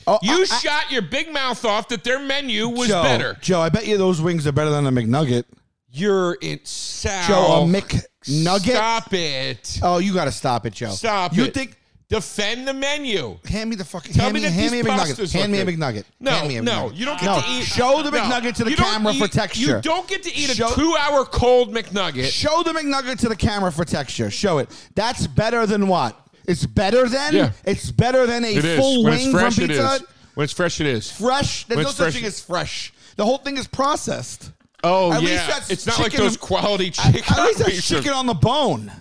Oh, 0.07 0.19
You 0.23 0.43
I- 0.43 0.45
shot 0.45 0.91
your 0.91 1.03
big 1.03 1.33
mouth 1.33 1.65
off 1.65 1.89
that 1.89 2.05
their 2.05 2.19
menu 2.19 2.69
was 2.69 2.89
Joe, 2.89 3.03
better. 3.03 3.37
Joe, 3.41 3.61
I 3.61 3.69
bet 3.69 3.87
you 3.87 3.97
those 3.99 4.21
wings 4.21 4.47
are 4.47 4.53
better 4.53 4.71
than 4.71 4.87
a 4.87 4.91
McNugget. 4.93 5.45
You're 5.91 6.35
insane. 6.35 7.23
Joe, 7.29 7.63
a 7.63 7.67
McNugget. 7.67 8.73
Stop 8.73 9.13
it. 9.13 9.79
Oh, 9.83 9.99
you 9.99 10.13
got 10.15 10.25
to 10.25 10.33
stop 10.33 10.67
it, 10.67 10.73
Joe. 10.73 10.91
Stop 10.91 11.35
You 11.37 11.45
it. 11.45 11.55
think? 11.55 11.77
Defend 12.09 12.69
the 12.69 12.75
menu. 12.75 13.39
Hand 13.49 13.71
me 13.71 13.77
the 13.77 13.85
fucking. 13.85 14.13
Tell 14.13 14.25
hand 14.25 14.35
me 14.35 14.41
that 14.41 14.51
hand 14.51 14.73
me 14.73 14.81
a 14.81 14.83
these 14.85 14.93
McNugget. 14.93 15.15
pastas 15.25 15.33
Hand 15.33 15.53
me 15.53 15.61
a 15.61 15.65
look 15.65 15.75
good. 15.75 15.81
McNugget. 15.81 16.05
No, 16.21 16.31
hand 16.33 16.49
me 16.49 16.57
a 16.59 16.63
no, 16.63 16.73
McNugget. 16.91 16.97
you 16.97 17.05
don't 17.07 17.19
get 17.21 17.27
no. 17.27 17.41
to 17.41 17.47
eat. 17.51 17.65
Show 17.65 18.03
the 18.03 18.11
No, 18.11 18.19
McNugget 18.19 18.55
to 18.57 18.65
the 18.65 18.71
you 18.71 18.77
don't 18.77 18.87
camera 18.87 19.15
for 19.15 19.25
eat- 19.25 19.33
texture. 19.33 19.77
You 19.77 19.81
don't 19.81 20.07
get 20.07 20.23
to 20.25 20.35
eat 20.35 20.51
Show- 20.51 20.71
a 20.71 20.75
two-hour 20.75 21.25
cold 21.25 21.75
McNugget. 21.75 22.31
Show 22.31 22.63
the 22.63 22.73
McNugget 22.73 23.19
to 23.21 23.29
the 23.31 23.37
camera 23.37 23.73
for 23.73 23.85
texture. 23.87 24.31
Show 24.31 24.59
it. 24.59 24.69
That's 24.95 25.27
better 25.27 25.67
than 25.67 25.89
what? 25.89 26.15
It's 26.47 26.67
better 26.67 27.09
than. 27.09 27.35
Yeah. 27.35 27.53
It's 27.65 27.91
better 27.91 28.27
than 28.27 28.45
a 28.45 28.55
It 28.55 28.65
is. 28.65 28.79
full 28.79 29.03
when 29.03 29.15
wing 29.15 29.23
it's 29.23 29.33
fresh, 29.33 29.55
from 29.55 29.65
it 29.65 29.69
Pizza 29.69 29.83
is. 29.83 29.89
Hut. 29.89 30.03
When 30.35 30.45
it's 30.45 30.53
fresh, 30.53 30.81
it 30.81 30.87
is. 30.87 31.11
Fresh. 31.11 31.65
There's 31.65 31.77
When 31.77 31.85
no 31.85 31.89
it's 31.89 31.97
such 31.99 32.05
fresh- 32.07 32.15
thing 32.17 32.25
as 32.27 32.41
fresh. 32.41 32.93
The 33.17 33.25
whole 33.25 33.39
thing 33.39 33.57
is 33.57 33.67
processed. 33.67 34.51
Oh 34.83 35.11
At 35.13 35.21
least 35.21 35.33
yeah, 35.33 35.47
that's 35.47 35.71
it's 35.71 35.87
not 35.87 35.99
like 35.99 36.11
chicken 36.13 36.27
those 36.27 36.37
quality 36.37 36.91
chicken. 36.91 37.23
at 37.27 37.45
least 37.45 37.59
that's 37.61 37.71
pieces. 37.71 37.89
chicken 37.89 38.13
on 38.13 38.27
the 38.27 38.35
bone. 38.35 38.93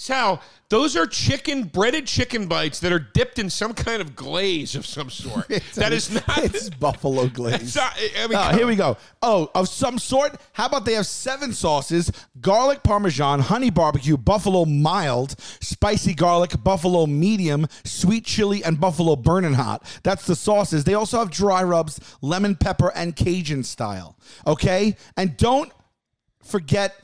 Sal, 0.00 0.40
those 0.70 0.96
are 0.96 1.06
chicken 1.06 1.64
breaded 1.64 2.06
chicken 2.06 2.46
bites 2.46 2.80
that 2.80 2.90
are 2.90 2.98
dipped 2.98 3.38
in 3.38 3.50
some 3.50 3.74
kind 3.74 4.00
of 4.00 4.16
glaze 4.16 4.74
of 4.74 4.86
some 4.86 5.10
sort. 5.10 5.46
that 5.74 5.92
is 5.92 6.10
not. 6.26 6.38
It's 6.38 6.70
buffalo 6.70 7.28
glaze. 7.28 7.76
Not- 7.76 7.94
I 8.18 8.26
mean, 8.26 8.38
Oh, 8.38 8.56
here 8.56 8.66
we 8.66 8.76
go. 8.76 8.96
Oh, 9.20 9.50
of 9.54 9.68
some 9.68 9.98
sort. 9.98 10.40
How 10.54 10.64
about 10.64 10.86
they 10.86 10.94
have 10.94 11.06
seven 11.06 11.52
sauces: 11.52 12.10
garlic 12.40 12.82
parmesan, 12.82 13.40
honey 13.40 13.68
barbecue, 13.68 14.16
buffalo 14.16 14.64
mild, 14.64 15.34
spicy 15.60 16.14
garlic, 16.14 16.52
buffalo 16.64 17.04
medium, 17.06 17.66
sweet 17.84 18.24
chili, 18.24 18.64
and 18.64 18.80
buffalo 18.80 19.16
burning 19.16 19.52
hot. 19.52 19.84
That's 20.02 20.24
the 20.24 20.34
sauces. 20.34 20.84
They 20.84 20.94
also 20.94 21.18
have 21.18 21.30
dry 21.30 21.62
rubs, 21.62 22.00
lemon 22.22 22.56
pepper, 22.56 22.90
and 22.94 23.14
Cajun 23.14 23.64
style. 23.64 24.16
Okay, 24.46 24.96
and 25.18 25.36
don't 25.36 25.70
forget 26.42 26.94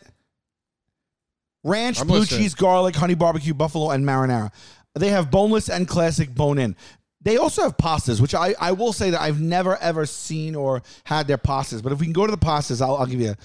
ranch, 1.67 2.01
I'm 2.01 2.07
blue 2.07 2.21
listening. 2.21 2.43
cheese, 2.43 2.55
garlic, 2.55 2.95
honey 2.97 3.15
barbecue, 3.15 3.55
buffalo, 3.55 3.91
and 3.91 4.05
marinara. 4.05 4.53
They 4.95 5.11
have 5.11 5.31
boneless 5.31 5.69
and 5.69 5.87
classic 5.87 6.35
bone 6.35 6.59
in. 6.59 6.77
They 7.21 7.37
also 7.37 7.63
have 7.63 7.77
pastas, 7.77 8.21
which 8.21 8.35
I, 8.35 8.55
I 8.61 8.73
will 8.73 8.93
say 8.93 9.11
that 9.11 9.21
I've 9.21 9.41
never 9.41 9.77
ever 9.79 10.07
seen 10.07 10.55
or 10.55 10.83
had 11.05 11.27
their 11.27 11.39
pastas. 11.39 11.83
But 11.83 11.93
if 11.93 11.99
we 11.99 12.07
can 12.07 12.13
go 12.13 12.25
to 12.25 12.31
the 12.31 12.39
pastas, 12.39 12.81
I'll, 12.81 12.97
I'll 12.97 13.07
give 13.07 13.21
you 13.21 13.31
a 13.31 13.37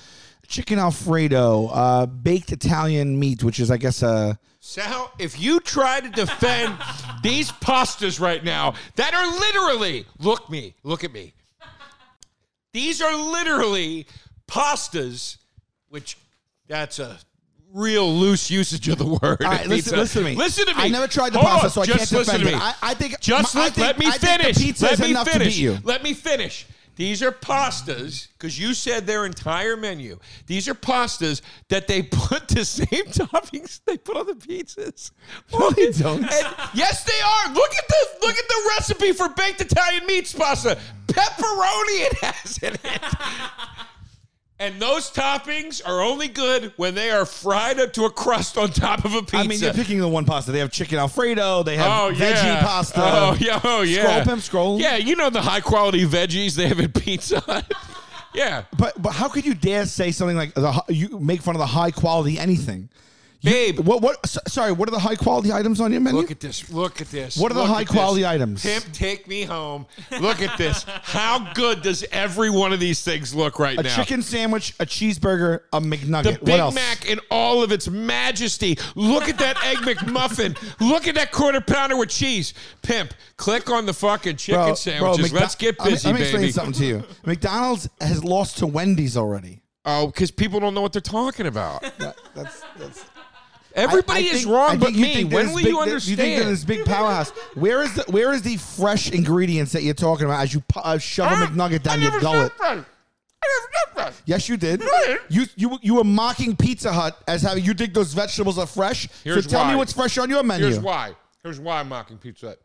chicken 0.48 0.78
Alfredo, 0.78 1.68
uh, 1.68 2.06
baked 2.06 2.52
Italian 2.52 3.20
meat, 3.20 3.44
which 3.44 3.60
is, 3.60 3.72
I 3.72 3.78
guess, 3.78 4.04
a. 4.04 4.38
Sal, 4.60 5.12
if 5.18 5.40
you 5.42 5.60
try 5.60 6.00
to 6.00 6.10
defend 6.10 6.78
these 7.24 7.52
pastas 7.52 8.20
right 8.20 8.44
now 8.44 8.76
that 8.98 9.14
are 9.16 9.40
literally, 9.40 10.06
look 10.20 10.48
me, 10.50 10.76
look 10.84 11.04
at 11.04 11.12
me. 11.12 11.34
These 12.74 13.02
are 13.02 13.16
literally 13.32 14.06
pastas, 14.48 15.38
which 15.90 16.18
that's 16.68 17.00
a 17.00 17.18
real 17.74 18.12
loose 18.14 18.50
usage 18.52 18.88
of 18.90 18.98
the 18.98 19.06
word. 19.06 19.22
All 19.44 19.52
right, 19.52 19.68
listen, 19.68 19.98
listen 19.98 20.24
to 20.24 20.30
me. 20.30 20.36
Listen 20.36 20.66
to 20.68 20.76
me. 20.76 20.82
I 20.84 20.88
never 20.90 21.08
tried 21.08 21.34
the 21.34 21.40
Hold 21.40 21.62
pasta, 21.62 21.66
on, 21.68 21.72
so 21.72 21.82
I 21.82 21.86
just 21.86 22.12
can't 22.12 22.12
listen 22.20 22.36
defend 22.42 22.44
to 22.44 22.50
it. 22.50 22.58
me. 22.58 22.62
I, 22.62 22.74
I 22.82 22.94
think 22.94 23.20
Just 23.20 23.56
I 23.56 23.60
let, 23.60 23.74
think- 23.74 23.88
let 23.88 24.00
me 24.00 24.06
I 24.08 24.12
think 24.12 24.22
the 24.42 24.54
finish. 24.54 24.82
let 24.82 25.00
me 25.00 25.14
finish. 25.14 25.34
to 25.34 25.40
beat 25.40 25.56
you. 25.58 25.78
Let 25.84 26.04
me 26.04 26.14
finish. 26.14 26.66
These 26.98 27.24
are 27.24 27.32
pastas 27.32 28.28
because 28.38 28.60
you 28.60 28.74
said 28.74 29.08
their 29.08 29.26
entire 29.26 29.76
menu. 29.78 30.20
These 30.46 30.68
are 30.68 30.76
pastas 30.76 31.42
that 31.70 31.88
they 31.88 32.02
put 32.12 32.50
the 32.50 32.66
same 32.66 33.06
toppings 33.06 33.80
they 33.86 33.98
put 33.98 34.18
on 34.18 34.28
the 34.28 34.34
pizzas. 34.34 35.12
No, 35.52 35.72
they 35.72 35.92
don't. 35.94 36.22
And 36.22 36.48
yes, 36.76 37.04
they 37.06 37.20
are. 37.22 37.54
Look 37.54 37.72
at 37.74 37.88
the 37.88 38.28
look 38.28 38.36
at 38.38 38.48
the 38.48 38.72
recipe 38.78 39.14
for 39.14 39.30
baked 39.30 39.62
Italian 39.62 40.06
meats 40.06 40.34
pasta. 40.34 40.78
Pepperoni 41.08 42.06
it 42.06 42.14
has 42.20 42.58
in 42.62 42.74
it. 42.76 43.02
And 44.62 44.80
those 44.80 45.10
toppings 45.10 45.82
are 45.84 46.02
only 46.02 46.28
good 46.28 46.71
when 46.78 46.93
they 46.93 47.10
are 47.10 47.26
fried 47.26 47.80
up 47.80 47.93
to 47.93 48.06
a 48.06 48.12
crust 48.12 48.60
on 48.60 48.69
top 48.69 49.06
of 49.06 49.15
a 49.15 49.21
pizza. 49.21 49.38
I 49.38 49.47
mean, 49.47 49.60
you're 49.60 49.74
picking 49.74 50.00
the 50.00 50.08
one 50.08 50.24
pasta. 50.24 50.52
They 50.52 50.60
have 50.60 50.71
chicken 50.71 51.00
Alfredo. 51.00 51.63
They 51.63 51.78
have 51.78 51.88
Oh 51.88 52.13
veggie 52.13 52.43
yeah. 52.43 52.62
pasta. 52.62 53.02
Oh 53.04 53.36
yeah. 53.41 53.60
Oh 53.63 53.82
yeah. 53.82 54.04
Scroll, 54.04 54.24
pimp, 54.24 54.41
scroll. 54.43 54.80
Yeah, 54.80 54.97
you 54.97 55.15
know 55.15 55.32
the 55.32 55.41
high 55.41 55.62
quality 55.62 56.06
veggies 56.06 56.54
they 56.56 56.67
have 56.67 56.80
in 56.80 56.91
Pizza 56.91 57.65
yeah, 58.36 58.65
But 58.78 59.02
but 59.02 59.13
how 59.13 59.30
could 59.30 59.45
you 59.45 59.56
dare 59.56 59.88
say 59.88 60.12
something 60.12 60.38
like 60.38 60.54
the 60.54 60.84
you 60.89 61.19
make 61.19 61.41
fun 61.41 61.56
of 61.56 61.60
the 61.60 61.65
high 61.65 61.91
quality 61.91 62.38
anything? 62.38 62.88
You- 63.44 63.52
Babe. 63.52 63.80
what 63.80 64.02
what? 64.04 64.20
s- 64.24 64.38
Sorry, 64.48 64.72
what 64.72 64.88
are 64.88 64.92
the 64.92 65.00
high 65.00 65.16
quality 65.16 65.52
items 65.52 65.82
on 65.82 65.92
your 65.92 66.00
menu? 66.00 66.20
look 66.22 66.30
at 66.30 66.40
this. 66.40 66.72
Look 66.72 67.02
at 67.02 67.10
this. 67.10 67.38
What 67.38 67.52
are 67.52 67.56
the 67.56 67.66
high 67.66 67.82
at 67.82 67.88
this. 67.88 67.96
quality 67.96 68.24
items? 68.26 68.62
Pimp, 68.62 68.92
take 68.94 69.28
me 69.28 69.44
home. 69.44 69.88
Look 70.20 70.42
at 70.44 70.60
this. 70.60 70.84
How 70.84 71.52
good 71.54 71.82
does 71.82 72.06
every 72.12 72.52
one 72.52 72.72
of 72.72 72.80
these 72.80 73.04
things 73.04 73.34
look 73.34 73.58
right 73.58 73.80
a 73.80 73.82
now? 73.82 73.92
A 73.92 73.96
chicken 73.96 74.22
sandwich, 74.22 74.76
a 74.80 74.86
cheeseburger, 74.86 75.62
a 75.74 75.82
McNugget. 75.82 76.24
The 76.24 76.32
what 76.34 76.46
Big 76.46 76.60
else? 76.60 76.76
Mac 76.76 77.06
in 77.10 77.20
all 77.32 77.64
of 77.64 77.72
its 77.72 77.88
majesty. 77.90 78.78
Look 78.96 79.24
at 79.28 79.40
that 79.40 79.58
egg 79.66 79.78
McMuffin. 79.98 80.56
Look 80.80 81.08
at 81.08 81.16
that 81.16 81.32
quarter 81.32 81.62
pounder 81.62 81.98
with 81.98 82.10
cheese. 82.10 82.54
Pimp, 82.84 83.12
click 83.38 83.72
on 83.72 83.88
the 83.88 83.94
fucking 83.94 84.36
chicken 84.38 84.76
sandwiches. 84.76 85.32
McDo- 85.32 85.40
Let's 85.40 85.56
get 85.56 85.76
I'm- 85.82 85.90
busy, 85.90 86.10
I'm, 86.10 86.16
explaining 86.18 86.42
baby. 86.42 86.52
something 86.52 86.74
to 86.74 86.86
you. 86.86 87.04
McDonald's 87.26 87.90
has 88.00 88.24
lost 88.24 88.60
to 88.60 88.68
Wendy's 88.68 89.18
already. 89.18 89.64
Oh, 89.84 90.06
because 90.06 90.30
people 90.30 90.60
don't 90.60 90.76
know 90.76 90.82
what 90.82 90.94
they're 90.94 91.02
talking 91.02 91.48
about. 91.48 91.82
That's 92.36 92.62
that's. 92.78 93.04
Everybody 93.74 94.12
I- 94.12 94.16
I 94.16 94.26
is 94.26 94.44
think- 94.44 94.54
wrong 94.54 94.80
but 94.80 94.94
me. 94.94 95.24
When 95.24 95.50
will 95.50 95.58
big- 95.58 95.66
you 95.68 95.80
understand? 95.80 96.10
You 96.10 96.16
think 96.16 96.46
this 96.46 96.64
big 96.64 96.86
powerhouse? 96.86 97.30
Where 97.56 97.82
is 97.84 97.94
the 97.94 98.04
where 98.04 98.34
is 98.34 98.42
the 98.42 98.58
fresh 98.58 99.12
ingredients 99.12 99.72
that 99.74 99.84
you're 99.84 99.94
talking 99.94 100.26
about 100.26 100.42
as 100.42 100.54
you 100.54 100.64
uh, 100.76 100.98
shove 100.98 101.32
a 101.32 101.36
McNugget 101.46 101.84
down 101.84 102.02
your 102.02 102.20
gullet? 102.20 102.52
I 102.62 102.84
never. 103.96 104.14
Yes, 104.26 104.50
you 104.50 104.58
did. 104.58 104.84
You 105.30 105.46
you 105.56 105.80
you 105.82 105.96
were 105.96 106.04
mocking 106.04 106.56
Pizza 106.56 106.92
Hut 106.92 107.18
as 107.28 107.42
having 107.42 107.64
you 107.64 107.74
think 107.74 107.94
those 107.94 108.14
vegetables 108.14 108.58
are 108.58 108.68
fresh. 108.68 109.08
Here's 109.24 109.44
so 109.44 109.50
tell 109.50 109.66
me 109.66 109.72
why. 109.72 109.76
what's 109.78 109.94
fresh 109.94 110.18
on 110.18 110.30
your 110.30 110.44
menu. 110.44 110.66
Here's 110.66 110.80
why. 110.80 111.14
Here's 111.44 111.60
why 111.60 111.80
I'm 111.80 111.90
mocking 111.90 112.18
Pizza 112.18 112.50
Hut. 112.50 112.62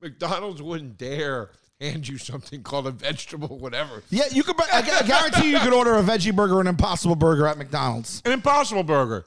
McDonald's 0.00 0.62
wouldn't 0.62 0.98
dare 0.98 1.50
hand 1.80 2.06
you 2.06 2.18
something 2.18 2.62
called 2.62 2.86
a 2.86 2.90
vegetable 2.90 3.58
whatever. 3.58 4.02
Yeah, 4.10 4.24
you 4.30 4.42
could. 4.42 4.56
I, 4.72 4.82
guarantee 5.02 5.46
you, 5.50 5.56
you 5.56 5.60
could 5.60 5.72
order 5.72 5.94
a 5.94 6.02
veggie 6.02 6.34
burger 6.34 6.60
an 6.60 6.66
Impossible 6.66 7.16
Burger 7.16 7.46
at 7.46 7.58
McDonald's. 7.58 8.22
An 8.24 8.32
Impossible 8.32 8.82
Burger. 8.84 9.26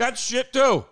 That's 0.00 0.20
shit 0.20 0.52
too. 0.52 0.84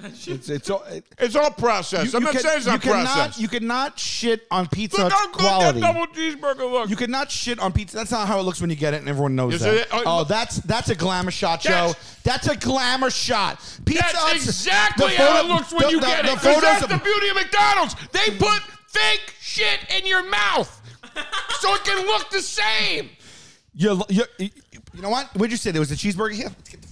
It's 0.00 0.48
it's 0.48 0.70
all. 0.70 0.84
It, 0.84 1.04
It's 1.18 1.34
all 1.34 1.50
processed. 1.50 2.14
I'm 2.14 2.22
not 2.22 2.32
can- 2.32 2.40
saying 2.42 2.56
it's 2.58 2.66
not 2.66 2.74
you 2.84 2.90
cannot 2.92 3.04
processed. 3.14 3.40
you 3.40 3.48
cannot 3.48 3.98
shit 3.98 4.46
on 4.50 4.68
Pizza 4.68 5.02
Look 5.02 5.12
Hut's 5.12 5.20
how 5.26 5.32
good 5.32 5.40
quality. 5.40 5.80
that 5.80 5.92
double 5.92 6.06
cheeseburger 6.14 6.70
looks. 6.72 6.88
You 6.90 6.94
cannot 6.96 7.30
shit 7.32 7.58
on 7.58 7.72
pizza. 7.72 7.96
That's 7.96 8.12
not 8.12 8.28
how 8.28 8.38
it 8.38 8.44
looks 8.44 8.60
when 8.60 8.70
you 8.70 8.76
get 8.76 8.94
it, 8.94 8.98
and 9.00 9.08
everyone 9.08 9.34
knows 9.34 9.58
that. 9.60 9.74
it- 9.74 9.88
oh, 9.90 10.02
oh, 10.06 10.24
that's 10.24 10.58
that's 10.60 10.88
a 10.88 10.94
glamour 10.94 11.32
shot, 11.32 11.60
Joe. 11.62 11.70
That's- 11.70 12.16
That's 12.22 12.46
a 12.48 12.56
glamour 12.56 13.10
shot. 13.10 13.58
Pizza 13.84 14.04
That's 14.12 14.34
exactly 14.46 15.08
the 15.10 15.16
how 15.16 15.26
photo- 15.36 15.40
it 15.48 15.54
looks 15.54 15.72
when 15.72 15.82
the- 15.82 15.90
you 15.90 16.00
the- 16.00 16.06
get 16.06 16.24
the 16.26 16.32
it. 16.32 16.60
that's 16.62 16.82
of- 16.84 16.88
the 16.90 16.98
beauty 16.98 17.28
of 17.30 17.34
McDonald's. 17.34 17.96
They 18.12 18.30
put 18.38 18.62
fake 18.88 19.34
shit 19.40 19.80
in 19.98 20.06
your 20.06 20.22
mouth 20.30 20.80
so 21.60 21.74
it 21.74 21.82
can 21.84 22.06
look 22.06 22.30
the 22.30 22.40
same. 22.40 23.10
You, 23.74 24.00
you, 24.08 24.24
you, 24.38 24.50
you 24.94 25.02
know 25.02 25.10
what? 25.10 25.26
What'd 25.34 25.50
you 25.50 25.56
say? 25.56 25.70
There 25.72 25.80
was 25.80 25.90
a 25.92 25.96
cheeseburger 25.96 26.32
here. 26.34 26.48
Let's 26.56 26.68
get 26.68 26.82
the 26.82 26.87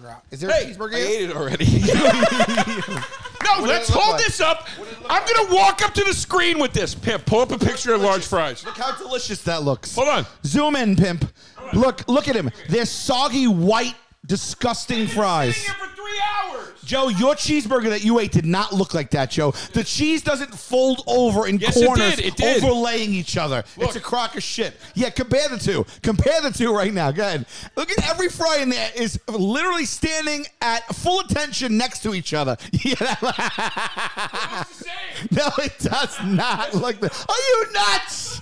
cheeseburger 0.00 0.10
out. 0.10 0.22
Is 0.30 0.40
there 0.40 0.50
a 0.50 0.52
Hey, 0.54 0.72
cheeseburger 0.72 0.94
I 0.94 0.98
ate 0.98 1.30
it 1.30 1.36
already. 1.36 1.64
no, 3.44 3.64
let's 3.66 3.90
look 3.90 3.98
hold 3.98 4.16
like? 4.16 4.24
this 4.24 4.40
up. 4.40 4.66
I'm 5.08 5.22
gonna 5.26 5.54
walk 5.54 5.82
up 5.84 5.94
to 5.94 6.04
the 6.04 6.14
screen 6.14 6.58
with 6.58 6.72
this. 6.72 6.94
Pimp, 6.94 7.26
pull 7.26 7.40
up 7.40 7.52
a 7.52 7.58
picture 7.58 7.94
of 7.94 8.00
large 8.00 8.24
fries. 8.24 8.64
Look 8.64 8.76
how 8.78 8.96
delicious 8.96 9.42
that 9.42 9.62
looks. 9.62 9.94
Hold 9.94 10.08
on. 10.08 10.26
Zoom 10.44 10.76
in, 10.76 10.96
pimp. 10.96 11.30
Look, 11.72 12.06
look 12.08 12.28
at 12.28 12.36
him. 12.36 12.50
They're 12.68 12.84
soggy, 12.86 13.46
white, 13.46 13.94
disgusting 14.26 15.06
fries. 15.06 15.56
Sitting 15.56 15.74
here 15.74 15.88
for 15.88 15.94
three 15.96 16.20
hours. 16.34 16.68
Joe, 16.84 17.08
your 17.08 17.34
cheeseburger 17.34 17.88
that 17.90 18.04
you 18.04 18.18
ate 18.18 18.32
did 18.32 18.44
not 18.44 18.72
look 18.72 18.92
like 18.92 19.10
that, 19.12 19.30
Joe. 19.30 19.52
The 19.72 19.84
cheese 19.84 20.20
doesn't 20.22 20.52
fold 20.54 21.02
over 21.06 21.46
in 21.46 21.58
Yes, 21.58 21.76
it 21.76 21.86
corners, 21.86 22.16
did. 22.16 22.24
It 22.26 22.36
did. 22.36 22.62
overlaying 22.64 23.12
each 23.14 23.36
other. 23.36 23.62
Look. 23.76 23.88
It's 23.88 23.96
a 23.96 24.00
crock 24.00 24.36
of 24.36 24.42
shit. 24.42 24.74
Yeah, 24.94 25.10
compare 25.10 25.48
the 25.48 25.58
two. 25.58 25.86
Compare 26.02 26.40
the 26.42 26.50
two 26.50 26.74
right 26.74 26.92
now. 26.92 27.10
Go 27.12 27.22
ahead. 27.26 27.46
Look 27.76 27.90
at 27.90 28.08
every 28.10 28.28
fry 28.28 28.58
in 28.60 28.68
there 28.68 28.90
is 28.96 29.18
literally 29.28 29.84
standing 29.86 30.44
at 30.60 30.84
full 30.94 31.20
attention 31.20 31.76
next 31.78 32.00
to 32.02 32.14
each 32.14 32.34
other. 32.34 32.56
Yeah, 32.84 32.94
that- 32.96 34.66
It's 34.70 34.78
the 34.78 34.84
same. 34.84 35.28
no, 35.30 35.48
it 35.64 35.78
does 35.78 36.18
not 36.24 36.74
look 36.74 36.98
that. 37.00 37.12
Are 37.28 37.34
you 37.48 37.72
nuts? 37.72 38.40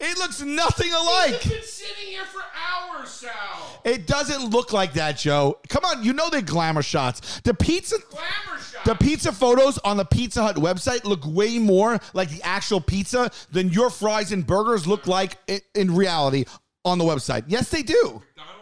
It 0.00 0.16
looks 0.18 0.40
nothing 0.40 0.92
alike. 0.92 1.34
I've 1.44 1.50
been 1.50 1.62
sitting 1.62 2.06
here 2.06 2.24
for 2.24 2.40
hours, 2.70 3.08
Sal. 3.10 3.80
It 3.84 4.06
doesn't 4.06 4.50
look 4.50 4.72
like 4.72 4.92
that, 4.92 5.18
Joe. 5.18 5.58
Come 5.68 5.84
on, 5.84 6.04
you 6.04 6.12
know 6.12 6.30
they're 6.30 6.40
glamour 6.40 6.82
shots. 6.82 7.40
The 7.40 7.52
pizza, 7.52 7.96
Glamour 8.08 8.60
shot. 8.62 8.84
the 8.84 8.94
pizza 8.94 9.32
photos 9.32 9.76
on 9.78 9.96
the 9.96 10.04
Pizza 10.04 10.42
Hut 10.42 10.54
website 10.56 11.04
look 11.04 11.20
way 11.26 11.58
more 11.58 11.98
like 12.14 12.30
the 12.30 12.40
actual 12.44 12.80
pizza 12.80 13.30
than 13.50 13.70
your 13.70 13.90
fries 13.90 14.30
and 14.30 14.46
burgers 14.46 14.86
look 14.86 15.08
like 15.08 15.36
i- 15.50 15.62
in 15.74 15.94
reality 15.96 16.44
on 16.84 16.98
the 16.98 17.04
website. 17.04 17.44
Yes, 17.48 17.68
they 17.70 17.82
do. 17.82 17.94
McDonald's 17.96 18.26
looks 18.26 18.36
like 18.36 18.57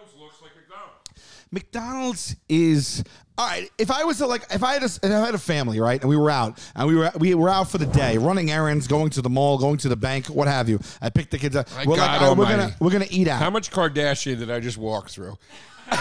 McDonald's. 1.50 2.36
Is 2.48 3.04
all 3.38 3.46
right. 3.46 3.70
If 3.78 3.90
I 3.90 4.04
was 4.04 4.20
a, 4.20 4.26
like, 4.26 4.44
if 4.50 4.62
I 4.62 4.74
had 4.74 4.82
a, 4.82 4.86
if 4.86 5.04
I 5.04 5.26
had 5.26 5.34
a 5.34 5.38
family, 5.38 5.80
right, 5.80 6.00
and 6.00 6.08
we 6.08 6.16
were 6.16 6.30
out, 6.30 6.58
and 6.74 6.88
we 6.88 6.94
were 6.94 7.10
we 7.18 7.34
were 7.34 7.48
out 7.48 7.70
for 7.70 7.78
the 7.78 7.86
day, 7.86 8.18
running 8.18 8.50
errands, 8.50 8.86
going 8.86 9.10
to 9.10 9.22
the 9.22 9.30
mall, 9.30 9.58
going 9.58 9.78
to 9.78 9.88
the 9.88 9.96
bank, 9.96 10.26
what 10.26 10.48
have 10.48 10.68
you. 10.68 10.80
I 11.00 11.10
picked 11.10 11.30
the 11.30 11.38
kids 11.38 11.56
up. 11.56 11.70
My 11.72 11.84
we're 11.84 11.96
like, 11.96 12.00
God 12.00 12.22
all 12.22 12.28
right, 12.28 12.38
we're 12.38 12.44
gonna 12.44 12.62
almighty. 12.62 12.76
we're 12.80 12.90
gonna 12.90 13.06
eat 13.10 13.28
out. 13.28 13.40
How 13.40 13.50
much 13.50 13.70
Kardashian 13.70 14.38
did 14.38 14.50
I 14.50 14.60
just 14.60 14.78
walk 14.78 15.10
through? 15.10 15.36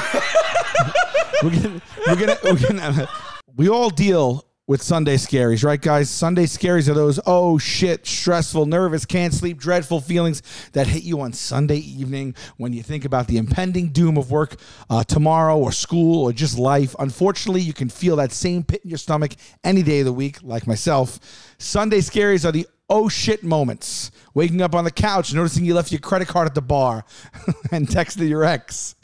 we're 1.43 1.49
gonna, 1.51 1.81
we're 2.08 2.15
gonna, 2.15 2.38
we're 2.43 2.67
gonna, 2.67 3.10
we 3.55 3.69
all 3.69 3.89
deal 3.89 4.45
with 4.67 4.82
Sunday 4.82 5.15
scaries, 5.15 5.63
right, 5.63 5.80
guys? 5.80 6.10
Sunday 6.10 6.45
scaries 6.45 6.89
are 6.89 6.95
those, 6.95 7.19
oh 7.28 7.60
shit, 7.60 8.08
stressful, 8.08 8.65
nervous, 8.65 9.06
can't 9.06 9.32
sleep, 9.32 9.60
dreadful 9.60 10.01
feelings 10.01 10.41
that 10.71 10.88
hit 10.88 11.04
you 11.04 11.21
on 11.21 11.34
Sunday 11.34 11.78
evening 11.78 12.34
when 12.58 12.73
you 12.73 12.82
think 12.82 13.06
about 13.06 13.28
the 13.28 13.38
impending 13.38 13.89
doom 13.89 14.17
of 14.17 14.32
work 14.32 14.56
uh, 14.89 15.04
tomorrow 15.04 15.56
or 15.56 15.71
school 15.71 16.23
or 16.23 16.34
just 16.34 16.58
life. 16.58 16.95
Unfortunately, 16.97 17.62
you 17.62 17.73
can 17.73 17.89
feel 17.89 18.15
that 18.15 18.32
same 18.32 18.63
pit 18.63 18.82
in 18.84 18.89
your 18.89 18.97
stomach 18.97 19.36
any 19.63 19.84
day 19.84 19.99
of 19.99 20.06
the 20.06 20.13
week, 20.13 20.39
like 20.41 20.65
myself. 20.65 21.19
Sunday 21.60 21.99
scaries 21.99 22.43
are 22.43 22.51
the 22.51 22.65
oh 22.89 23.08
shit 23.08 23.43
moments. 23.43 24.10
Waking 24.34 24.63
up 24.63 24.73
on 24.73 24.84
the 24.84 24.91
couch, 24.91 25.32
noticing 25.32 25.63
you 25.63 25.75
left 25.75 25.91
your 25.91 26.01
credit 26.01 26.28
card 26.28 26.47
at 26.47 26.56
the 26.56 26.62
bar 26.63 27.06
and 27.71 27.88
texted 27.88 28.28
your 28.28 28.43
ex. 28.43 28.95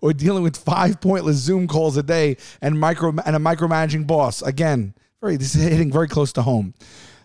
Or 0.00 0.14
dealing 0.14 0.42
with 0.42 0.56
five 0.56 0.98
pointless 0.98 1.36
Zoom 1.36 1.68
calls 1.68 1.98
a 1.98 2.02
day 2.02 2.38
and 2.62 2.80
micro 2.80 3.10
and 3.26 3.36
a 3.36 3.38
micromanaging 3.38 4.06
boss. 4.06 4.40
Again, 4.40 4.94
very 5.20 5.36
this 5.36 5.54
is 5.54 5.62
hitting 5.62 5.92
very 5.92 6.08
close 6.08 6.32
to 6.32 6.42
home. 6.42 6.72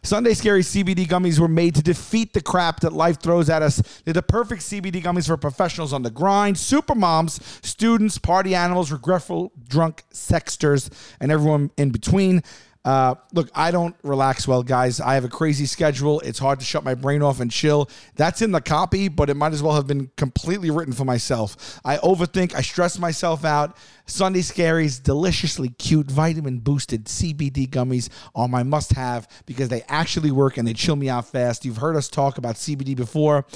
Sunday 0.03 0.34
Scary 0.34 0.62
CBD 0.62 1.08
gummies 1.08 1.39
were 1.39 1.47
made 1.47 1.73
to 1.75 1.81
defeat 1.81 2.34
the 2.34 2.41
crap 2.41 2.82
that 2.82 2.91
life 2.91 3.19
throws 3.22 3.49
at 3.49 3.61
us. 3.61 4.01
They're 4.03 4.13
the 4.13 4.22
perfect 4.22 4.61
CBD 4.61 5.01
gummies 5.01 5.28
for 5.28 5.38
professionals 5.38 5.93
on 5.93 6.03
the 6.03 6.11
grind, 6.11 6.57
super 6.57 6.93
moms, 6.93 7.39
students, 7.65 8.17
party 8.17 8.53
animals, 8.53 8.91
regretful 8.91 9.51
drunk 9.67 10.03
sexters, 10.13 10.91
and 11.19 11.32
everyone 11.32 11.72
in 11.78 11.89
between. 11.89 12.43
Uh, 12.86 13.15
look, 13.33 13.49
I 13.55 13.71
don't 13.71 13.95
relax 14.03 14.47
well, 14.47 14.61
guys. 14.61 15.01
I 15.01 15.15
have 15.15 15.25
a 15.25 15.29
crazy 15.29 15.65
schedule. 15.65 16.19
It's 16.19 16.38
hard 16.38 16.59
to 16.59 16.65
shut 16.65 16.83
my 16.83 16.93
brain 16.93 17.23
off 17.23 17.39
and 17.39 17.51
chill. 17.51 17.89
That's 18.15 18.43
in 18.43 18.51
the 18.51 18.61
copy, 18.61 19.07
but 19.07 19.27
it 19.31 19.33
might 19.33 19.53
as 19.53 19.63
well 19.63 19.73
have 19.73 19.88
been 19.88 20.11
completely 20.17 20.69
written 20.69 20.93
for 20.93 21.03
myself. 21.03 21.79
I 21.83 21.97
overthink, 21.97 22.53
I 22.53 22.61
stress 22.61 22.99
myself 22.99 23.43
out. 23.43 23.75
Sunday 24.05 24.41
Scaries, 24.41 25.01
deliciously 25.01 25.69
cute, 25.69 26.11
vitamin 26.11 26.59
boosted 26.59 27.05
CBD 27.05 27.67
gummies 27.67 28.09
are 28.36 28.47
my 28.47 28.61
must 28.61 28.93
have 28.93 29.27
because 29.47 29.69
they 29.69 29.81
actually 29.88 30.29
work 30.29 30.57
and 30.57 30.67
they 30.67 30.73
chill 30.73 30.95
me 30.95 31.09
out 31.09 31.25
fast. 31.25 31.65
You've 31.65 31.77
heard 31.77 31.95
us 31.95 32.07
talk 32.07 32.38
about 32.38 32.53
CBD 32.53 32.95
before 32.95 33.47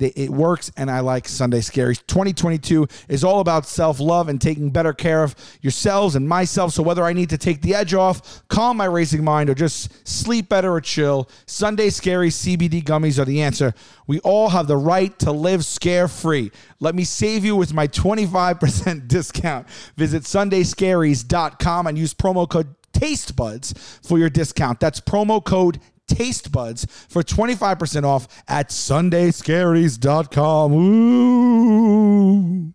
it 0.00 0.30
works, 0.30 0.70
and 0.76 0.90
I 0.90 1.00
like 1.00 1.28
Sunday 1.28 1.60
Scaries. 1.60 2.04
2022 2.06 2.86
is 3.08 3.24
all 3.24 3.40
about 3.40 3.66
self 3.66 4.00
love 4.00 4.28
and 4.28 4.40
taking 4.40 4.70
better 4.70 4.92
care 4.92 5.22
of 5.22 5.34
yourselves 5.60 6.16
and 6.16 6.28
myself. 6.28 6.72
So, 6.72 6.82
whether 6.82 7.04
I 7.04 7.12
need 7.12 7.30
to 7.30 7.38
take 7.38 7.62
the 7.62 7.74
edge 7.74 7.94
off, 7.94 8.46
calm 8.48 8.76
my 8.76 8.86
racing 8.86 9.24
mind, 9.24 9.50
or 9.50 9.54
just 9.54 10.06
sleep 10.08 10.48
better 10.48 10.72
or 10.72 10.80
chill, 10.80 11.28
Sunday 11.46 11.88
Scaries 11.88 12.56
CBD 12.56 12.82
gummies 12.82 13.18
are 13.18 13.24
the 13.24 13.42
answer. 13.42 13.74
We 14.06 14.20
all 14.20 14.48
have 14.48 14.66
the 14.66 14.76
right 14.76 15.16
to 15.20 15.32
live 15.32 15.64
scare 15.64 16.08
free. 16.08 16.50
Let 16.80 16.94
me 16.94 17.04
save 17.04 17.44
you 17.44 17.56
with 17.56 17.72
my 17.72 17.86
25% 17.86 19.08
discount. 19.08 19.68
Visit 19.96 20.24
sundayscaries.com 20.24 21.86
and 21.86 21.98
use 21.98 22.14
promo 22.14 22.48
code 22.48 22.74
TasteBuds 22.92 24.06
for 24.06 24.18
your 24.18 24.30
discount. 24.30 24.80
That's 24.80 25.00
promo 25.00 25.44
code 25.44 25.80
Taste 26.10 26.52
Buds 26.52 26.86
for 27.08 27.22
25% 27.22 28.04
off 28.04 28.28
at 28.48 28.68
sundayscaries.com. 28.68 30.72
Ooh. 30.72 32.74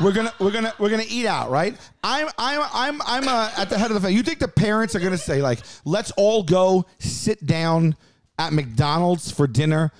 We're 0.00 0.12
gonna 0.12 0.32
we're 0.40 0.50
gonna 0.50 0.72
we're 0.80 0.90
gonna 0.90 1.04
eat 1.08 1.26
out, 1.26 1.50
right? 1.50 1.76
I'm 2.02 2.28
I'm 2.36 2.62
I'm 2.72 3.00
I'm 3.06 3.28
uh, 3.28 3.52
at 3.56 3.70
the 3.70 3.78
head 3.78 3.92
of 3.92 3.94
the 3.94 4.00
family. 4.00 4.16
You 4.16 4.24
think 4.24 4.40
the 4.40 4.48
parents 4.48 4.96
are 4.96 5.00
gonna 5.00 5.16
say 5.16 5.40
like, 5.40 5.60
let's 5.84 6.10
all 6.12 6.42
go 6.42 6.86
sit 6.98 7.46
down 7.46 7.94
at 8.38 8.52
McDonald's 8.52 9.30
for 9.30 9.46
dinner, 9.46 9.92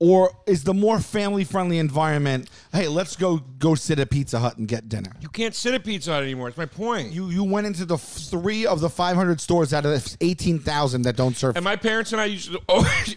or 0.00 0.32
is 0.46 0.64
the 0.64 0.74
more 0.74 0.98
family 0.98 1.44
friendly 1.44 1.78
environment? 1.78 2.50
Hey, 2.72 2.88
let's 2.88 3.14
go 3.14 3.36
go 3.58 3.74
sit 3.76 3.98
at 4.00 4.10
Pizza 4.10 4.38
Hut 4.40 4.56
and 4.58 4.66
get 4.66 4.88
dinner. 4.88 5.12
You 5.20 5.28
can't 5.28 5.54
sit 5.54 5.74
at 5.74 5.84
Pizza 5.84 6.12
Hut 6.12 6.22
anymore. 6.24 6.48
It's 6.48 6.56
my 6.58 6.66
point. 6.66 7.12
You 7.12 7.28
you 7.28 7.44
went 7.44 7.66
into 7.66 7.84
the 7.84 7.94
f- 7.94 8.02
three 8.02 8.66
of 8.66 8.80
the 8.80 8.90
500 8.90 9.40
stores 9.40 9.72
out 9.72 9.86
of 9.86 9.92
the 9.92 10.16
18,000 10.20 11.02
that 11.02 11.16
don't 11.16 11.36
serve. 11.36 11.54
and 11.56 11.64
my 11.64 11.76
parents 11.76 12.12
and 12.12 12.20
I 12.20 12.24
used 12.24 12.50
to 12.50 12.58
oh, 12.68 12.76
always. 12.76 13.16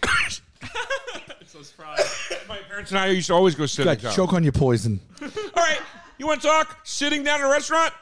Those 1.54 1.70
fries. 1.72 2.32
my 2.50 2.58
parents 2.68 2.92
and 2.92 3.00
I 3.00 3.08
used 3.08 3.28
to 3.28 3.34
always 3.34 3.56
go 3.56 3.66
sit 3.66 3.86
Good, 3.86 4.12
choke 4.12 4.34
on 4.34 4.44
your 4.44 4.52
poison. 4.54 5.00
All 5.22 5.30
right, 5.56 5.80
you 6.18 6.26
want 6.28 6.42
to 6.42 6.48
talk? 6.48 6.80
Sitting 6.84 7.24
down 7.24 7.40
in 7.40 7.46
a 7.46 7.50
restaurant? 7.50 7.94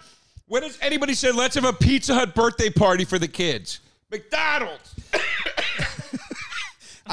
When 0.47 0.63
has 0.63 0.77
anybody 0.81 1.13
said, 1.13 1.35
let's 1.35 1.55
have 1.55 1.65
a 1.65 1.73
Pizza 1.73 2.13
Hut 2.13 2.33
birthday 2.33 2.69
party 2.69 3.03
for 3.05 3.19
the 3.19 3.27
kids? 3.27 3.79
McDonald's. 4.09 4.95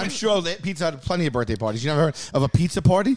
I'm 0.05 0.11
sure 0.11 0.41
that 0.43 0.63
Pizza 0.63 0.85
Hut 0.85 0.95
had 0.95 1.03
plenty 1.03 1.27
of 1.27 1.33
birthday 1.33 1.57
parties. 1.57 1.85
You 1.85 1.91
never 1.91 2.03
heard 2.03 2.17
of 2.35 2.43
a 2.43 2.49
pizza 2.49 2.83
party? 2.83 3.17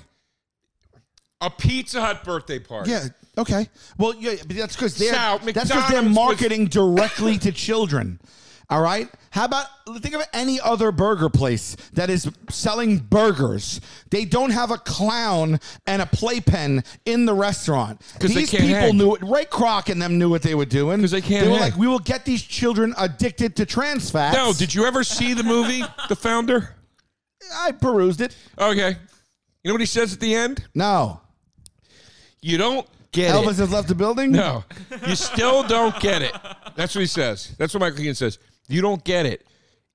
A 1.41 1.49
Pizza 1.49 2.01
Hut 2.01 2.23
birthday 2.23 2.59
party. 2.59 2.91
Yeah. 2.91 3.05
Okay. 3.37 3.67
Well, 3.97 4.13
yeah, 4.15 4.35
but 4.45 4.55
that's 4.55 4.75
because 4.75 4.97
they're 4.97 5.13
Sal, 5.13 5.39
that's 5.39 5.45
because 5.45 5.69
they're 5.69 5.79
McDonald's 6.01 6.07
was- 6.09 6.15
marketing 6.15 6.65
directly 6.67 7.37
to 7.39 7.51
children. 7.51 8.19
All 8.71 8.81
right. 8.81 9.07
How 9.31 9.45
about 9.45 9.65
think 9.99 10.15
of 10.15 10.21
any 10.33 10.59
other 10.61 10.91
burger 10.91 11.29
place 11.29 11.75
that 11.93 12.09
is 12.09 12.29
selling 12.49 12.97
burgers? 12.99 13.81
They 14.09 14.23
don't 14.25 14.49
have 14.51 14.71
a 14.71 14.77
clown 14.77 15.59
and 15.85 16.01
a 16.01 16.05
playpen 16.05 16.83
in 17.05 17.25
the 17.25 17.33
restaurant 17.33 18.01
'Cause 18.19 18.33
they 18.33 18.41
these 18.41 18.49
can't 18.49 18.63
people 18.63 18.79
hang. 18.79 18.97
knew 18.97 19.15
it. 19.15 19.21
Ray 19.23 19.45
Kroc 19.45 19.89
and 19.89 20.01
them 20.01 20.17
knew 20.17 20.29
what 20.29 20.41
they 20.41 20.55
were 20.55 20.65
doing 20.65 21.01
'Cause 21.01 21.11
they 21.11 21.21
can't 21.21 21.45
They 21.45 21.51
were 21.51 21.57
hang. 21.59 21.71
like, 21.71 21.77
we 21.77 21.87
will 21.87 21.99
get 21.99 22.23
these 22.25 22.41
children 22.41 22.93
addicted 22.97 23.55
to 23.57 23.65
trans 23.65 24.09
fats. 24.09 24.35
No, 24.35 24.53
did 24.53 24.73
you 24.73 24.85
ever 24.85 25.03
see 25.03 25.33
the 25.33 25.43
movie, 25.43 25.83
The 26.09 26.15
Founder? 26.15 26.75
I 27.53 27.71
perused 27.73 28.21
it? 28.21 28.35
Okay. 28.57 28.91
You 29.63 29.67
know 29.69 29.73
what 29.73 29.81
he 29.81 29.85
says 29.87 30.13
at 30.13 30.19
the 30.21 30.33
end? 30.33 30.63
No. 30.73 31.19
You 32.41 32.57
don't 32.57 32.87
get 33.11 33.35
it 33.35 33.37
Elvis 33.37 33.51
it. 33.51 33.55
has 33.57 33.71
left 33.71 33.87
the 33.89 33.95
building. 33.95 34.31
No, 34.31 34.63
you 35.07 35.15
still 35.15 35.63
don't 35.63 35.97
get 35.99 36.21
it. 36.21 36.33
That's 36.75 36.95
what 36.95 37.01
he 37.01 37.07
says. 37.07 37.49
That's 37.57 37.73
what 37.73 37.81
Michael 37.81 37.97
Keaton 37.97 38.15
says. 38.15 38.39
You 38.67 38.81
don't 38.81 39.03
get 39.03 39.25
it. 39.25 39.45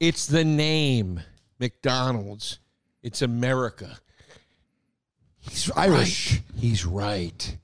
It's 0.00 0.26
the 0.26 0.44
name 0.44 1.20
McDonald's. 1.58 2.58
It's 3.02 3.22
America. 3.22 3.98
He's 5.38 5.70
Irish. 5.72 6.32
Right. 6.32 6.42
He's 6.58 6.84
right. 6.84 7.56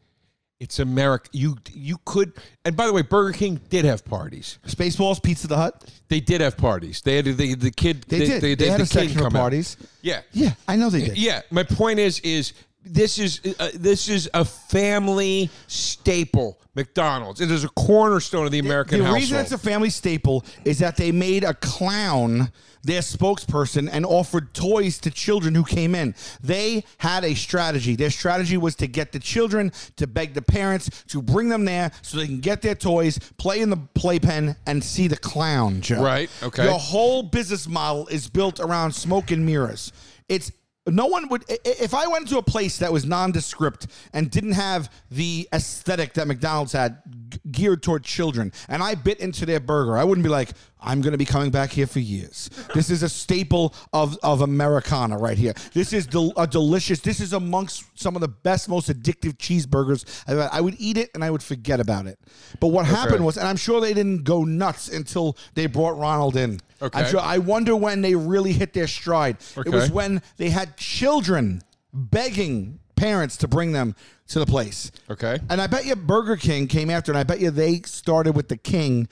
It's 0.60 0.78
America. 0.78 1.28
You 1.32 1.56
you 1.72 1.98
could. 2.04 2.34
And 2.64 2.76
by 2.76 2.86
the 2.86 2.92
way, 2.92 3.02
Burger 3.02 3.36
King 3.36 3.60
did 3.68 3.84
have 3.84 4.04
parties. 4.04 4.58
Spaceballs, 4.64 5.20
Pizza 5.20 5.48
the 5.48 5.56
Hut. 5.56 5.92
They 6.06 6.20
did 6.20 6.40
have 6.40 6.56
parties. 6.56 7.02
They 7.02 7.16
had 7.16 7.24
the, 7.24 7.54
the 7.56 7.72
kid. 7.72 8.04
They, 8.04 8.18
did. 8.20 8.58
They, 8.58 8.68
had 8.68 8.78
the 8.78 8.84
a 8.84 8.86
section 8.86 9.18
of 9.18 9.24
come 9.24 9.36
out. 9.36 9.40
parties. 9.40 9.76
Yeah. 10.02 10.20
Yeah, 10.30 10.54
I 10.68 10.76
know 10.76 10.88
they 10.88 11.06
did. 11.06 11.18
Yeah, 11.18 11.42
my 11.50 11.64
point 11.64 11.98
is 11.98 12.20
is 12.20 12.52
this 12.84 13.18
is 13.18 13.40
uh, 13.58 13.70
this 13.74 14.08
is 14.08 14.28
a 14.34 14.44
family 14.44 15.50
staple. 15.66 16.58
McDonald's. 16.74 17.42
It 17.42 17.50
is 17.50 17.64
a 17.64 17.68
cornerstone 17.68 18.46
of 18.46 18.52
the 18.52 18.58
American 18.58 18.98
the 18.98 19.04
household. 19.04 19.20
reason 19.20 19.38
it's 19.38 19.52
a 19.52 19.58
family 19.58 19.90
staple 19.90 20.42
is 20.64 20.78
that 20.78 20.96
they 20.96 21.12
made 21.12 21.44
a 21.44 21.52
clown 21.52 22.50
their 22.82 23.00
spokesperson 23.00 23.88
and 23.90 24.04
offered 24.04 24.52
toys 24.54 24.98
to 24.98 25.10
children 25.10 25.54
who 25.54 25.64
came 25.64 25.94
in. 25.94 26.14
They 26.42 26.84
had 26.98 27.24
a 27.24 27.34
strategy. 27.34 27.96
Their 27.96 28.10
strategy 28.10 28.56
was 28.56 28.74
to 28.76 28.86
get 28.86 29.12
the 29.12 29.18
children 29.18 29.72
to 29.96 30.06
beg 30.06 30.34
the 30.34 30.42
parents 30.42 31.04
to 31.08 31.22
bring 31.22 31.48
them 31.48 31.64
there 31.64 31.92
so 32.02 32.18
they 32.18 32.26
can 32.26 32.40
get 32.40 32.62
their 32.62 32.74
toys, 32.74 33.18
play 33.36 33.60
in 33.60 33.70
the 33.70 33.76
playpen, 33.94 34.56
and 34.66 34.82
see 34.82 35.08
the 35.08 35.16
clown, 35.16 35.80
Joe. 35.80 36.02
Right, 36.02 36.30
okay. 36.42 36.64
Your 36.64 36.78
whole 36.78 37.22
business 37.22 37.68
model 37.68 38.06
is 38.08 38.28
built 38.28 38.60
around 38.60 38.92
smoke 38.92 39.30
and 39.30 39.46
mirrors. 39.46 39.92
It's 40.28 40.50
no 40.86 41.06
one 41.06 41.28
would 41.28 41.44
if 41.48 41.94
I 41.94 42.06
went 42.08 42.28
to 42.28 42.38
a 42.38 42.42
place 42.42 42.78
that 42.78 42.92
was 42.92 43.04
nondescript 43.04 43.86
and 44.12 44.30
didn't 44.30 44.52
have 44.52 44.92
the 45.10 45.48
aesthetic 45.52 46.14
that 46.14 46.26
McDonald's 46.26 46.72
had 46.72 47.02
geared 47.50 47.82
toward 47.82 48.04
children 48.04 48.52
and 48.68 48.82
I 48.82 48.94
bit 48.94 49.20
into 49.20 49.46
their 49.46 49.60
burger, 49.60 49.96
I 49.96 50.04
wouldn't 50.04 50.24
be 50.24 50.28
like, 50.30 50.50
I'm 50.84 51.00
going 51.00 51.12
to 51.12 51.18
be 51.18 51.24
coming 51.24 51.50
back 51.50 51.70
here 51.70 51.86
for 51.86 52.00
years. 52.00 52.50
This 52.74 52.90
is 52.90 53.02
a 53.04 53.08
staple 53.08 53.72
of, 53.92 54.18
of 54.22 54.40
Americana 54.40 55.16
right 55.16 55.38
here. 55.38 55.54
This 55.72 55.92
is 55.92 56.06
del- 56.08 56.32
a 56.36 56.44
delicious. 56.46 56.98
This 57.00 57.20
is 57.20 57.32
amongst 57.32 57.84
some 57.94 58.16
of 58.16 58.20
the 58.20 58.26
best, 58.28 58.68
most 58.68 58.88
addictive 58.88 59.36
cheeseburgers 59.38 60.04
I've. 60.26 60.38
I 60.52 60.60
would 60.60 60.74
eat 60.78 60.96
it 60.96 61.10
and 61.14 61.22
I 61.22 61.30
would 61.30 61.42
forget 61.42 61.78
about 61.78 62.06
it. 62.06 62.18
But 62.58 62.68
what 62.68 62.84
happened 62.86 63.24
was, 63.24 63.36
and 63.36 63.46
I'm 63.46 63.56
sure 63.56 63.80
they 63.80 63.94
didn't 63.94 64.24
go 64.24 64.42
nuts 64.44 64.88
until 64.88 65.36
they 65.54 65.66
brought 65.66 65.96
Ronald 65.98 66.36
in. 66.36 66.60
I'm 66.80 66.86
Okay. 66.88 67.08
sure. 67.10 67.20
I 67.20 67.38
wonder 67.38 67.76
when 67.76 68.00
they 68.02 68.16
really 68.16 68.52
hit 68.52 68.72
their 68.72 68.88
stride. 68.88 69.36
Okay. 69.56 69.68
It 69.70 69.72
was 69.72 69.88
when 69.90 70.20
they 70.36 70.50
had 70.50 70.76
children 70.76 71.62
begging 71.94 72.80
parents 73.02 73.36
to 73.38 73.48
bring 73.48 73.72
them 73.72 73.96
to 74.28 74.38
the 74.38 74.46
place. 74.46 74.92
Okay. 75.10 75.40
And 75.50 75.60
I 75.60 75.66
bet 75.66 75.84
you 75.84 75.96
Burger 75.96 76.36
King 76.36 76.68
came 76.68 76.88
after, 76.88 77.10
and 77.10 77.18
I 77.18 77.24
bet 77.24 77.40
you 77.40 77.50
they 77.50 77.80
started 77.80 78.36
with 78.36 78.48
the 78.48 78.56
king 78.56 79.08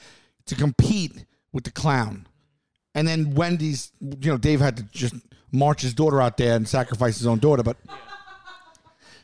to 0.46 0.54
compete 0.54 1.24
with 1.52 1.64
the 1.64 1.72
clown. 1.72 2.28
And 2.94 3.06
then 3.06 3.34
Wendy's, 3.34 3.90
you 4.00 4.30
know, 4.30 4.38
Dave 4.38 4.60
had 4.60 4.76
to 4.76 4.84
just 4.84 5.14
march 5.50 5.82
his 5.82 5.92
daughter 5.92 6.22
out 6.22 6.36
there 6.36 6.54
and 6.54 6.68
sacrifice 6.68 7.18
his 7.18 7.26
own 7.26 7.38
daughter, 7.38 7.64
but 7.64 7.76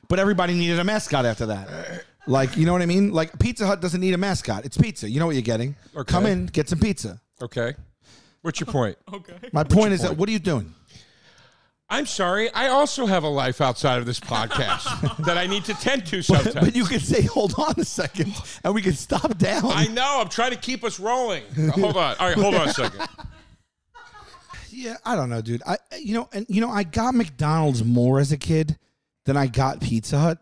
but 0.08 0.18
everybody 0.18 0.54
needed 0.54 0.80
a 0.80 0.84
mascot 0.84 1.24
after 1.24 1.46
that. 1.46 2.04
Like, 2.26 2.56
you 2.56 2.66
know 2.66 2.72
what 2.72 2.82
I 2.82 2.86
mean? 2.86 3.12
Like 3.12 3.38
Pizza 3.38 3.66
Hut 3.66 3.80
doesn't 3.80 4.00
need 4.00 4.14
a 4.14 4.18
mascot. 4.18 4.64
It's 4.64 4.76
pizza. 4.76 5.08
You 5.08 5.20
know 5.20 5.26
what 5.26 5.36
you're 5.36 5.42
getting. 5.42 5.76
Okay. 5.96 6.12
Come 6.12 6.26
in, 6.26 6.46
get 6.46 6.68
some 6.68 6.80
pizza. 6.80 7.20
Okay. 7.40 7.74
What's 8.42 8.58
your 8.60 8.66
point? 8.66 8.98
Okay. 9.12 9.34
My 9.52 9.62
point 9.64 9.92
is 9.92 10.00
point? 10.00 10.10
that 10.10 10.18
what 10.18 10.28
are 10.28 10.32
you 10.32 10.38
doing? 10.40 10.74
I'm 11.88 12.06
sorry. 12.06 12.52
I 12.52 12.68
also 12.68 13.06
have 13.06 13.22
a 13.22 13.28
life 13.28 13.60
outside 13.60 13.98
of 13.98 14.06
this 14.06 14.18
podcast 14.18 15.16
that 15.24 15.38
I 15.38 15.46
need 15.46 15.64
to 15.66 15.74
tend 15.74 16.04
to 16.06 16.20
sometimes. 16.20 16.54
But 16.54 16.74
you 16.74 16.84
could 16.84 17.00
say, 17.02 17.22
hold 17.22 17.54
on 17.58 17.74
a 17.78 17.84
second, 17.84 18.34
and 18.64 18.74
we 18.74 18.82
can 18.82 18.94
stop 18.94 19.38
down. 19.38 19.66
I 19.66 19.86
know. 19.86 20.18
I'm 20.20 20.28
trying 20.28 20.50
to 20.50 20.56
keep 20.56 20.82
us 20.82 20.98
rolling. 20.98 21.44
Hold 21.74 21.96
on. 21.96 22.16
All 22.18 22.26
right. 22.26 22.36
Hold 22.36 22.54
on 22.56 22.68
a 22.68 22.72
second. 22.74 23.06
Yeah, 24.70 24.96
I 25.06 25.16
don't 25.16 25.30
know, 25.30 25.40
dude. 25.40 25.62
I 25.66 25.78
you 25.98 26.12
know, 26.12 26.28
and 26.34 26.44
you 26.50 26.60
know, 26.60 26.68
I 26.68 26.82
got 26.82 27.14
McDonald's 27.14 27.82
more 27.82 28.20
as 28.20 28.30
a 28.30 28.36
kid 28.36 28.76
than 29.24 29.34
I 29.34 29.46
got 29.46 29.80
Pizza 29.80 30.18
Hut, 30.18 30.38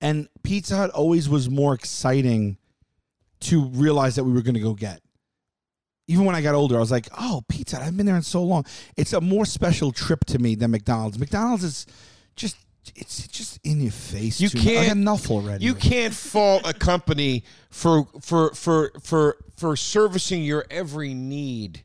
and 0.00 0.26
Pizza 0.42 0.74
Hut 0.74 0.90
always 0.90 1.28
was 1.28 1.50
more 1.50 1.74
exciting 1.74 2.56
to 3.40 3.66
realize 3.66 4.14
that 4.14 4.24
we 4.24 4.32
were 4.32 4.40
going 4.40 4.54
to 4.54 4.60
go 4.60 4.72
get. 4.72 5.02
Even 6.06 6.24
when 6.26 6.34
I 6.34 6.42
got 6.42 6.54
older, 6.54 6.76
I 6.76 6.80
was 6.80 6.90
like, 6.90 7.08
"Oh, 7.18 7.42
Pizza 7.48 7.80
I've 7.80 7.96
been 7.96 8.06
there 8.06 8.16
in 8.16 8.22
so 8.22 8.42
long. 8.42 8.64
It's 8.96 9.12
a 9.14 9.20
more 9.20 9.46
special 9.46 9.90
trip 9.90 10.24
to 10.26 10.38
me 10.38 10.54
than 10.54 10.70
McDonald's. 10.70 11.18
McDonald's 11.18 11.64
is 11.64 11.86
just." 12.36 12.56
It's 12.96 13.26
just 13.28 13.58
in 13.64 13.80
your 13.80 13.90
face. 13.92 14.42
You 14.42 14.50
too 14.50 14.60
can't- 14.60 14.92
enough 14.92 15.30
already. 15.30 15.64
You 15.64 15.74
can't 15.74 16.12
fault 16.12 16.62
a 16.66 16.74
company 16.74 17.42
for 17.70 18.06
for 18.20 18.52
for 18.54 18.92
for 19.02 19.38
for 19.56 19.74
servicing 19.74 20.44
your 20.44 20.66
every 20.70 21.14
need. 21.14 21.84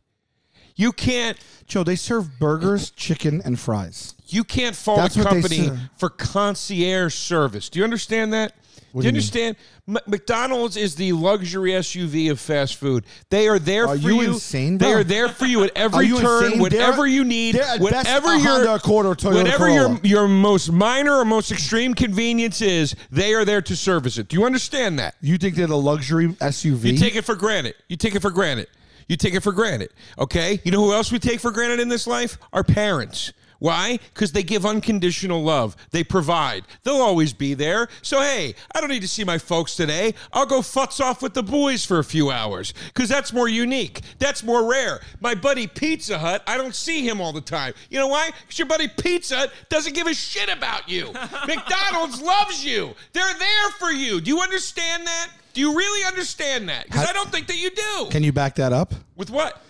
You 0.76 0.92
can't 0.92 1.38
Joe, 1.68 1.86
they 1.86 1.96
serve 1.96 2.38
burgers, 2.38 2.90
chicken, 2.92 3.42
and 3.46 3.58
fries. 3.58 4.14
you 4.28 4.44
can't 4.44 4.76
fault 4.76 4.98
That's 4.98 5.16
a 5.16 5.24
company 5.24 5.72
for 5.98 6.10
concierge 6.10 7.14
service. 7.16 7.70
Do 7.70 7.80
you 7.80 7.86
understand 7.86 8.34
that? 8.34 8.54
Do 8.94 9.00
you 9.00 9.04
you 9.04 9.08
understand? 9.10 9.56
M- 9.88 9.98
McDonald's 10.08 10.78
is 10.78 10.96
the 10.96 11.12
luxury 11.14 11.72
SUV 11.72 12.32
of 12.32 12.40
fast 12.40 12.76
food. 12.76 13.06
They 13.30 13.48
are 13.48 13.60
there 13.60 13.88
Are 13.88 13.98
for 13.98 14.10
you 14.10 14.22
you. 14.22 14.34
insane, 14.34 14.78
They 14.78 14.88
bro? 14.92 15.00
are 15.00 15.04
there 15.04 15.30
for 15.30 15.46
you 15.46 15.64
at 15.66 15.72
every 15.76 16.08
you 16.08 16.20
turn, 16.20 16.46
insane? 16.46 16.60
whatever 16.60 16.98
They're- 16.98 17.08
you 17.08 17.24
need, 17.24 17.56
they're 17.56 17.64
at 17.64 17.80
best 17.80 17.82
whatever 17.82 18.28
a 18.34 18.38
your 18.40 18.48
Honda 18.50 18.74
Accord 18.76 19.06
or 19.06 19.16
Toyota 19.16 19.36
whatever 19.36 19.70
your 19.70 20.00
your 20.04 20.28
most 20.28 20.72
minor 20.72 21.14
or 21.18 21.26
most 21.26 21.52
extreme 21.52 21.94
convenience 21.94 22.62
is, 22.62 22.96
they 23.12 23.34
are 23.34 23.46
there 23.46 23.62
to 23.62 23.76
service 23.76 24.18
it. 24.18 24.28
Do 24.28 24.38
you 24.38 24.46
understand 24.46 25.00
that? 25.00 25.16
You 25.22 25.38
think 25.38 25.56
they're 25.56 25.68
the 25.68 25.78
luxury 25.78 26.28
SUV? 26.30 26.84
You 26.92 26.98
take 26.98 27.16
it 27.16 27.26
for 27.26 27.36
granted. 27.36 27.76
You 27.88 27.98
take 27.98 28.16
it 28.16 28.22
for 28.22 28.32
granted. 28.32 28.68
You 29.08 29.16
take 29.18 29.34
it 29.34 29.40
for 29.42 29.52
granted. 29.52 29.90
Okay? 30.20 30.60
You 30.64 30.72
know 30.72 30.84
who 30.86 30.94
else 30.94 31.12
we 31.12 31.18
take 31.18 31.40
for 31.40 31.52
granted 31.52 31.80
in 31.80 31.90
this 31.90 32.06
life? 32.06 32.38
Our 32.54 32.64
parents. 32.64 33.34
Why? 33.60 34.00
Because 34.14 34.32
they 34.32 34.44
give 34.44 34.66
unconditional 34.66 35.44
love. 35.44 35.76
They 35.92 36.04
provide. 36.04 36.64
They'll 36.84 36.96
always 36.96 37.34
be 37.34 37.54
there. 37.54 37.90
So, 38.02 38.22
hey, 38.22 38.56
I 38.74 38.80
don't 38.80 38.90
need 38.90 39.02
to 39.02 39.08
see 39.08 39.24
my 39.24 39.38
folks 39.38 39.76
today. 39.76 40.14
I'll 40.34 40.46
go 40.46 40.60
futz 40.62 41.00
off 41.02 41.22
with 41.22 41.34
the 41.34 41.44
boys 41.44 41.86
for 41.86 42.00
a 42.00 42.04
few 42.04 42.32
hours 42.32 42.74
because 42.88 43.10
that's 43.10 43.34
more 43.34 43.48
unique. 43.48 44.02
That's 44.18 44.44
more 44.44 44.70
rare. 44.70 45.02
My 45.20 45.36
buddy 45.36 45.68
Pizza 45.68 46.18
Hut, 46.18 46.42
I 46.48 46.58
don't 46.58 46.76
see 46.76 47.08
him 47.08 47.22
all 47.22 47.34
the 47.34 47.42
time. 47.42 47.74
You 47.90 48.00
know 48.00 48.08
why? 48.08 48.32
Because 48.42 48.60
your 48.60 48.68
buddy 48.68 48.88
Pizza 48.88 49.38
Hut 49.38 49.54
doesn't 49.70 49.94
give 49.94 50.08
a 50.08 50.14
shit 50.14 50.50
about 50.50 50.88
you. 50.90 51.12
McDonald's 51.48 52.22
loves 52.22 52.64
you. 52.64 52.96
They're 53.14 53.38
there 53.38 53.70
for 53.78 53.92
you. 53.92 54.22
Do 54.22 54.30
you 54.32 54.40
understand 54.40 55.06
that? 55.06 55.30
Do 55.54 55.62
you 55.62 55.76
really 55.76 56.08
understand 56.08 56.70
that? 56.70 56.86
Because 56.86 57.08
I 57.08 57.14
don't 57.14 57.30
think 57.30 57.48
that 57.48 57.58
you 57.58 57.72
do. 57.72 58.08
Can 58.12 58.24
you 58.24 58.32
back 58.32 58.56
that 58.56 58.72
up? 58.72 58.94
With 59.16 59.30
what? 59.30 59.62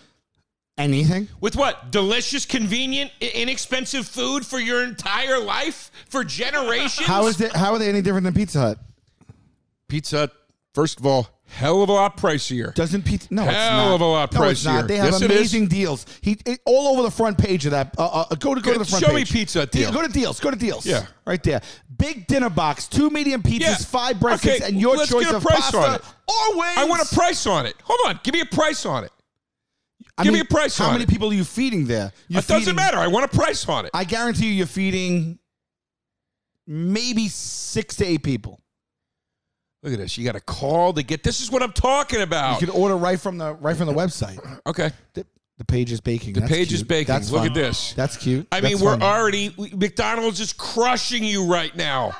Anything? 0.80 1.28
With 1.42 1.56
what? 1.58 1.92
Delicious, 1.92 2.46
convenient, 2.46 3.12
i- 3.22 3.32
inexpensive 3.36 4.08
food 4.08 4.46
for 4.46 4.60
your 4.60 4.84
entire 4.84 5.38
life? 5.40 5.92
For 6.10 6.24
generations? 6.24 7.06
How 7.06 7.28
is 7.28 7.40
it? 7.42 7.52
How 7.54 7.74
are 7.74 7.80
they 7.80 7.90
any 7.90 8.02
different 8.02 8.24
than 8.24 8.34
Pizza 8.34 8.60
Hut? 8.60 8.80
Pizza 9.90 10.18
Hut, 10.20 10.34
first 10.74 10.98
of 11.00 11.06
all, 11.06 11.28
hell 11.48 11.82
of 11.82 11.90
a 11.90 11.92
lot 11.92 12.16
pricier. 12.16 12.74
Doesn't 12.76 13.04
pizza? 13.04 13.28
No, 13.32 13.44
it's 13.44 13.52
Hell 13.52 13.72
not. 13.90 13.96
of 13.96 14.02
a 14.02 14.06
lot 14.06 14.34
No, 14.34 14.44
it's 14.44 14.64
not. 14.64 14.86
pricier. 14.86 14.88
They 14.88 14.96
have 14.98 15.06
Yes, 15.12 15.22
it 15.22 15.32
is. 15.32 15.38
amazing 15.38 15.68
deals. 15.68 16.06
He 16.22 16.38
it, 16.46 16.60
all 16.66 16.88
over 16.94 17.02
the 17.02 17.12
front 17.12 17.38
page 17.38 17.66
of 17.66 17.72
that. 17.72 17.94
Uh, 17.98 18.06
uh, 18.30 18.36
go 18.36 18.56
to 18.56 18.62
go 18.62 18.72
to 18.72 18.80
the 18.80 18.86
front 18.86 19.04
Show 19.04 19.12
me 19.12 19.22
page. 19.22 19.32
Pizza 19.34 19.60
Hut 19.60 19.72
deal. 19.72 19.92
Go 19.92 20.02
to 20.02 20.08
deals. 20.08 20.40
Go 20.40 20.50
to 20.52 20.58
deals. 20.58 20.86
Yeah. 20.86 21.06
right 21.26 21.44
there. 21.44 21.62
Big 21.98 22.26
dinner 22.28 22.50
box, 22.50 22.88
two 22.88 23.10
medium 23.10 23.44
pizzas, 23.44 23.60
Yeah. 23.60 23.76
five 23.76 24.20
breakfasts, 24.22 24.62
Okay, 24.62 24.66
and 24.72 24.80
your 24.80 24.96
let's 24.96 25.12
choice 25.12 25.26
get 25.26 25.34
a 25.34 25.38
of 25.38 25.44
price 25.44 25.74
on 25.74 25.82
pasta 25.84 25.96
it. 25.96 26.32
or 26.32 26.58
wings. 26.58 26.78
I 26.78 26.86
want 26.86 27.02
a 27.12 27.14
price 27.14 27.46
on 27.46 27.66
it. 27.66 27.76
Hold 27.84 28.00
on. 28.06 28.20
Give 28.24 28.34
me 28.34 28.40
a 28.40 28.46
price 28.46 28.86
on 28.86 29.04
it. 29.04 29.12
I 30.20 30.24
give 30.24 30.34
me 30.34 30.40
a 30.42 30.46
price 30.46 30.80
on 30.80 30.84
it. 30.84 30.88
How 30.88 30.92
on 30.92 30.94
many 31.00 31.04
it. 31.06 31.10
people 31.10 31.30
are 31.30 31.34
you 31.34 31.44
feeding 31.44 31.86
there? 31.86 32.12
You're 32.28 32.40
it 32.40 32.48
doesn't 32.48 32.60
feeding- 32.62 32.76
matter. 32.76 32.98
I 32.98 33.08
want 33.08 33.26
a 33.26 33.36
price 33.36 33.68
on 33.68 33.86
it. 33.86 33.92
I 33.94 34.04
guarantee 34.04 34.48
you, 34.48 34.54
you're 34.54 34.66
feeding 34.68 35.40
maybe 36.68 37.28
six 37.28 37.96
to 37.98 38.06
eight 38.06 38.24
people. 38.24 38.60
Look 39.82 39.94
at 39.94 40.00
this. 40.00 40.18
You 40.18 40.26
got 40.26 40.36
a 40.36 40.42
call 40.42 40.92
to 40.94 41.04
get. 41.04 41.24
This 41.24 41.40
is 41.42 41.50
what 41.52 41.64
I'm 41.64 41.72
talking 41.72 42.22
about. 42.22 42.60
You 42.60 42.68
can 42.68 42.76
order 42.76 42.98
right 42.98 43.20
from 43.20 43.38
the 43.38 43.54
right 43.56 43.78
from 43.78 43.88
the 43.88 43.94
website. 43.94 44.38
okay. 44.68 44.92
The, 45.14 45.26
the 45.58 45.66
page 45.66 45.92
is 45.92 46.00
baking. 46.02 46.34
The 46.34 46.42
page 46.42 46.72
is 46.74 46.84
baking. 46.84 47.16
Look 47.32 47.46
at 47.46 47.54
this. 47.54 47.94
That's 47.94 48.16
cute. 48.18 48.48
I 48.52 48.62
mean, 48.62 48.74
That's 48.74 48.84
we're 48.84 48.92
fun. 49.00 49.04
already 49.04 49.54
we- 49.58 49.72
McDonald's 49.74 50.40
is 50.40 50.54
crushing 50.54 51.24
you 51.24 51.46
right 51.46 51.76
now. 51.76 52.12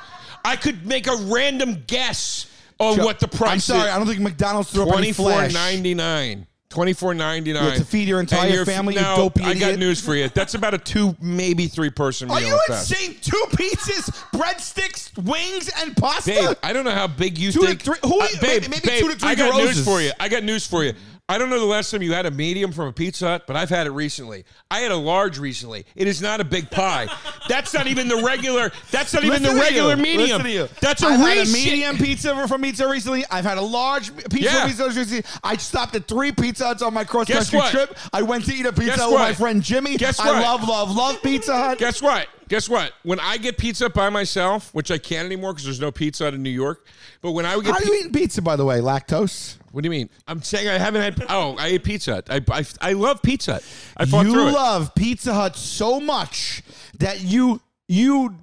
I 0.44 0.56
could 0.56 0.86
make 0.86 1.06
a 1.06 1.16
random 1.16 1.84
guess 1.86 2.46
on 2.78 2.98
what 2.98 3.20
the 3.20 3.28
price 3.28 3.50
I'm 3.52 3.60
sorry, 3.60 3.88
is. 3.90 3.94
I 3.94 3.98
don't 3.98 4.06
think 4.06 4.20
McDonald's 4.20 4.70
threw 4.70 4.82
up 4.82 4.88
any 4.88 4.96
Twenty 4.96 5.12
four 5.12 5.30
flash. 5.32 5.52
ninety 5.52 5.92
nine. 5.94 6.46
Twenty 6.70 6.92
four 6.92 7.14
ninety 7.14 7.52
nine 7.52 7.76
to 7.78 7.84
feed 7.84 8.06
your 8.06 8.20
entire 8.20 8.64
family, 8.64 8.94
you 8.94 9.00
no, 9.00 9.16
dopey 9.16 9.42
I 9.42 9.54
got 9.54 9.76
news 9.76 10.00
for 10.00 10.14
you. 10.14 10.28
That's 10.28 10.54
about 10.54 10.72
a 10.72 10.78
two, 10.78 11.16
maybe 11.20 11.66
three 11.66 11.90
person 11.90 12.28
meal. 12.28 12.36
Are 12.36 12.40
you 12.40 12.54
at 12.54 12.60
best. 12.68 12.92
insane? 12.92 13.16
Two 13.20 13.44
pizzas, 13.50 14.08
breadsticks, 14.32 15.18
wings, 15.18 15.68
and 15.80 15.96
pasta. 15.96 16.30
Babe, 16.30 16.56
I 16.62 16.72
don't 16.72 16.84
know 16.84 16.92
how 16.92 17.08
big 17.08 17.38
you 17.38 17.50
Two 17.50 17.62
to 17.62 17.66
think. 17.66 17.82
three- 17.82 17.96
who- 18.04 18.20
Uh, 18.20 18.28
maybe- 18.40 18.60
babe, 18.60 18.70
maybe 18.70 18.86
babe, 18.88 19.02
two 19.02 19.08
to 19.10 19.18
three 19.18 19.28
I 19.30 19.34
got 19.34 19.56
news 19.56 19.84
for 19.84 20.00
you. 20.00 20.12
I 20.20 20.28
got 20.28 20.44
news 20.44 20.64
for 20.64 20.84
you. 20.84 20.92
I 21.30 21.38
don't 21.38 21.48
know 21.48 21.60
the 21.60 21.64
last 21.64 21.92
time 21.92 22.02
you 22.02 22.12
had 22.12 22.26
a 22.26 22.30
medium 22.32 22.72
from 22.72 22.88
a 22.88 22.92
Pizza 22.92 23.24
Hut, 23.28 23.44
but 23.46 23.54
I've 23.54 23.68
had 23.68 23.86
it 23.86 23.90
recently. 23.92 24.44
I 24.68 24.80
had 24.80 24.90
a 24.90 24.96
large 24.96 25.38
recently. 25.38 25.86
It 25.94 26.08
is 26.08 26.20
not 26.20 26.40
a 26.40 26.44
big 26.44 26.72
pie. 26.72 27.06
That's 27.48 27.72
not 27.72 27.86
even 27.86 28.08
the 28.08 28.20
regular. 28.20 28.72
That's 28.90 29.14
not 29.14 29.22
even 29.22 29.40
Listen 29.40 29.54
the 29.56 29.60
to 29.62 29.66
regular 29.68 29.94
you. 29.94 30.02
medium. 30.02 30.20
Listen 30.22 30.42
to 30.42 30.50
you. 30.50 30.68
That's 30.80 31.04
a 31.04 31.06
I've 31.06 31.20
had 31.20 31.46
a 31.46 31.52
medium 31.52 31.96
pizza 31.98 32.48
from 32.48 32.62
pizza 32.62 32.82
Hut 32.82 32.92
recently. 32.92 33.24
I've 33.30 33.44
had 33.44 33.58
a 33.58 33.62
large 33.62 34.12
pizza 34.28 34.38
Yeah. 34.40 34.60
from 34.62 34.70
pizza 34.70 34.86
recently. 34.88 35.24
I 35.44 35.56
stopped 35.58 35.94
at 35.94 36.08
three 36.08 36.32
Pizza 36.32 36.66
Huts 36.66 36.82
on 36.82 36.92
my 36.92 37.04
cross 37.04 37.28
Guess 37.28 37.50
country 37.50 37.58
what? 37.60 37.70
trip. 37.70 37.98
I 38.12 38.22
went 38.22 38.46
to 38.46 38.52
eat 38.52 38.66
a 38.66 38.72
pizza 38.72 38.96
Guess 38.96 39.06
with 39.06 39.14
my 39.14 39.28
what? 39.28 39.36
friend 39.36 39.62
Jimmy. 39.62 39.96
Guess 39.98 40.18
I 40.18 40.32
what? 40.32 40.42
love, 40.42 40.68
love, 40.68 40.96
love 40.96 41.22
Pizza 41.22 41.54
Hut. 41.56 41.78
Guess 41.78 42.02
what? 42.02 42.26
Guess 42.48 42.68
what? 42.68 42.92
When 43.04 43.20
I 43.20 43.36
get 43.36 43.56
pizza 43.56 43.88
by 43.88 44.08
myself, 44.10 44.74
which 44.74 44.90
I 44.90 44.98
can't 44.98 45.26
anymore 45.26 45.52
because 45.52 45.64
there's 45.66 45.80
no 45.80 45.92
Pizza 45.92 46.24
Hut 46.24 46.34
in 46.34 46.42
New 46.42 46.50
York, 46.50 46.84
but 47.22 47.30
when 47.30 47.46
I 47.46 47.54
would 47.54 47.64
get, 47.64 47.74
How 47.74 47.78
are 47.78 47.84
you 47.84 48.00
eating 48.00 48.12
pizza, 48.12 48.42
by 48.42 48.56
the 48.56 48.64
way? 48.64 48.80
Lactose? 48.80 49.54
What 49.72 49.82
do 49.82 49.86
you 49.86 49.90
mean? 49.90 50.10
I'm 50.26 50.42
saying 50.42 50.68
I 50.68 50.78
haven't 50.78 51.02
had. 51.02 51.26
Oh, 51.28 51.56
I 51.58 51.68
ate 51.68 51.84
Pizza 51.84 52.14
Hut. 52.14 52.26
I, 52.30 52.40
I, 52.50 52.64
I 52.80 52.92
love 52.94 53.22
Pizza 53.22 53.54
Hut. 53.54 53.64
I 53.96 54.04
fought 54.04 54.26
you 54.26 54.32
through 54.32 54.48
it. 54.48 54.52
love 54.52 54.94
Pizza 54.94 55.32
Hut 55.34 55.56
so 55.56 56.00
much 56.00 56.62
that 56.98 57.20
you 57.22 57.60
you 57.88 58.34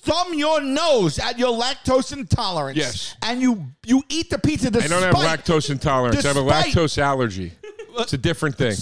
thumb 0.00 0.34
your 0.34 0.60
nose 0.60 1.18
at 1.18 1.38
your 1.38 1.58
lactose 1.58 2.12
intolerance. 2.12 2.76
Yes. 2.78 3.16
And 3.22 3.40
you 3.40 3.66
you 3.86 4.02
eat 4.08 4.30
the 4.30 4.38
pizza 4.38 4.68
I 4.68 4.70
despite 4.70 4.90
don't 4.90 5.02
have 5.02 5.14
lactose 5.40 5.70
intolerance. 5.70 6.24
I 6.24 6.28
have 6.28 6.36
a 6.36 6.42
despite- 6.42 6.74
lactose 6.74 6.98
allergy. 6.98 7.52
It's 7.96 8.12
a 8.12 8.18
different 8.18 8.56
thing. 8.58 8.74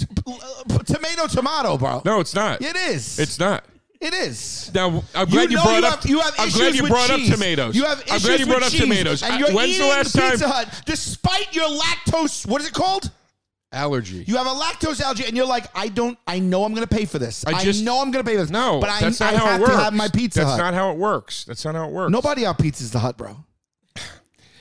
tomato 0.85 1.27
tomato, 1.27 1.77
bro. 1.77 2.01
No, 2.03 2.19
it's 2.19 2.33
not. 2.33 2.61
It 2.63 2.75
is. 2.75 3.19
It's 3.19 3.37
not. 3.37 3.63
It 4.03 4.13
is. 4.13 4.71
Now, 4.73 5.03
I'm 5.15 5.27
glad 5.29 5.49
you, 5.51 5.57
know 5.57 5.63
brought 5.63 5.79
you 5.81 5.87
up. 5.87 6.01
have, 6.01 6.09
you 6.09 6.19
have 6.19 6.33
I'm 6.37 6.47
issues 6.47 6.59
glad 6.59 6.75
you 6.75 6.83
with 6.83 6.91
brought 6.91 7.09
cheese. 7.09 7.29
up 7.29 7.35
tomatoes. 7.35 7.75
You 7.75 7.83
have 7.85 7.99
I'm 8.09 8.15
issues 8.15 8.25
glad 8.25 8.39
you 8.39 8.45
brought 8.45 8.63
up 8.63 8.71
cheese, 8.71 8.81
tomatoes. 8.81 9.23
And 9.23 9.39
you're 9.39 9.53
when's 9.53 9.69
eating 9.71 9.81
the 9.87 9.93
last 9.93 10.13
time? 10.15 10.31
Pizza 10.31 10.47
Hut 10.49 10.81
despite 10.85 11.55
your 11.55 11.67
lactose. 11.69 12.45
What 12.47 12.61
is 12.61 12.67
it 12.67 12.73
called? 12.73 13.09
Allergy. 13.71 14.23
You 14.27 14.37
have 14.37 14.45
a 14.45 14.51
lactose 14.51 15.01
allergy, 15.01 15.25
and 15.25 15.35
you're 15.35 15.47
like, 15.47 15.65
I 15.73 15.87
don't. 15.87 16.15
I 16.27 16.37
know 16.37 16.63
I'm 16.63 16.75
going 16.75 16.87
to 16.87 16.95
pay 16.95 17.05
for 17.05 17.17
this. 17.17 17.43
I 17.45 17.63
just- 17.63 17.83
know 17.83 18.01
I'm 18.01 18.11
going 18.11 18.23
to 18.23 18.29
pay 18.29 18.35
for 18.35 18.41
this. 18.43 18.51
no, 18.51 18.79
but 18.79 18.89
I, 18.91 18.99
that's 18.99 19.19
not 19.19 19.33
I 19.33 19.37
how 19.37 19.45
have 19.47 19.59
it 19.61 19.63
works. 19.63 19.73
to 19.75 19.83
have 19.83 19.93
my 19.93 20.07
Pizza 20.09 20.39
That's 20.41 20.51
Hut. 20.51 20.57
not 20.59 20.73
how 20.75 20.91
it 20.91 20.97
works. 20.97 21.43
That's 21.45 21.65
not 21.65 21.73
how 21.73 21.87
it 21.87 21.91
works. 21.91 22.11
Nobody 22.11 22.45
out 22.45 22.59
pizzas 22.59 22.91
the 22.91 22.99
Hut, 22.99 23.17
bro. 23.17 23.37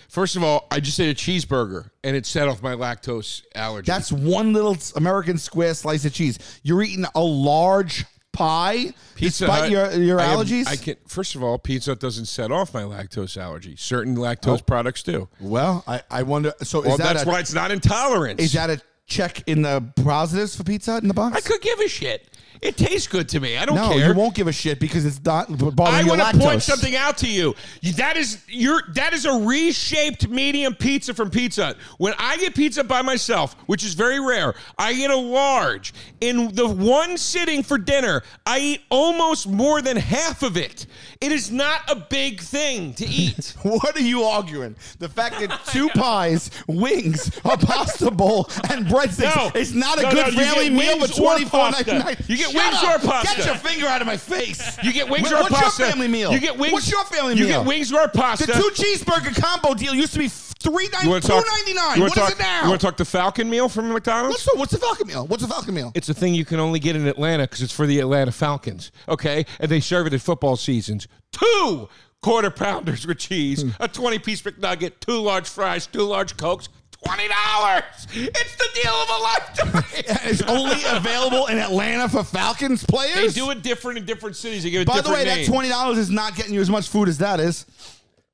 First 0.08 0.36
of 0.36 0.44
all, 0.44 0.66
I 0.70 0.78
just 0.80 1.00
ate 1.00 1.08
a 1.10 1.14
cheeseburger 1.14 1.88
and 2.04 2.14
it 2.14 2.26
set 2.26 2.46
off 2.46 2.62
my 2.62 2.74
lactose 2.74 3.42
allergy. 3.54 3.86
That's 3.86 4.12
one 4.12 4.52
little 4.52 4.76
American 4.94 5.38
square 5.38 5.72
slice 5.72 6.04
of 6.04 6.12
cheese. 6.12 6.38
You're 6.62 6.82
eating 6.82 7.06
a 7.14 7.20
large 7.22 8.04
pie 8.32 8.92
Pizza 9.14 9.44
despite 9.46 9.60
Hut, 9.62 9.70
your 9.70 9.92
your 10.02 10.20
I 10.20 10.24
am- 10.24 10.38
allergies. 10.38 10.66
I 10.66 10.76
can. 10.76 10.96
First 11.06 11.34
of 11.34 11.42
all, 11.42 11.58
Pizza 11.58 11.90
Hut 11.90 12.00
doesn't 12.00 12.26
set 12.26 12.50
off 12.50 12.72
my 12.74 12.82
lactose 12.82 13.36
allergy. 13.36 13.76
Certain 13.76 14.16
lactose 14.16 14.60
Oh. 14.60 14.64
products 14.66 15.02
do. 15.02 15.28
well, 15.40 15.84
I, 15.86 16.02
I 16.10 16.22
wonder. 16.22 16.52
So 16.62 16.80
is 16.80 16.86
Well, 16.88 16.96
that 16.98 17.14
that's 17.14 17.24
a, 17.24 17.28
why 17.28 17.40
it's 17.40 17.52
not 17.54 17.70
intolerance. 17.70 18.40
is 18.42 18.52
that 18.54 18.70
a 18.70 18.80
check 19.06 19.42
in 19.46 19.62
the 19.62 19.84
positives 20.02 20.56
for 20.56 20.64
Pizza 20.64 20.92
Hut 20.92 21.02
in 21.02 21.08
the 21.08 21.14
box? 21.14 21.36
I 21.36 21.40
could 21.40 21.60
give 21.60 21.78
a 21.80 21.88
shit. 21.88 22.26
It 22.62 22.76
tastes 22.76 23.08
good 23.08 23.28
to 23.30 23.40
me. 23.40 23.56
I 23.58 23.64
don't 23.66 23.76
care. 23.76 23.86
no, 23.88 23.92
care. 23.98 24.08
you 24.08 24.14
won't 24.14 24.34
give 24.36 24.46
a 24.46 24.52
shit 24.52 24.78
because 24.78 25.04
it's 25.04 25.22
not 25.24 25.48
bothering 25.48 25.80
I 25.96 26.00
your 26.02 26.16
want 26.16 26.20
to 26.20 26.26
lactose. 26.38 26.42
point 26.42 26.62
something 26.62 26.94
out 26.94 27.18
to 27.18 27.28
you. 27.28 27.56
You- 27.80 27.92
That 27.94 28.16
is 28.16 28.38
your 28.48 28.82
that 28.94 29.12
is 29.12 29.24
a 29.24 29.32
reshaped 29.32 30.28
medium 30.28 30.74
pizza 30.76 31.12
from 31.12 31.28
Pizza 31.30 31.64
Hut. 31.66 31.76
When 31.98 32.14
I 32.20 32.36
get 32.36 32.54
pizza 32.54 32.84
by 32.84 33.02
myself, 33.02 33.56
which 33.66 33.82
is 33.84 33.94
very 33.94 34.20
rare, 34.20 34.54
I 34.78 34.94
get 34.94 35.10
a 35.10 35.16
large. 35.16 35.92
In 36.20 36.54
the 36.54 36.68
one 36.68 37.18
sitting 37.18 37.64
for 37.64 37.78
dinner, 37.78 38.22
I 38.46 38.58
eat 38.60 38.80
almost 38.90 39.48
more 39.48 39.82
than 39.82 39.96
half 39.96 40.44
of 40.44 40.56
it. 40.56 40.86
It 41.20 41.32
is 41.32 41.50
not 41.50 41.80
a 41.90 41.96
big 41.96 42.40
thing 42.40 42.94
to 42.94 43.04
eat. 43.06 43.54
What 43.62 43.96
are 43.96 44.00
you 44.02 44.22
arguing? 44.22 44.76
The 45.00 45.08
fact 45.08 45.40
that 45.40 45.60
two 45.66 45.88
pies, 45.94 46.50
wings, 46.68 47.28
a 47.44 47.56
pasta 47.56 48.10
bowl, 48.12 48.48
and 48.70 48.86
breadsticks 48.86 49.34
No. 49.54 49.60
is 49.60 49.74
not 49.74 49.98
a 49.98 50.02
No, 50.02 50.10
good 50.12 50.26
no, 50.34 50.40
you 50.40 50.46
family 50.46 50.64
get 50.68 50.72
meal 50.72 50.98
wings 50.98 51.16
for 51.16 51.22
or 51.22 51.26
twenty 51.26 51.44
four 51.44 51.60
pasta. 51.70 51.92
ninety 51.92 52.04
nine. 52.04 52.16
You 52.28 52.36
get 52.36 52.51
wings 52.54 52.82
or 52.82 52.98
pasta. 52.98 53.36
Get 53.36 53.46
your 53.46 53.54
finger 53.56 53.86
out 53.86 54.00
of 54.00 54.06
my 54.06 54.16
face. 54.16 54.78
You 54.82 54.92
get 54.92 55.08
wings 55.08 55.30
or 55.32 55.36
What's 55.36 55.54
pasta. 55.54 55.82
your 55.82 55.90
family 55.92 56.08
meal? 56.08 56.32
You 56.32 56.40
get 56.40 56.58
wings. 56.58 56.72
What's 56.72 56.90
your 56.90 57.04
family 57.04 57.34
you 57.34 57.44
meal? 57.44 57.58
You 57.58 57.58
get 57.60 57.66
wings 57.66 57.92
or 57.92 58.08
pasta. 58.08 58.46
The 58.46 58.52
two 58.52 58.70
cheeseburger 58.74 59.34
combo 59.40 59.74
deal 59.74 59.94
used 59.94 60.12
to 60.14 60.18
be 60.18 60.28
three 60.28 60.88
ninety 60.88 61.08
two 61.08 61.20
talk? 61.20 61.44
ninety 61.46 61.74
nine. 61.74 62.00
What 62.00 62.16
wanna 62.16 62.28
is 62.28 62.32
it 62.34 62.38
now? 62.38 62.62
You 62.62 62.68
want 62.68 62.80
to 62.80 62.86
talk 62.86 62.96
the 62.96 63.04
Falcon 63.04 63.50
meal 63.50 63.68
from 63.68 63.92
McDonald's? 63.92 64.34
What's 64.34 64.44
the, 64.44 64.58
what's 64.58 64.72
the 64.72 64.78
Falcon 64.78 65.06
meal? 65.06 65.26
What's 65.26 65.42
the 65.42 65.48
Falcon 65.48 65.74
meal? 65.74 65.92
It's 65.94 66.08
a 66.08 66.14
thing 66.14 66.34
you 66.34 66.44
can 66.44 66.60
only 66.60 66.78
get 66.78 66.96
in 66.96 67.06
Atlanta 67.06 67.44
because 67.44 67.62
it's 67.62 67.72
for 67.72 67.86
the 67.86 68.00
Atlanta 68.00 68.32
Falcons. 68.32 68.92
Okay, 69.08 69.44
and 69.60 69.70
they 69.70 69.80
serve 69.80 70.06
it 70.06 70.14
at 70.14 70.20
football 70.20 70.56
seasons. 70.56 71.08
Two 71.32 71.88
quarter 72.22 72.50
pounders 72.50 73.06
with 73.06 73.18
cheese, 73.18 73.62
hmm. 73.62 73.70
a 73.80 73.88
twenty 73.88 74.18
piece 74.18 74.42
McNugget, 74.42 75.00
two 75.00 75.18
large 75.18 75.48
fries, 75.48 75.86
two 75.86 76.02
large 76.02 76.36
cokes. 76.36 76.68
Twenty 77.04 77.28
dollars. 77.28 77.82
It's 78.14 78.56
the 78.56 78.68
deal 78.82 78.92
of 78.92 79.08
a 79.08 79.22
lifetime. 79.22 79.84
it's 80.24 80.42
only 80.42 80.76
available 80.88 81.46
in 81.46 81.58
Atlanta 81.58 82.08
for 82.08 82.22
Falcons 82.22 82.84
players. 82.84 83.34
they 83.34 83.40
do 83.40 83.50
it 83.50 83.62
different 83.62 83.98
in 83.98 84.04
different 84.04 84.36
cities. 84.36 84.62
They 84.62 84.70
give 84.70 84.82
it 84.82 84.86
By 84.88 84.96
the 84.96 85.02
different 85.02 85.26
way, 85.26 85.34
names. 85.34 85.46
that 85.46 85.52
twenty 85.52 85.68
dollars 85.68 85.98
is 85.98 86.10
not 86.10 86.36
getting 86.36 86.54
you 86.54 86.60
as 86.60 86.70
much 86.70 86.88
food 86.88 87.08
as 87.08 87.18
that 87.18 87.40
is. 87.40 87.66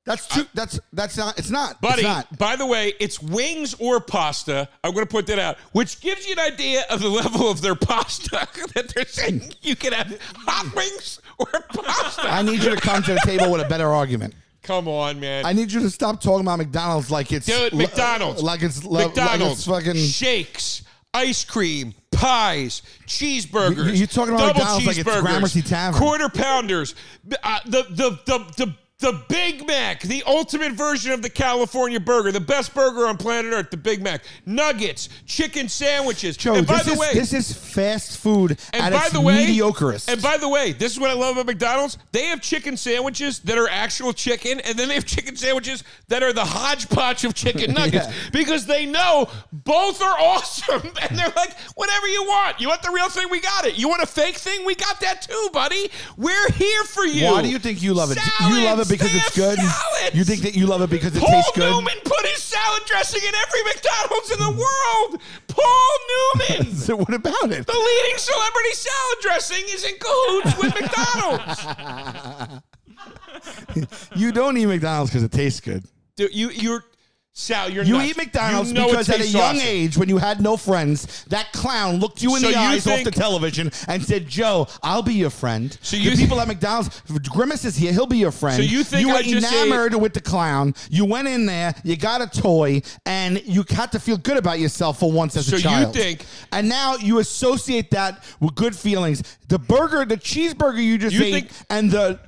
That's 0.04 0.26
too. 0.26 0.46
that's 0.54 0.80
that's 0.92 1.16
not. 1.18 1.38
It's 1.38 1.50
not. 1.50 1.80
Buddy, 1.82 2.00
it's 2.00 2.02
not. 2.02 2.38
by 2.38 2.56
the 2.56 2.64
way, 2.64 2.94
it's 2.98 3.20
wings 3.20 3.74
or 3.78 4.00
pasta. 4.00 4.66
I'm 4.82 4.94
going 4.94 5.04
to 5.04 5.10
put 5.10 5.26
that 5.26 5.38
out, 5.38 5.58
which 5.72 6.00
gives 6.00 6.26
you 6.26 6.32
an 6.32 6.38
idea 6.40 6.82
of 6.88 7.00
the 7.02 7.08
level 7.10 7.50
of 7.50 7.60
their 7.60 7.74
pasta 7.74 8.48
that 8.74 8.88
they're 8.94 9.04
saying 9.04 9.52
you 9.60 9.76
can 9.76 9.92
have 9.92 10.18
hot 10.34 10.74
wings 10.74 11.20
or 11.38 11.46
pasta. 11.74 12.22
I 12.22 12.40
need 12.40 12.62
you 12.62 12.74
to 12.74 12.80
come 12.80 13.02
to 13.02 13.12
the 13.14 13.20
table 13.24 13.52
with 13.52 13.60
a 13.60 13.68
better 13.68 13.88
argument. 13.88 14.34
Come 14.68 14.86
on, 14.86 15.18
man. 15.18 15.46
I 15.46 15.54
need 15.54 15.72
you 15.72 15.80
to 15.80 15.88
stop 15.88 16.20
talking 16.20 16.42
about 16.42 16.58
McDonald's 16.58 17.10
like 17.10 17.32
it's 17.32 17.46
Dude, 17.46 17.72
McDonald's. 17.72 18.42
like 18.42 18.62
it's 18.62 18.84
McDonald's. 18.84 19.66
like 19.66 19.86
it's 19.86 19.94
fucking. 19.94 19.96
shakes, 19.96 20.82
ice 21.14 21.42
cream, 21.42 21.94
pies, 22.12 22.82
cheeseburgers. 23.06 23.76
You- 23.76 23.84
you- 23.84 23.92
you're 23.92 24.06
talking 24.06 24.34
about 24.34 24.48
double 24.48 24.60
McDonald's 24.60 24.86
like 24.86 24.98
it's 24.98 25.08
cheeseburgers, 25.08 25.20
Gramercy 25.22 25.62
Tavern. 25.62 25.98
quarter 25.98 26.28
pounders, 26.28 26.94
uh, 27.42 27.60
the, 27.64 27.82
the 27.88 28.10
the 28.26 28.38
the 28.66 28.74
The 29.00 29.22
Big 29.28 29.64
Mac, 29.64 30.00
the 30.02 30.24
ultimate 30.26 30.72
version 30.72 31.12
of 31.12 31.22
the 31.22 31.30
California 31.30 32.00
burger, 32.00 32.32
the 32.32 32.40
best 32.40 32.74
burger 32.74 33.06
on 33.06 33.16
planet 33.16 33.52
Earth, 33.52 33.70
the 33.70 33.76
Big 33.76 34.02
Mac. 34.02 34.24
Nuggets, 34.44 35.08
chicken 35.24 35.68
sandwiches. 35.68 36.36
Joe, 36.36 36.54
and 36.56 36.66
by 36.66 36.82
the 36.82 36.90
is 36.94 36.98
way, 36.98 37.10
this 37.14 37.32
is 37.32 37.52
fast 37.52 38.18
food 38.18 38.58
and 38.72 38.82
at 38.86 38.92
by 38.92 39.04
its 39.04 39.12
the 39.12 39.20
way, 39.20 39.46
mediocrest. 39.46 40.12
And 40.12 40.20
by 40.20 40.36
the 40.36 40.48
way, 40.48 40.72
this 40.72 40.90
is 40.90 40.98
what 40.98 41.10
I 41.10 41.12
love 41.12 41.36
about 41.36 41.46
McDonald's. 41.46 41.96
They 42.10 42.24
have 42.24 42.40
chicken 42.40 42.76
sandwiches 42.76 43.38
that 43.40 43.56
are 43.56 43.68
actual 43.68 44.12
chicken, 44.12 44.58
and 44.64 44.76
then 44.76 44.88
they 44.88 44.94
have 44.94 45.06
chicken 45.06 45.36
sandwiches 45.36 45.84
that 46.08 46.24
are 46.24 46.32
the 46.32 46.44
hodgepodge 46.44 47.24
of 47.24 47.34
chicken 47.34 47.74
nuggets 47.74 48.08
Yeah. 48.08 48.12
because 48.32 48.66
they 48.66 48.84
know 48.84 49.28
both 49.52 50.02
are 50.02 50.18
awesome. 50.18 50.90
And 51.08 51.16
they're 51.16 51.32
like, 51.36 51.56
whatever 51.76 52.08
you 52.08 52.24
want. 52.24 52.60
You 52.60 52.66
want 52.66 52.82
the 52.82 52.90
real 52.90 53.08
thing? 53.10 53.28
We 53.30 53.38
got 53.40 53.64
it. 53.64 53.78
You 53.78 53.88
want 53.88 54.02
a 54.02 54.06
fake 54.06 54.38
thing? 54.38 54.64
We 54.66 54.74
got 54.74 54.98
that 55.02 55.22
too, 55.22 55.50
buddy. 55.52 55.88
We're 56.16 56.50
here 56.50 56.82
for 56.82 57.04
you. 57.04 57.26
Why 57.26 57.42
do 57.42 57.48
you 57.48 57.60
think 57.60 57.80
you 57.80 57.94
love 57.94 58.10
it? 58.10 58.18
You 58.40 58.64
love 58.64 58.80
it 58.80 58.87
because 58.88 59.14
it's 59.14 59.34
good. 59.36 59.58
salads. 59.58 60.14
You 60.14 60.24
think 60.24 60.42
that 60.42 60.54
you 60.56 60.66
love 60.66 60.82
it 60.82 60.90
because 60.90 61.14
it 61.16 61.20
Paul 61.20 61.30
tastes 61.30 61.50
good. 61.54 61.70
Paul 61.70 61.80
Newman 61.82 61.98
put 62.04 62.26
his 62.26 62.42
salad 62.42 62.82
dressing 62.86 63.20
in 63.26 63.34
every 63.34 63.62
McDonald's 63.64 64.30
in 64.30 64.38
the 64.38 64.50
world. 64.50 65.20
Paul 65.48 65.98
Newman. 66.58 66.74
So 66.88 66.96
what 66.96 67.12
about 67.12 67.50
it? 67.52 67.66
The 67.66 67.72
leading 67.72 68.18
celebrity 68.18 68.72
salad 68.72 69.18
dressing 69.20 69.64
is 69.68 69.84
in 69.84 69.94
cahoots 70.00 70.56
with 70.58 70.74
McDonald's. 70.80 72.62
You 74.16 74.32
don't 74.32 74.56
eat 74.56 74.66
McDonald's 74.66 75.10
because 75.10 75.22
it 75.22 75.30
tastes 75.32 75.60
good. 75.60 75.84
Dude, 76.16 76.34
you 76.34 76.50
you're 76.50 76.82
Sal, 77.40 77.70
you're 77.70 77.84
You 77.84 77.92
nuts. 77.98 78.10
eat 78.10 78.16
McDonald's 78.16 78.70
You 78.70 78.74
know 78.74 78.86
it 78.88 78.90
because 78.90 79.08
at 79.10 79.14
a 79.14 79.18
tastes 79.18 79.32
young 79.32 79.56
awesome. 79.58 79.68
age, 79.68 79.96
when 79.96 80.08
you 80.08 80.18
had 80.18 80.40
no 80.40 80.56
friends, 80.56 81.24
that 81.28 81.52
clown 81.52 82.00
looked 82.00 82.20
you 82.20 82.34
in 82.34 82.40
So 82.42 82.48
the 82.48 82.54
you 82.54 82.58
eyes 82.58 82.84
off 82.88 83.04
the 83.04 83.12
television 83.12 83.70
and 83.86 84.04
said, 84.04 84.26
"Joe, 84.26 84.66
I'll 84.82 85.02
be 85.02 85.14
your 85.14 85.30
friend." 85.30 85.78
So 85.80 85.96
the 85.96 86.02
you 86.02 86.10
thi- 86.16 86.22
people 86.24 86.40
at 86.40 86.48
McDonald's, 86.48 86.90
Grimace 87.30 87.64
is 87.64 87.76
here; 87.76 87.92
he'll 87.92 88.06
be 88.06 88.18
your 88.18 88.32
friend. 88.32 88.56
So 88.56 88.62
you 88.68 88.82
think 88.82 89.06
you 89.06 89.10
I 89.12 89.18
were 89.18 89.22
just 89.22 89.52
enamored 89.52 89.94
with 89.94 90.14
the 90.14 90.20
clown? 90.20 90.74
You 90.90 91.04
went 91.04 91.28
in 91.28 91.46
there, 91.46 91.76
you 91.84 91.94
got 91.94 92.20
a 92.20 92.26
toy, 92.40 92.82
and 93.06 93.40
you 93.46 93.64
had 93.70 93.92
to 93.92 94.00
feel 94.00 94.16
good 94.16 94.36
about 94.36 94.58
yourself 94.58 94.98
for 94.98 95.12
once 95.12 95.36
as 95.36 95.46
So 95.46 95.54
a 95.54 95.58
you 95.60 95.62
child. 95.62 95.94
think- 95.94 96.24
and 96.50 96.68
now 96.68 96.96
you 96.96 97.20
associate 97.20 97.92
that 97.92 98.24
with 98.40 98.56
good 98.56 98.74
feelings. 98.74 99.22
The 99.46 99.60
burger, 99.60 100.04
the 100.04 100.16
cheeseburger 100.16 100.82
you 100.84 100.98
just 100.98 101.14
You 101.14 101.22
ate, 101.22 101.32
think- 101.32 101.48
and 101.70 101.88
the 101.92 102.18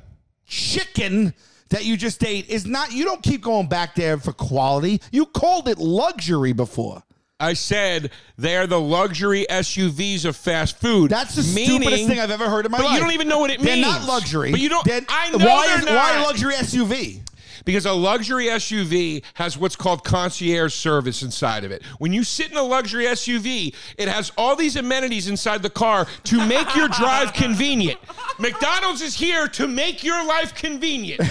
chicken 0.46 1.34
that 1.70 1.84
you 1.84 1.96
just 1.96 2.22
ate 2.24 2.48
is 2.48 2.66
not 2.66 2.92
you 2.92 3.04
don't 3.04 3.22
keep 3.22 3.40
going 3.42 3.66
back 3.68 3.94
there 3.94 4.18
for 4.18 4.32
quality 4.32 5.00
you 5.10 5.24
called 5.26 5.68
it 5.68 5.78
luxury 5.78 6.52
before 6.52 7.02
I 7.42 7.54
said 7.54 8.10
they're 8.36 8.66
the 8.66 8.78
luxury 8.80 9.46
SUVs 9.48 10.26
of 10.26 10.36
fast 10.36 10.78
food. 10.78 11.10
that's 11.10 11.34
the 11.36 11.54
meaning, 11.54 11.80
stupidest 11.80 12.06
thing 12.08 12.20
i've 12.20 12.30
ever 12.30 12.50
heard 12.50 12.66
in 12.66 12.72
my 12.72 12.78
but 12.78 12.84
life 12.84 12.94
you 12.96 13.00
don't 13.00 13.12
even 13.12 13.28
know 13.28 13.38
what 13.38 13.50
it 13.50 13.60
means. 13.62 13.66
they're 13.66 13.76
not 13.92 14.06
luxury 14.06 14.50
But 14.50 14.60
you 14.60 14.68
don't. 14.68 14.84
They're- 14.84 15.00
I 15.08 15.30
know 15.30 15.38
why 15.38 15.66
they're 15.68 15.78
is, 15.78 15.84
not. 15.86 15.94
why 15.94 16.22
luxury 16.22 16.54
suv 16.54 17.20
Because 17.64 17.86
a 17.86 17.92
luxury 17.92 18.46
SUV 18.46 19.22
has 19.34 19.56
what's 19.58 19.76
called 19.76 20.04
concierge 20.04 20.74
service 20.74 21.22
inside 21.22 21.64
of 21.64 21.70
it. 21.70 21.82
When 21.98 22.12
you 22.12 22.24
sit 22.24 22.50
in 22.50 22.56
a 22.56 22.62
luxury 22.62 23.04
SUV, 23.04 23.74
it 23.98 24.08
has 24.08 24.32
all 24.36 24.56
these 24.56 24.76
amenities 24.76 25.28
inside 25.28 25.62
the 25.62 25.70
car 25.70 26.06
to 26.24 26.46
make 26.46 26.74
your 26.74 26.88
drive 26.88 27.32
convenient. 27.34 27.98
McDonald's 28.38 29.02
is 29.02 29.14
here 29.14 29.48
to 29.48 29.66
make 29.66 30.02
your 30.04 30.26
life 30.26 30.54
convenient. 30.54 31.20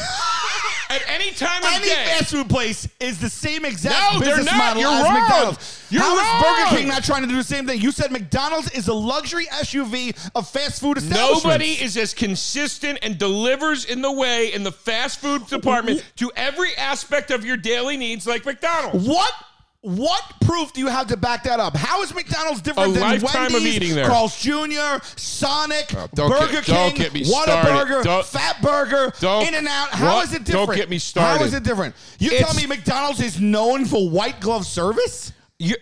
At 0.91 1.03
any 1.07 1.29
time 1.31 1.61
of 1.61 1.69
any 1.71 1.85
day. 1.85 2.05
fast 2.17 2.31
food 2.31 2.49
place 2.49 2.87
is 2.99 3.19
the 3.19 3.29
same 3.29 3.63
exact 3.63 3.95
No, 4.15 4.19
they're 4.19 4.37
business 4.37 4.47
not. 4.47 4.57
model 4.75 4.81
You're 4.81 4.91
as 4.91 5.03
wrong. 5.03 5.13
McDonald's. 5.21 5.85
You're 5.91 6.01
How 6.01 6.15
is 6.15 6.43
wrong. 6.43 6.55
Burger 6.65 6.77
King 6.77 6.87
not 6.87 7.03
trying 7.03 7.21
to 7.21 7.27
do 7.27 7.35
the 7.35 7.43
same 7.43 7.67
thing? 7.67 7.79
You 7.79 7.91
said 7.91 8.11
McDonald's 8.11 8.71
is 8.71 8.87
a 8.87 8.93
luxury 8.93 9.45
SUV 9.47 10.31
of 10.33 10.49
fast 10.49 10.81
food 10.81 10.97
establishments. 10.97 11.43
Nobody 11.43 11.73
is 11.73 11.95
as 11.95 12.15
consistent 12.15 12.97
and 13.03 13.19
delivers 13.19 13.85
in 13.85 14.01
the 14.01 14.11
way 14.11 14.51
in 14.51 14.63
the 14.63 14.71
fast 14.71 15.19
food 15.19 15.45
department 15.45 16.03
to 16.17 16.31
every 16.35 16.75
aspect 16.75 17.29
of 17.29 17.45
your 17.45 17.57
daily 17.57 17.95
needs 17.95 18.25
like 18.25 18.43
McDonald's. 18.45 19.07
What? 19.07 19.31
What 19.81 20.21
proof 20.41 20.73
do 20.73 20.81
you 20.81 20.87
have 20.87 21.07
to 21.07 21.15
back 21.15 21.43
that 21.45 21.61
up? 21.61 21.73
How 21.73 22.01
is 22.03 22.13
McDonald's 22.13 22.61
different 22.61 22.89
A 22.97 22.99
than 22.99 23.21
Wendy's, 23.21 23.75
eating 23.77 23.95
there. 23.95 24.07
Carl's 24.07 24.37
Jr., 24.37 25.01
Sonic, 25.15 25.93
Oh, 25.95 26.07
Burger 26.13 26.51
get- 26.51 26.63
King, 26.65 26.95
get 26.95 27.13
me 27.13 27.23
started. 27.23 27.53
Whataburger, 27.53 28.03
Don't- 28.03 28.25
Fat 28.25 28.61
Burger, 28.61 29.13
In 29.47 29.53
and 29.55 29.67
Out? 29.69 29.89
How 29.91 30.15
What? 30.15 30.25
is 30.27 30.33
it 30.33 30.43
Don't 30.43 30.75
get 30.75 30.89
me 30.89 30.99
started. 30.99 31.39
How 31.39 31.45
is 31.45 31.53
it 31.53 31.63
different? 31.63 31.95
You 32.19 32.31
It's- 32.31 32.45
tell 32.45 32.55
me 32.61 32.67
McDonald's 32.67 33.21
is 33.21 33.39
known 33.39 33.85
for 33.85 34.09
white 34.09 34.41
glove 34.41 34.67
service? 34.67 35.31
You, 35.59 35.77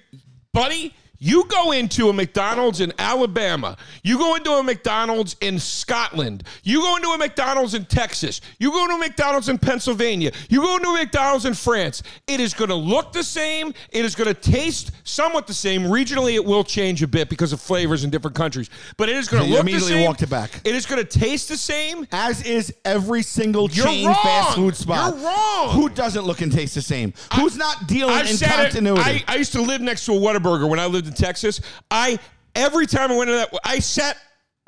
buddy, 0.54 0.94
you 1.20 1.46
go 1.46 1.72
into 1.72 2.10
a 2.10 2.14
McDonald's 2.14 2.80
in 2.82 2.94
Alabama. 3.00 3.78
You 4.04 4.18
go 4.18 4.36
into 4.36 4.52
a 4.52 4.64
McDonald's 4.64 5.36
in 5.42 5.60
Scotland. 5.60 6.44
You 6.64 6.82
go 6.82 6.96
into 6.96 7.10
a 7.10 7.18
McDonald's 7.18 7.74
in 7.74 7.86
Texas. 7.86 8.42
You 8.60 8.72
go 8.72 8.84
into 8.84 8.96
a 8.96 9.00
McDonald's 9.00 9.50
in 9.50 9.58
Pennsylvania. 9.58 10.32
You 10.50 10.62
go 10.62 10.76
into 10.76 10.90
a 10.90 10.94
McDonald's 10.94 11.46
in 11.46 11.54
France. 11.54 12.04
It 12.28 12.40
is 12.40 12.54
going 12.54 12.70
to 12.70 12.76
look 12.76 13.14
the 13.14 13.24
same. 13.24 13.74
It 13.92 14.06
is 14.06 14.16
going 14.16 14.28
to 14.28 14.34
taste 14.34 14.92
somewhat 15.04 15.48
the 15.48 15.54
same. 15.54 15.84
Regionally, 15.84 16.36
it 16.36 16.46
will 16.46 16.64
change 16.64 17.02
a 17.02 17.08
bit 17.08 17.30
because 17.30 17.54
of 17.54 17.60
flavors 17.62 18.04
in 18.04 18.10
different 18.10 18.36
countries. 18.36 18.70
But 18.98 19.10
it 19.10 19.16
is 19.16 19.28
going 19.28 19.44
to 19.44 19.50
look 19.50 19.58
the 19.58 19.62
immediately 19.72 19.94
same. 19.94 20.06
walked 20.06 20.22
it 20.22 20.30
back. 20.30 20.62
It 20.64 20.76
is 20.76 20.86
going 20.86 21.04
to 21.06 21.20
taste 21.20 21.50
the 21.50 21.58
same. 21.58 22.08
As 22.12 22.44
is 22.46 22.74
every 22.86 23.24
single 23.24 23.70
You're 23.72 23.86
chain 23.86 24.06
wrong. 24.06 24.16
fast 24.22 24.56
food 24.56 24.76
spot. 24.76 25.16
You're 25.16 25.24
wrong. 25.26 25.70
Who 25.72 25.90
doesn't 25.90 26.26
look 26.26 26.42
and 26.42 26.52
taste 26.52 26.76
the 26.76 26.82
same? 26.82 27.14
Who's 27.36 27.58
not 27.58 27.88
dealing 27.88 28.14
I've 28.14 28.30
in 28.30 28.38
said 28.38 28.50
it. 28.52 28.64
continuity? 28.64 29.02
I, 29.02 29.24
I 29.28 29.36
used 29.36 29.54
to 29.54 29.62
live 29.62 29.82
next 29.82 30.06
to 30.06 30.14
a 30.14 30.16
Whataburger 30.16 30.70
when 30.70 30.80
I 30.80 30.86
lived 30.86 31.07
in 31.08 31.14
Texas. 31.14 31.62
I 31.92 32.20
every 32.56 32.86
time 32.88 33.12
I 33.12 33.18
went 33.18 33.30
to 33.30 33.34
that, 33.34 33.50
I 33.64 33.80
sat. 33.80 34.18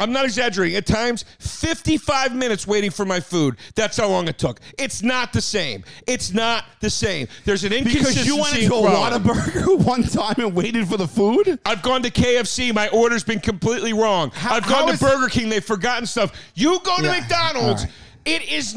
I'm 0.01 0.13
not 0.13 0.23
exaggerating. 0.23 0.77
At 0.77 0.85
times, 0.85 1.25
55 1.39 2.33
minutes 2.33 2.65
waiting 2.65 2.89
for 2.89 3.03
my 3.03 3.19
food. 3.19 3.57
That's 3.75 3.97
how 3.97 4.07
long 4.07 4.29
it 4.29 4.37
took. 4.37 4.61
It's 4.77 5.03
not 5.03 5.33
the 5.33 5.41
same. 5.41 5.83
It's 6.07 6.31
not 6.33 6.63
the 6.79 6.89
same. 6.89 7.27
There's 7.43 7.65
an 7.65 7.73
inconsistency. 7.73 8.09
because 8.21 8.25
you 8.25 8.37
went 8.37 8.55
to 8.55 8.87
a. 8.87 8.91
Whataburger 8.91 9.77
one 9.85 10.03
time 10.03 10.35
and 10.37 10.55
waited 10.55 10.87
for 10.87 10.95
the 10.95 11.05
food? 11.07 11.59
I've 11.65 11.81
gone 11.81 12.01
to 12.03 12.11
KFC. 12.11 12.73
My 12.73 12.87
order's 12.89 13.25
been 13.25 13.41
completely 13.41 13.91
wrong. 13.91 14.31
How- 14.33 14.55
I've 14.55 14.67
gone 14.67 14.89
to 14.89 14.97
Burger 14.97 15.27
King. 15.27 15.49
They've 15.49 15.61
forgotten 15.61 16.05
stuff. 16.05 16.31
You 16.55 16.79
go 16.81 16.95
to 16.97 17.03
Yeah. 17.03 17.19
McDonald's. 17.19 17.85
It 18.29 18.51
is. 18.51 18.75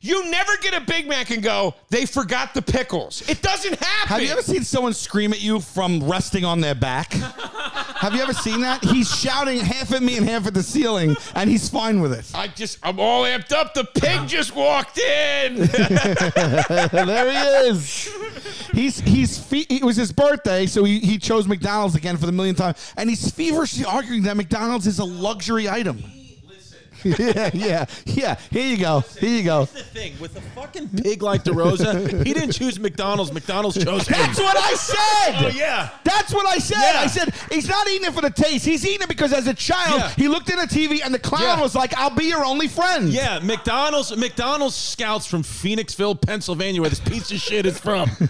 You 0.00 0.30
never 0.30 0.56
get 0.62 0.72
a 0.72 0.80
Big 0.80 1.06
Mac 1.06 1.30
and 1.30 1.42
go. 1.42 1.74
They 1.90 2.06
forgot 2.06 2.54
the 2.54 2.62
pickles. 2.62 3.28
It 3.28 3.42
doesn't 3.42 3.78
happen. 3.78 4.08
Have 4.08 4.22
you 4.22 4.30
ever 4.30 4.40
seen 4.40 4.62
someone 4.62 4.94
scream 4.94 5.34
at 5.34 5.42
you 5.42 5.60
from 5.60 6.02
resting 6.08 6.46
on 6.46 6.62
their 6.62 6.74
back? 6.74 7.12
Have 7.12 8.14
you 8.14 8.22
ever 8.22 8.32
seen 8.32 8.62
that? 8.62 8.82
He's 8.82 9.14
shouting 9.14 9.58
half 9.60 9.92
at 9.92 10.02
me 10.02 10.16
and 10.16 10.26
half 10.26 10.46
at 10.46 10.54
the 10.54 10.62
ceiling, 10.62 11.14
and 11.34 11.50
he's 11.50 11.68
fine 11.68 12.00
with 12.00 12.14
it. 12.14 12.30
I 12.34 12.48
just, 12.48 12.78
I'm 12.82 12.98
all 12.98 13.24
amped 13.24 13.52
up. 13.52 13.74
The 13.74 13.84
pig 13.84 14.26
just 14.28 14.54
walked 14.54 14.98
in. 14.98 15.56
there 15.56 17.30
he 17.30 17.68
is. 17.68 18.10
He's 18.72 19.00
he's 19.00 19.38
fe- 19.38 19.66
it 19.68 19.84
was 19.84 19.96
his 19.96 20.12
birthday, 20.12 20.66
so 20.66 20.84
he, 20.84 21.00
he 21.00 21.18
chose 21.18 21.46
McDonald's 21.46 21.94
again 21.96 22.16
for 22.16 22.26
the 22.26 22.32
millionth 22.32 22.58
time, 22.58 22.74
and 22.96 23.10
he's 23.10 23.30
feverishly 23.30 23.84
arguing 23.84 24.22
that 24.22 24.36
McDonald's 24.36 24.86
is 24.86 24.98
a 24.98 25.04
luxury 25.04 25.68
item. 25.68 26.02
yeah, 27.18 27.50
yeah, 27.54 27.86
yeah. 28.04 28.36
Here 28.50 28.66
you 28.66 28.76
go. 28.78 29.00
Here 29.20 29.30
you 29.30 29.42
go. 29.44 29.60
That's 29.66 29.72
the 29.72 29.82
thing 29.84 30.14
with 30.20 30.36
a 30.36 30.40
fucking 30.40 30.88
pig 30.90 31.22
like 31.22 31.44
DeRosa, 31.44 32.24
he 32.26 32.32
didn't 32.34 32.52
choose 32.52 32.78
McDonald's. 32.80 33.32
McDonald's 33.32 33.82
chose 33.82 34.08
him. 34.08 34.18
That's 34.18 34.38
what 34.40 34.56
I 34.56 34.74
said. 34.74 35.44
Oh, 35.44 35.48
yeah. 35.54 35.90
That's 36.04 36.32
what 36.34 36.46
I 36.46 36.58
said. 36.58 36.92
Yeah. 36.94 37.00
I 37.00 37.06
said 37.06 37.34
he's 37.50 37.68
not 37.68 37.88
eating 37.88 38.08
it 38.08 38.12
for 38.14 38.22
the 38.22 38.30
taste. 38.30 38.64
He's 38.64 38.84
eating 38.86 39.02
it 39.02 39.08
because 39.08 39.32
as 39.32 39.46
a 39.46 39.54
child, 39.54 40.00
Yeah. 40.00 40.10
he 40.10 40.28
looked 40.28 40.50
at 40.50 40.58
a 40.58 40.66
TV 40.66 41.00
and 41.04 41.14
the 41.14 41.18
clown 41.18 41.42
Yeah. 41.42 41.60
was 41.60 41.74
like, 41.74 41.96
"I'll 41.96 42.10
be 42.10 42.24
your 42.24 42.44
only 42.44 42.68
friend." 42.68 43.08
Yeah, 43.10 43.38
McDonald's 43.40 44.16
McDonald's 44.16 44.74
scouts 44.74 45.26
from 45.26 45.42
Phoenixville, 45.42 46.20
Pennsylvania, 46.20 46.80
where 46.80 46.90
this 46.90 47.00
piece 47.00 47.30
of 47.30 47.38
shit 47.38 47.66
is 47.66 47.78
from. 47.78 48.10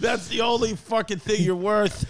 That's 0.00 0.28
the 0.28 0.40
only 0.42 0.76
fucking 0.76 1.18
thing 1.18 1.42
you're 1.42 1.54
worth. 1.54 2.04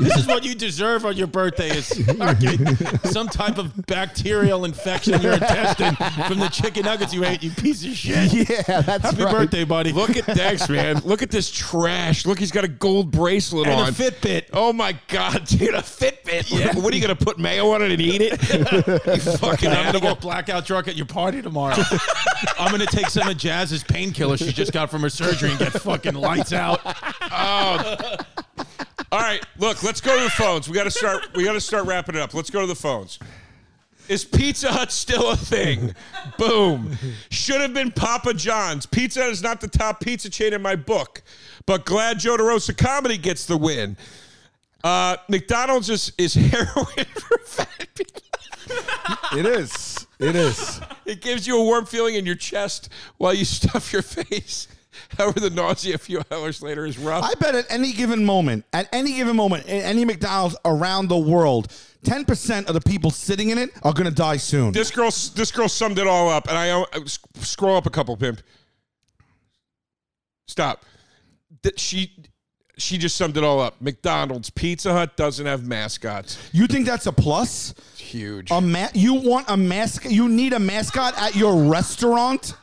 This 0.00 0.16
is 0.16 0.26
what 0.26 0.44
you 0.44 0.54
deserve 0.54 1.04
on 1.04 1.16
your 1.16 1.26
birthday 1.26 1.70
is 1.70 1.88
fucking 2.18 2.76
some 3.04 3.28
type 3.28 3.58
of 3.58 3.72
bacterial 3.86 4.64
infection 4.64 5.14
in 5.14 5.22
your 5.22 5.34
intestine 5.34 5.94
from 6.26 6.38
the 6.38 6.48
chicken 6.48 6.84
nuggets 6.84 7.12
you 7.12 7.24
ate, 7.24 7.42
you 7.42 7.50
piece 7.50 7.84
of 7.84 7.92
shit. 7.92 8.32
yeah, 8.48 8.80
that's 8.80 9.04
Happy 9.04 9.24
right. 9.24 9.32
birthday, 9.32 9.64
buddy. 9.64 9.92
Look 9.92 10.16
at 10.16 10.26
Dex, 10.26 10.68
man. 10.68 10.98
Look 11.04 11.22
at 11.22 11.30
this 11.30 11.50
trash. 11.50 12.26
Look, 12.26 12.38
he's 12.38 12.50
got 12.50 12.64
a 12.64 12.68
gold 12.68 13.10
bracelet 13.10 13.66
and 13.66 13.80
on. 13.80 13.88
a 13.88 13.92
Fitbit. 13.92 14.46
Oh 14.52 14.72
my 14.72 14.98
God, 15.08 15.44
dude, 15.46 15.74
a 15.74 15.78
Fitbit. 15.78 16.80
What 16.82 16.92
are 16.92 16.96
you 16.96 17.02
gonna 17.02 17.16
put 17.16 17.38
mayo 17.38 17.70
on 17.70 17.82
it 17.82 17.90
and 17.90 18.00
eat 18.00 18.20
it? 18.22 18.32
you 19.06 19.32
fucking 19.36 19.70
I'm 19.70 19.86
gonna 19.86 20.00
get 20.00 20.20
blackout 20.20 20.64
drunk 20.64 20.88
at 20.88 20.96
your 20.96 21.06
party 21.06 21.42
tomorrow. 21.42 21.76
I'm 22.58 22.70
gonna 22.70 22.86
take 22.86 23.08
some 23.08 23.28
of 23.28 23.36
Jazz's 23.36 23.84
painkiller 23.84 24.36
she 24.36 24.52
just 24.52 24.72
got 24.72 24.90
from 24.90 25.02
her 25.02 25.10
surgery 25.10 25.50
and 25.50 25.58
get 25.58 25.72
fucking 25.72 26.14
lights 26.14 26.52
out. 26.52 26.80
Oh. 27.32 28.16
All 29.12 29.18
right, 29.18 29.44
look, 29.58 29.82
let's 29.82 30.00
go 30.00 30.16
to 30.16 30.22
the 30.22 30.30
phones. 30.30 30.68
We 30.68 30.74
got 30.74 30.84
to 30.84 30.90
start. 30.90 31.34
We 31.34 31.44
got 31.44 31.54
to 31.54 31.60
start 31.60 31.86
wrapping 31.86 32.14
it 32.14 32.20
up. 32.20 32.32
Let's 32.32 32.50
go 32.50 32.60
to 32.60 32.66
the 32.66 32.76
phones. 32.76 33.18
Is 34.10 34.24
Pizza 34.24 34.72
Hut 34.72 34.90
still 34.90 35.30
a 35.30 35.36
thing? 35.36 35.94
Boom. 36.38 36.98
Should 37.30 37.60
have 37.60 37.72
been 37.72 37.92
Papa 37.92 38.34
John's. 38.34 38.84
Pizza 38.84 39.22
Hut 39.22 39.30
is 39.30 39.40
not 39.40 39.60
the 39.60 39.68
top 39.68 40.00
pizza 40.00 40.28
chain 40.28 40.52
in 40.52 40.60
my 40.60 40.74
book, 40.74 41.22
but 41.64 41.84
glad 41.84 42.18
Joe 42.18 42.36
DeRosa 42.36 42.76
comedy 42.76 43.16
gets 43.16 43.46
the 43.46 43.56
win. 43.56 43.96
Uh, 44.82 45.16
McDonald's 45.28 45.88
is, 45.88 46.12
is 46.18 46.34
heroin 46.50 47.06
for 47.14 47.38
fat 47.44 47.86
people. 47.94 48.22
It 49.38 49.46
is. 49.46 50.08
It 50.18 50.34
is. 50.34 50.80
it 51.06 51.20
gives 51.20 51.46
you 51.46 51.60
a 51.60 51.62
warm 51.62 51.86
feeling 51.86 52.16
in 52.16 52.26
your 52.26 52.34
chest 52.34 52.88
while 53.18 53.32
you 53.32 53.44
stuff 53.44 53.92
your 53.92 54.02
face. 54.02 54.66
However, 55.16 55.38
the 55.38 55.50
nausea 55.50 55.94
a 55.94 55.98
few 55.98 56.20
hours 56.32 56.62
later 56.62 56.84
is 56.84 56.98
rough. 56.98 57.22
I 57.22 57.34
bet 57.34 57.54
at 57.54 57.66
any 57.70 57.92
given 57.92 58.24
moment, 58.24 58.64
at 58.72 58.88
any 58.92 59.14
given 59.14 59.36
moment, 59.36 59.66
in 59.66 59.82
any 59.82 60.04
McDonald's 60.04 60.56
around 60.64 61.08
the 61.08 61.16
world, 61.16 61.72
ten 62.04 62.24
percent 62.24 62.68
of 62.68 62.74
the 62.74 62.80
people 62.80 63.10
sitting 63.10 63.50
in 63.50 63.58
it 63.58 63.70
are 63.82 63.92
going 63.92 64.08
to 64.08 64.14
die 64.14 64.36
soon. 64.38 64.72
this 64.72 64.90
girl, 64.90 65.10
this 65.34 65.50
girl 65.52 65.68
summed 65.68 65.98
it 65.98 66.06
all 66.06 66.28
up, 66.28 66.48
and 66.48 66.56
I 66.56 66.70
uh, 66.70 66.84
s- 66.96 67.18
scroll 67.40 67.76
up 67.76 67.86
a 67.86 67.90
couple, 67.90 68.16
pimp. 68.16 68.40
Stop. 70.46 70.84
That 71.62 71.78
she, 71.78 72.12
she 72.78 72.98
just 72.98 73.16
summed 73.16 73.36
it 73.36 73.44
all 73.44 73.60
up. 73.60 73.80
McDonald's, 73.80 74.50
Pizza 74.50 74.92
Hut 74.92 75.16
doesn't 75.16 75.44
have 75.46 75.64
mascots. 75.66 76.38
You 76.52 76.66
think 76.66 76.86
that's 76.86 77.06
a 77.06 77.12
plus? 77.12 77.74
Huge. 77.96 78.50
A 78.50 78.60
ma- 78.60 78.88
you 78.94 79.14
want 79.14 79.46
a 79.48 79.56
mascot? 79.56 80.10
You 80.10 80.28
need 80.28 80.52
a 80.52 80.58
mascot 80.58 81.14
at 81.18 81.36
your 81.36 81.64
restaurant? 81.70 82.54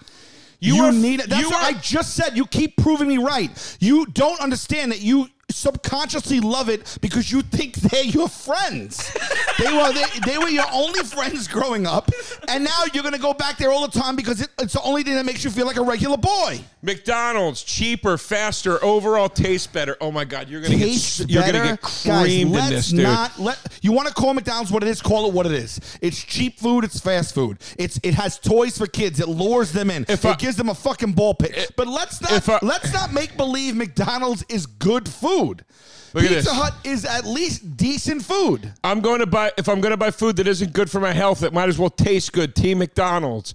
You, 0.60 0.84
are- 0.84 0.92
need 0.92 1.20
it. 1.20 1.30
That's 1.30 1.42
you 1.42 1.50
what 1.50 1.64
are- 1.64 1.76
I 1.76 1.80
just 1.80 2.16
said. 2.16 2.36
You 2.36 2.46
keep 2.48 2.76
proving 2.78 3.08
me 3.08 3.20
right. 3.20 3.78
You 3.80 4.06
don't 4.08 4.42
understand 4.42 4.92
that 4.92 5.02
you 5.02 5.28
subconsciously 5.50 6.40
love 6.40 6.70
it 6.70 6.98
because 7.02 7.32
you 7.32 7.42
think 7.42 7.76
they're 7.76 8.04
your 8.04 8.28
friends. 8.28 9.14
they 9.60 9.72
were 9.74 9.92
they, 9.94 10.04
they 10.26 10.38
were 10.38 10.50
your 10.50 10.66
only 10.74 11.04
friends 11.04 11.48
growing 11.48 11.86
up, 11.88 12.12
and 12.48 12.64
now 12.64 12.84
you're 12.94 13.04
gonna 13.04 13.18
go 13.18 13.34
back 13.34 13.58
there 13.58 13.72
all 13.72 13.88
the 13.88 14.00
time 14.00 14.16
because 14.16 14.42
it, 14.42 14.50
it's 14.60 14.74
the 14.74 14.82
only 14.82 15.04
thing 15.04 15.16
that 15.16 15.26
makes 15.26 15.44
you 15.44 15.50
feel 15.50 15.66
like 15.66 15.78
a 15.78 15.84
regular 15.84 16.18
boy. 16.18 16.60
McDonald's 16.82 17.64
cheaper, 17.64 18.18
faster, 18.18 18.84
overall 18.84 19.30
tastes 19.30 19.68
better. 19.68 19.98
Oh 20.00 20.12
my 20.12 20.26
God, 20.26 20.50
you're 20.50 20.62
gonna 20.62 20.76
Tastes 20.78 21.20
get 21.20 21.30
you're 21.30 21.42
gonna 21.44 21.64
get 21.72 21.82
Guys, 21.82 22.24
creamed 22.24 22.52
let's 22.52 22.68
in 22.68 22.74
this, 22.76 22.90
dude. 22.90 23.04
not 23.04 23.40
let 23.40 23.58
you 23.82 23.92
want 23.92 24.08
to 24.08 24.14
call 24.14 24.34
McDonald's 24.34 24.72
what 24.72 24.84
it 24.84 24.90
is. 24.90 25.02
Call 25.02 25.28
it 25.28 25.34
what 25.34 25.46
it 25.46 25.54
is. 25.54 25.80
It's 26.02 26.22
cheap 26.22 26.60
food. 26.60 26.84
It's 26.84 27.00
fast 27.00 27.34
food. 27.34 27.58
It's 27.78 28.00
it 28.04 28.14
has 28.14 28.38
toys 28.38 28.78
for 28.78 28.86
kids. 28.88 29.20
It 29.20 29.28
lures 29.28 29.72
them 29.72 29.90
in. 29.90 30.06
If 30.08 30.24
it 30.26 30.30
I- 30.30 30.36
gives 30.36 30.56
them 30.56 30.70
a 30.70 30.76
fucking 30.76 31.14
ball 31.14 31.34
pit. 31.34 31.54
Eh, 31.56 31.66
but 31.76 31.88
let's 31.88 32.22
not 32.22 32.48
I- 32.50 32.60
let's 32.62 32.94
not 32.94 33.12
make 33.14 33.36
believe 33.38 33.76
McDonald's 33.76 34.44
is 34.50 34.66
good 34.66 35.08
food. 35.10 35.37
Look 35.46 36.24
at 36.24 36.30
Pizza 36.30 36.34
this. 36.36 36.48
Hut 36.52 36.74
is 36.84 37.06
at 37.06 37.26
least 37.26 37.78
decent 37.78 38.24
food. 38.24 38.74
I'm 38.84 39.02
going 39.02 39.20
to 39.20 39.26
buy 39.26 39.52
if 39.58 39.68
I'm 39.70 39.82
going 39.82 39.92
to 39.92 39.98
buy 39.98 40.12
food 40.12 40.38
that 40.38 40.48
isn't 40.48 40.74
good 40.74 40.90
for 40.90 41.00
my 41.00 41.14
health. 41.14 41.44
It 41.44 41.54
might 41.54 41.70
as 41.70 41.78
well 41.78 41.90
taste 41.90 42.34
good. 42.34 42.56
Team 42.56 42.80
McDonald's. 42.80 43.54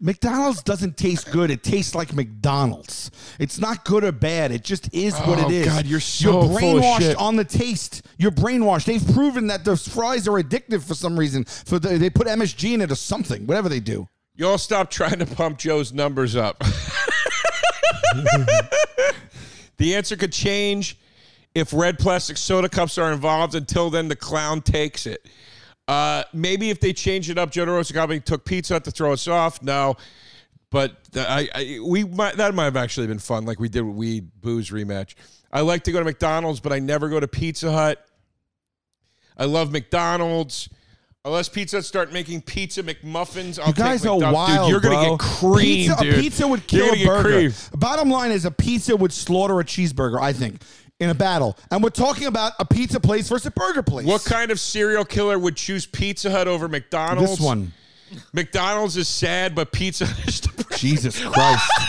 McDonald's 0.00 0.62
doesn't 0.64 0.96
taste 0.96 1.30
good. 1.30 1.48
It 1.50 1.62
tastes 1.62 1.94
like 1.94 2.12
McDonald's. 2.12 3.12
It's 3.38 3.60
not 3.60 3.84
good 3.84 4.02
or 4.02 4.10
bad. 4.10 4.50
It 4.50 4.64
just 4.64 4.92
is 4.92 5.14
what 5.20 5.38
Oh, 5.38 5.46
it 5.48 5.52
is. 5.52 5.66
God, 5.66 5.86
you're 5.86 6.00
so 6.00 6.32
you're 6.50 6.58
full 6.58 6.78
of 6.78 6.82
brainwashed 6.82 6.98
shit. 6.98 7.16
on 7.18 7.36
the 7.36 7.44
taste. 7.44 8.02
You're 8.18 8.32
brainwashed. 8.32 8.86
They've 8.86 9.14
proven 9.14 9.46
that 9.46 9.64
those 9.64 9.86
fries 9.86 10.26
are 10.26 10.42
addictive 10.42 10.82
for 10.82 10.94
some 10.94 11.16
reason. 11.16 11.44
For 11.44 11.78
the, 11.78 11.98
they 11.98 12.10
put 12.10 12.26
MSG 12.26 12.74
in 12.74 12.80
it 12.80 12.90
or 12.90 12.96
something. 12.96 13.46
Whatever 13.46 13.68
they 13.68 13.78
do. 13.78 14.08
You 14.34 14.48
all 14.48 14.58
stop 14.58 14.90
trying 14.90 15.20
to 15.20 15.26
pump 15.26 15.58
Joe's 15.58 15.92
numbers 15.92 16.34
up. 16.34 16.58
the 19.76 19.94
answer 19.94 20.16
could 20.16 20.32
change 20.32 20.98
if 21.54 21.72
red 21.72 21.98
plastic 21.98 22.36
soda 22.36 22.68
cups 22.68 22.98
are 22.98 23.12
involved. 23.12 23.54
Until 23.54 23.90
then, 23.90 24.08
the 24.08 24.16
clown 24.16 24.60
takes 24.62 25.06
it. 25.06 25.26
Uh, 25.88 26.22
maybe 26.32 26.70
if 26.70 26.80
they 26.80 26.92
change 26.92 27.28
it 27.28 27.38
up, 27.38 27.50
Joe 27.50 27.66
DeRosa 27.66 27.92
Company 27.92 28.20
took 28.20 28.44
pizza 28.44 28.74
Hut 28.74 28.84
to 28.84 28.90
throw 28.90 29.12
us 29.12 29.26
off. 29.28 29.62
No, 29.62 29.96
but 30.70 30.96
I, 31.14 31.48
I 31.54 31.78
we 31.84 32.04
might 32.04 32.36
that 32.36 32.54
might 32.54 32.64
have 32.64 32.76
actually 32.76 33.06
been 33.08 33.18
fun, 33.18 33.44
like 33.44 33.60
we 33.60 33.68
did 33.68 33.82
with 33.82 33.96
weed 33.96 34.30
booze 34.40 34.70
rematch. 34.70 35.14
I 35.52 35.60
like 35.60 35.84
to 35.84 35.92
go 35.92 35.98
to 35.98 36.04
McDonald's, 36.04 36.60
but 36.60 36.72
I 36.72 36.78
never 36.78 37.08
go 37.08 37.20
to 37.20 37.28
Pizza 37.28 37.70
Hut. 37.70 38.04
I 39.36 39.44
love 39.44 39.70
McDonald's. 39.72 40.68
Unless 41.24 41.50
Pizza 41.50 41.76
Hut 41.76 41.84
start 41.84 42.12
making 42.12 42.42
pizza 42.42 42.82
McMuffins, 42.82 43.60
I'll 43.60 43.68
You 43.68 43.74
guys 43.74 44.02
take 44.02 44.10
are 44.10 44.32
wild, 44.32 44.60
dude, 44.60 44.70
you're 44.70 44.80
gonna 44.80 45.10
get 45.10 45.18
creamed, 45.20 45.88
pizza, 45.88 46.02
dude. 46.02 46.14
A 46.14 46.20
pizza 46.20 46.48
would 46.48 46.66
kill 46.66 46.94
a 46.94 47.04
burger. 47.04 47.54
Bottom 47.76 48.10
line 48.10 48.32
is 48.32 48.44
a 48.44 48.50
pizza 48.50 48.96
would 48.96 49.12
slaughter 49.12 49.60
a 49.60 49.64
cheeseburger. 49.64 50.20
I 50.20 50.32
think 50.32 50.62
in 51.02 51.10
a 51.10 51.14
battle, 51.14 51.58
and 51.70 51.82
we're 51.82 51.90
talking 51.90 52.26
about 52.28 52.52
a 52.60 52.64
pizza 52.64 53.00
place 53.00 53.28
versus 53.28 53.46
a 53.46 53.50
burger 53.50 53.82
place. 53.82 54.06
What 54.06 54.24
kind 54.24 54.50
of 54.50 54.60
serial 54.60 55.04
killer 55.04 55.38
would 55.38 55.56
choose 55.56 55.84
Pizza 55.84 56.30
Hut 56.30 56.46
over 56.46 56.68
McDonald's? 56.68 57.32
This 57.32 57.40
one. 57.40 57.72
McDonald's 58.32 58.96
is 58.96 59.08
sad, 59.08 59.54
but 59.54 59.72
Pizza 59.72 60.06
Hut 60.06 60.28
is 60.28 60.40
the 60.42 60.64
Jesus 60.76 61.18
Christ. 61.24 61.70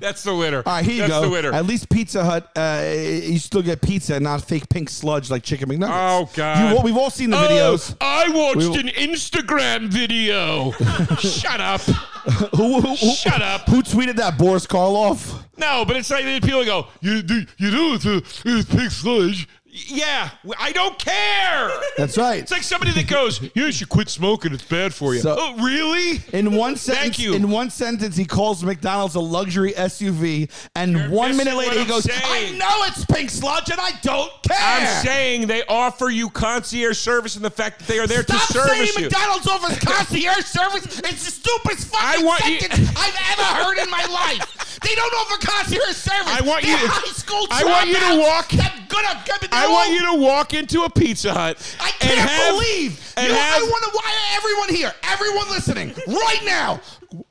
That's 0.00 0.22
the 0.22 0.34
winner. 0.34 0.58
All 0.66 0.74
right, 0.74 0.84
here 0.84 0.94
you 0.94 1.00
That's 1.02 1.12
go. 1.14 1.22
the 1.22 1.30
winner. 1.30 1.52
At 1.52 1.64
least 1.64 1.88
Pizza 1.88 2.22
Hut, 2.24 2.50
uh, 2.56 2.84
you 2.94 3.38
still 3.38 3.62
get 3.62 3.80
pizza 3.80 4.16
and 4.16 4.24
not 4.24 4.42
fake 4.42 4.68
pink 4.68 4.90
sludge 4.90 5.30
like 5.30 5.42
chicken 5.42 5.68
McNuggets. 5.70 5.88
Oh, 5.90 6.28
God. 6.34 6.76
You, 6.76 6.82
we've 6.82 6.96
all 6.96 7.08
seen 7.08 7.30
the 7.30 7.38
Oh, 7.38 7.48
videos. 7.48 7.96
I 8.02 8.28
watched 8.28 8.68
We- 8.68 8.80
an 8.80 8.88
Instagram 8.88 9.88
video. 9.88 10.72
Shut 11.20 11.60
up. 11.60 11.80
Who, 12.56 12.80
who, 12.80 12.80
who, 12.80 12.96
Shut 12.96 13.42
up. 13.42 13.68
Who 13.68 13.82
tweeted 13.82 14.16
that? 14.16 14.38
Boris 14.38 14.66
Karloff. 14.66 15.44
No, 15.58 15.84
but 15.84 15.96
it's 15.96 16.10
like 16.10 16.24
people 16.42 16.64
go, 16.64 16.86
you 17.02 17.22
do, 17.22 17.44
you 17.58 17.70
do 17.70 17.94
it's, 17.94 18.06
a, 18.06 18.16
it's 18.46 18.74
pig 18.74 18.90
sludge. 18.90 19.46
Yeah, 19.76 20.30
I 20.56 20.70
don't 20.70 20.96
care. 21.00 21.68
That's 21.98 22.16
right. 22.16 22.38
It's 22.40 22.52
like 22.52 22.62
somebody 22.62 22.92
that 22.92 23.08
goes, 23.08 23.40
you 23.56 23.72
should 23.72 23.88
quit 23.88 24.08
smoking. 24.08 24.52
It's 24.52 24.62
bad 24.62 24.94
for 24.94 25.14
you. 25.16 25.20
So- 25.20 25.34
oh, 25.36 25.56
really? 25.64 26.22
In 26.32 26.54
one 26.54 26.76
sentence, 26.76 27.02
Thank 27.16 27.18
you. 27.18 27.34
in 27.34 27.50
one 27.50 27.70
sentence, 27.70 28.16
he 28.16 28.24
calls 28.24 28.62
McDonald's 28.62 29.16
a 29.16 29.20
luxury 29.20 29.72
SUV, 29.72 30.48
and 30.76 31.10
one 31.10 31.36
minute 31.36 31.56
later 31.56 31.74
he 31.74 31.80
I'm 31.80 31.88
goes, 31.88 32.08
"I 32.08 32.50
know 32.56 32.84
it's 32.86 33.04
pink 33.06 33.30
sludge, 33.30 33.68
and 33.68 33.80
I 33.80 33.90
don't 34.02 34.30
care." 34.44 34.56
I'm 34.60 35.04
saying 35.04 35.48
they 35.48 35.64
offer 35.64 36.08
you 36.08 36.30
concierge 36.30 36.96
service 36.96 37.34
and 37.34 37.44
the 37.44 37.50
fact 37.50 37.80
that 37.80 37.88
they 37.88 37.98
are 37.98 38.06
there 38.06 38.22
Stop 38.22 38.46
to 38.46 38.52
service 38.52 38.70
saying 38.70 38.90
you. 38.96 39.02
McDonald's 39.10 39.48
offers 39.48 39.76
concierge 39.84 40.44
service. 40.44 40.84
It's 41.00 41.24
the 41.24 41.30
stupidest 41.32 41.92
I 41.96 42.12
fucking 42.12 42.26
want 42.26 42.44
you- 42.46 42.58
I've 42.96 43.38
ever 43.38 43.64
heard 43.64 43.78
in 43.78 43.90
my 43.90 44.04
life. 44.06 44.63
They 44.84 44.94
don't 44.94 45.14
offer 45.14 45.46
concierge 45.46 45.96
service. 45.96 46.28
I 46.28 46.40
want 46.42 46.64
you 46.64 46.76
to- 46.78 46.88
high 46.88 47.12
school 47.12 47.46
I 47.50 47.64
want 47.64 47.88
you 47.88 47.98
to 47.98 48.20
walk- 48.20 48.50
gonna 48.88 49.24
I 49.50 49.66
want 49.66 49.90
you 49.90 50.02
to 50.12 50.14
walk 50.14 50.54
into 50.54 50.82
a 50.82 50.90
Pizza 50.90 51.32
Hut 51.32 51.56
I 51.80 51.90
can't 51.98 52.18
have, 52.18 52.52
believe. 52.54 53.00
and 53.16 53.26
you 53.28 53.32
know, 53.32 53.38
have 53.38 53.58
I 53.58 53.62
want 53.62 53.84
to. 53.84 53.90
Why 53.92 54.12
everyone 54.36 54.68
here, 54.74 54.92
everyone 55.04 55.48
listening, 55.50 55.94
right 56.06 56.40
now, 56.44 56.80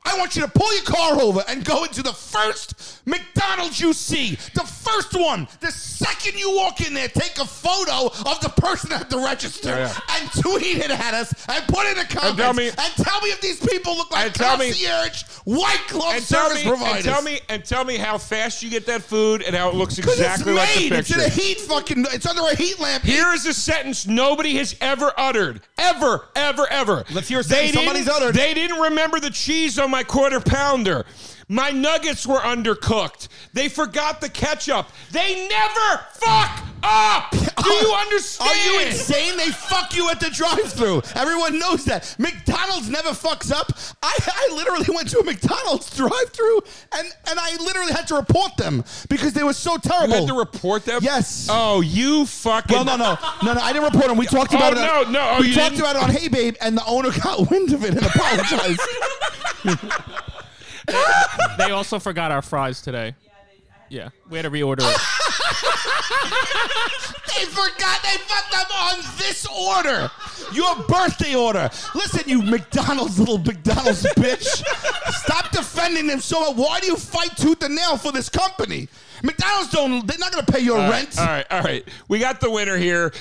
I 0.04 0.16
want 0.18 0.36
you 0.36 0.42
to 0.42 0.48
pull 0.48 0.72
your 0.74 0.84
car 0.84 1.20
over 1.20 1.42
and 1.48 1.64
go 1.64 1.84
into 1.84 2.02
the 2.02 2.12
first 2.12 3.00
McDonald's 3.06 3.80
you 3.80 3.92
see. 3.92 4.36
The 4.54 4.62
first 4.62 5.14
one. 5.14 5.46
The 5.60 5.70
second 5.70 6.38
you 6.38 6.54
walk 6.56 6.80
in 6.86 6.94
there, 6.94 7.08
take 7.08 7.38
a 7.38 7.44
photo 7.44 8.06
of 8.06 8.40
the 8.40 8.52
person 8.56 8.92
at 8.92 9.10
the 9.10 9.18
register 9.18 9.68
Yeah, 9.70 9.92
yeah. 10.08 10.20
and 10.20 10.30
tweet 10.32 10.78
it 10.78 10.90
at 10.90 11.14
us 11.14 11.32
and 11.48 11.66
put 11.68 11.86
it 11.86 11.98
in 11.98 12.06
the 12.08 12.14
comments 12.14 12.36
tell 12.40 12.54
me- 12.54 12.68
and 12.68 12.92
tell 13.04 13.20
me 13.20 13.28
if 13.30 13.40
these 13.40 13.60
people 13.60 13.96
look 13.96 14.10
like 14.10 14.26
and 14.26 14.34
tell 14.34 14.56
me- 14.56 14.66
concierge 14.66 15.22
white 15.44 15.80
glove 15.88 16.14
and 16.14 16.26
tell 16.26 16.48
service 16.48 16.64
me, 16.64 16.70
providers. 16.70 16.96
and 16.96 17.14
tell 17.14 17.22
me, 17.22 17.40
and 17.48 17.64
tell 17.64 17.84
me 17.84 17.96
how 17.96 18.16
fast 18.18 18.62
you 18.62 18.70
get 18.70 18.86
that 18.86 19.02
food 19.02 19.42
and 19.42 19.54
how 19.54 19.68
it 19.68 19.74
looks 19.74 19.96
'Cause 20.00 20.14
exactly 20.14 20.52
it's 20.52 20.58
like 20.60 20.74
the 20.74 20.80
made. 20.90 20.92
It's 20.98 21.10
in 21.10 21.20
picture. 21.20 21.40
a 21.40 21.42
heat 21.42 21.60
fucking. 21.60 22.06
It's 22.12 22.26
under 22.26 22.42
a 22.42 22.54
heat 22.54 22.78
lamp. 22.80 23.04
Here 23.04 23.32
is 23.34 23.44
a 23.46 23.54
sentence 23.54 24.06
nobody 24.06 24.56
has 24.56 24.74
ever 24.80 25.12
uttered. 25.16 25.60
Ever, 25.78 26.28
ever, 26.36 26.66
ever. 26.70 27.04
Let's 27.10 27.28
hear 27.28 27.40
a 27.40 27.44
sentence 27.44 27.74
somebody's 27.74 28.06
didn't- 28.06 28.16
uttered. 28.22 28.34
They 28.34 28.54
didn't 28.54 28.78
remember 28.80 29.20
the 29.20 29.30
cheese 29.30 29.73
on 29.78 29.90
my 29.90 30.04
quarter 30.04 30.40
pounder. 30.40 31.04
My 31.48 31.70
nuggets 31.70 32.26
were 32.26 32.38
undercooked. 32.38 33.28
They 33.52 33.68
forgot 33.68 34.20
the 34.20 34.28
ketchup. 34.28 34.86
They 35.12 35.46
never 35.48 36.00
fuck 36.14 36.64
up. 36.82 37.30
Do 37.64 37.70
you 37.70 37.92
understand? 37.94 38.50
Are 38.50 38.56
you 38.72 38.86
insane? 38.86 39.36
They 39.36 39.50
fuck 39.50 39.94
you 39.96 40.10
at 40.10 40.20
the 40.20 40.28
drive-through. 40.30 41.02
Everyone 41.14 41.58
knows 41.58 41.84
that. 41.86 42.14
McDonald's 42.18 42.90
never 42.90 43.10
fucks 43.10 43.50
up. 43.52 43.70
I, 44.02 44.14
I 44.26 44.54
literally 44.54 44.86
went 44.94 45.08
to 45.10 45.18
a 45.20 45.24
McDonald's 45.24 45.94
drive-through 45.96 46.60
and 46.96 47.06
and 47.28 47.38
I 47.38 47.56
literally 47.60 47.92
had 47.92 48.06
to 48.08 48.16
report 48.16 48.56
them 48.58 48.84
because 49.08 49.32
they 49.32 49.42
were 49.44 49.52
so 49.54 49.74
You 49.74 49.78
terrible. 49.80 50.14
had 50.14 50.28
to 50.28 50.34
report 50.38 50.84
them? 50.84 51.00
Yes. 51.02 51.48
Oh, 51.50 51.80
you 51.80 52.26
fucking. 52.26 52.74
well, 52.74 52.84
no, 52.84 52.96
no, 52.96 53.18
no, 53.42 53.52
no. 53.54 53.60
I 53.60 53.72
didn't 53.72 53.84
report 53.92 54.08
them. 54.08 54.18
We 54.18 54.26
talked 54.26 54.52
Oh, 54.54 54.56
about 54.58 54.72
it. 54.74 54.76
no, 54.76 55.10
no. 55.10 55.34
Oh, 55.36 55.40
we 55.40 55.54
talked 55.54 55.76
didn't? 55.76 55.80
about 55.90 55.96
it 55.96 56.02
on 56.02 56.10
Hey 56.10 56.28
Babe, 56.28 56.56
and 56.60 56.76
the 56.76 56.84
owner 56.86 57.10
got 57.22 57.50
wind 57.50 57.72
of 57.72 57.84
it 57.84 57.94
and 57.94 58.04
apologized. 58.04 58.80
They 61.58 61.70
also 61.70 61.98
forgot 61.98 62.32
our 62.32 62.42
fries 62.42 62.82
today. 62.82 63.14
Yeah, 63.88 64.08
we 64.28 64.38
had 64.38 64.42
to 64.42 64.50
reorder 64.50 64.80
it. 64.82 65.00
They 67.36 67.44
forgot 67.46 68.00
they 68.02 68.16
put 68.18 68.50
them 68.52 68.66
on 68.78 68.94
this 69.18 69.44
order. 69.46 70.08
Your 70.52 70.76
birthday 70.84 71.34
order. 71.34 71.68
Listen, 71.94 72.22
you 72.28 72.42
McDonald's 72.42 73.18
little 73.18 73.38
McDonald's 73.38 74.02
bitch. 74.16 74.62
Stop 75.12 75.50
defending 75.50 76.06
them 76.06 76.20
so 76.20 76.38
much. 76.40 76.56
Why 76.56 76.78
do 76.80 76.86
you 76.86 76.96
fight 76.96 77.36
tooth 77.36 77.62
and 77.64 77.74
nail 77.74 77.96
for 77.96 78.12
this 78.12 78.28
company? 78.28 78.88
McDonald's 79.24 79.70
don't 79.72 80.06
they're 80.06 80.18
not 80.18 80.30
gonna 80.32 80.46
pay 80.46 80.60
your 80.60 80.78
All 80.78 80.88
right, 80.88 81.04
rent. 81.06 81.18
All 81.18 81.26
right, 81.26 81.46
all 81.50 81.62
right. 81.62 81.88
We 82.06 82.20
got 82.20 82.40
the 82.40 82.50
winner 82.50 82.76
here. 82.76 83.12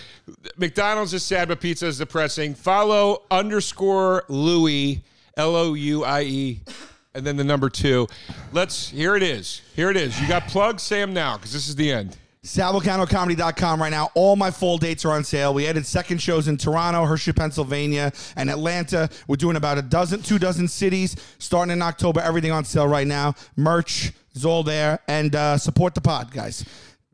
McDonald's 0.57 1.13
is 1.13 1.23
sad, 1.23 1.47
but 1.47 1.59
pizza 1.59 1.87
is 1.87 1.97
depressing. 1.97 2.53
Follow 2.53 3.23
underscore 3.31 4.25
Louie, 4.27 5.01
L 5.37 5.55
O 5.55 5.73
U 5.73 6.03
I 6.03 6.21
E, 6.21 6.59
and 7.15 7.25
then 7.25 7.37
the 7.37 7.43
number 7.43 7.69
two. 7.69 8.07
Let's. 8.51 8.89
Here 8.89 9.15
it 9.15 9.23
is. 9.23 9.61
Here 9.75 9.89
it 9.89 9.97
is. 9.97 10.19
You 10.19 10.27
got 10.27 10.47
plugs. 10.47 10.83
Sam 10.83 11.13
now, 11.13 11.37
because 11.37 11.53
this 11.53 11.67
is 11.67 11.75
the 11.75 11.91
end. 11.91 12.17
SalVulcanoComedy.com 12.43 13.81
right 13.81 13.89
now. 13.91 14.09
All 14.15 14.35
my 14.35 14.51
fall 14.51 14.77
dates 14.77 15.05
are 15.05 15.11
on 15.11 15.23
sale. 15.23 15.53
We 15.53 15.65
added 15.65 15.85
second 15.85 16.17
shows 16.17 16.49
in 16.49 16.57
Toronto, 16.57 17.05
Hershey, 17.05 17.31
Pennsylvania, 17.31 18.11
and 18.35 18.49
Atlanta. 18.49 19.09
We're 19.27 19.37
doing 19.37 19.55
about 19.55 19.77
a 19.77 19.81
dozen, 19.81 20.21
two 20.23 20.39
dozen 20.39 20.67
cities 20.67 21.15
starting 21.39 21.71
in 21.71 21.81
October. 21.81 22.19
Everything 22.19 22.51
on 22.51 22.65
sale 22.65 22.87
right 22.87 23.07
now. 23.07 23.35
Merch 23.55 24.11
is 24.35 24.45
all 24.45 24.61
there. 24.63 24.99
And 25.07 25.33
uh, 25.35 25.57
support 25.57 25.95
the 25.95 26.01
pod, 26.01 26.31
guys. 26.31 26.65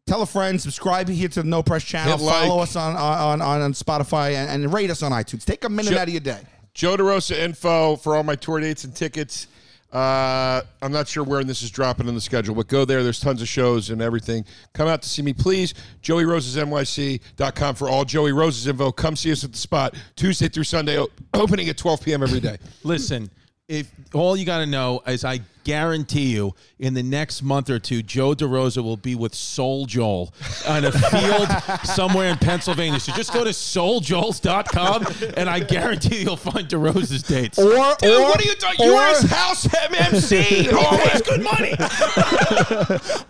Tell 0.07 0.23
a 0.23 0.25
friend, 0.25 0.59
subscribe 0.59 1.07
here 1.07 1.27
to 1.29 1.43
the 1.43 1.47
No 1.47 1.61
Press 1.61 1.83
channel, 1.83 2.17
Hit 2.17 2.25
like. 2.25 2.47
follow 2.47 2.63
us 2.63 2.75
on 2.75 2.95
on, 2.95 3.41
on, 3.43 3.61
on 3.61 3.73
Spotify, 3.73 4.33
and, 4.33 4.63
and 4.63 4.73
rate 4.73 4.89
us 4.89 5.03
on 5.03 5.11
iTunes. 5.11 5.45
Take 5.45 5.63
a 5.65 5.69
minute 5.69 5.91
Jo- 5.91 5.97
out 5.99 6.07
of 6.07 6.09
your 6.13 6.21
day. 6.21 6.41
Joe 6.73 6.97
DeRosa 6.97 7.37
info 7.37 7.95
for 7.97 8.15
all 8.15 8.23
my 8.23 8.35
tour 8.35 8.59
dates 8.59 8.83
and 8.85 8.95
tickets. 8.95 9.45
Uh, 9.91 10.61
I'm 10.83 10.91
not 10.91 11.07
sure 11.07 11.23
where 11.23 11.43
this 11.43 11.63
is 11.63 11.71
dropping 11.71 12.07
on 12.07 12.15
the 12.15 12.21
schedule, 12.21 12.53
but 12.53 12.67
go 12.67 12.85
there. 12.85 13.01
There's 13.01 13.19
tons 13.19 13.41
of 13.41 13.47
shows 13.47 13.89
and 13.89 14.01
everything. 14.01 14.45
Come 14.73 14.87
out 14.87 15.01
to 15.01 15.09
see 15.09 15.23
me, 15.23 15.33
please. 15.33 15.73
JoeyRosesNYC.com 16.03 17.75
for 17.75 17.89
all 17.89 18.05
Joey 18.05 18.31
Roses 18.31 18.67
info. 18.67 18.91
Come 18.91 19.15
see 19.15 19.31
us 19.31 19.43
at 19.43 19.51
the 19.51 19.57
spot 19.57 19.95
Tuesday 20.15 20.47
through 20.47 20.65
Sunday, 20.65 21.03
opening 21.33 21.69
at 21.69 21.77
12 21.77 22.03
p.m. 22.03 22.21
every 22.21 22.39
day. 22.39 22.57
Listen, 22.83 23.31
if 23.67 23.91
all 24.13 24.37
you 24.37 24.45
got 24.45 24.59
to 24.59 24.67
know 24.67 25.01
is, 25.07 25.25
I 25.25 25.39
guarantee 25.69 26.33
you, 26.33 26.55
in 26.79 26.95
the 26.95 27.03
next 27.03 27.43
month 27.43 27.69
or 27.69 27.77
two, 27.77 28.01
Joe 28.01 28.33
DeRosa 28.33 28.83
will 28.83 28.97
be 28.97 29.13
with 29.13 29.35
Soul 29.35 29.85
Joel 29.85 30.33
on 30.67 30.83
a 30.85 30.91
field 30.91 31.47
somewhere 31.83 32.29
in 32.29 32.37
Pennsylvania. 32.37 32.99
So 32.99 33.11
just 33.13 33.31
go 33.31 33.43
to 33.43 33.51
souljoels.com, 33.51 35.05
and 35.37 35.47
I 35.47 35.59
guarantee 35.59 36.19
you 36.19 36.29
you'll 36.29 36.37
find 36.37 36.67
DeRosa's 36.67 37.23
dates. 37.23 37.57
Or, 37.59 37.69
Dude, 37.99 38.09
or, 38.11 38.21
what 38.23 38.39
are 38.39 38.47
you 38.47 38.55
doing? 38.55 38.73
or- 38.79 38.85
U.S. 38.95 39.21
House 39.29 39.67
MMC. 39.67 40.73
Always 40.73 41.21
good 41.21 41.43
money. 41.43 41.73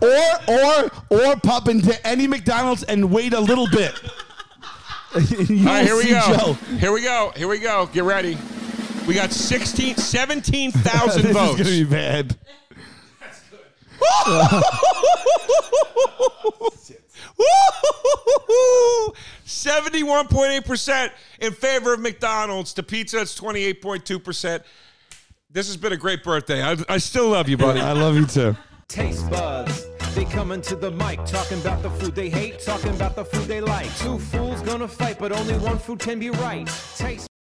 or 0.00 1.20
or 1.20 1.28
or 1.30 1.36
pop 1.40 1.68
into 1.68 2.06
any 2.06 2.26
McDonald's 2.26 2.82
and 2.84 3.10
wait 3.10 3.32
a 3.32 3.40
little 3.40 3.68
bit. 3.68 3.92
All 5.14 5.20
right, 5.20 5.84
here 5.84 5.96
we 5.96 6.08
go. 6.08 6.20
Joe. 6.36 6.52
Here 6.78 6.92
we 6.92 7.02
go. 7.02 7.32
Here 7.36 7.48
we 7.48 7.58
go. 7.58 7.86
Get 7.92 8.04
ready. 8.04 8.38
We 9.06 9.14
got 9.14 9.32
16, 9.32 9.96
17,000 9.96 11.22
This 11.22 11.32
votes. 11.32 11.60
is 11.60 11.66
gonna 11.66 11.70
be 11.70 11.84
bad. 11.84 12.36
Seventy-one 19.44 20.28
point 20.28 20.50
eight 20.52 20.64
percent 20.64 21.12
in 21.40 21.52
favor 21.52 21.92
of 21.94 22.00
McDonald's. 22.00 22.72
The 22.74 22.82
pizza 22.82 23.18
is 23.20 23.34
twenty-eight 23.34 23.82
point 23.82 24.04
two 24.04 24.18
percent. 24.18 24.62
This 25.50 25.66
has 25.66 25.76
been 25.76 25.92
a 25.92 25.96
great 25.96 26.22
birthday. 26.22 26.62
I, 26.62 26.76
I 26.88 26.98
still 26.98 27.28
love 27.28 27.48
you, 27.48 27.56
buddy. 27.56 27.80
I 27.80 27.92
love 27.92 28.14
you 28.16 28.26
too. 28.26 28.56
Taste 28.88 29.28
buds. 29.30 29.86
They 30.14 30.24
coming 30.24 30.60
to 30.62 30.76
the 30.76 30.90
mic, 30.90 31.24
talking 31.24 31.60
about 31.60 31.82
the 31.82 31.90
food 31.90 32.14
they 32.14 32.28
hate, 32.28 32.60
talking 32.60 32.90
about 32.90 33.14
the 33.16 33.24
food 33.24 33.46
they 33.46 33.60
like. 33.60 33.94
Two 33.98 34.18
fools 34.18 34.60
gonna 34.62 34.88
fight, 34.88 35.18
but 35.18 35.32
only 35.32 35.54
one 35.58 35.78
food 35.78 35.98
can 35.98 36.18
be 36.18 36.30
right. 36.30 36.66
Taste 36.96 37.29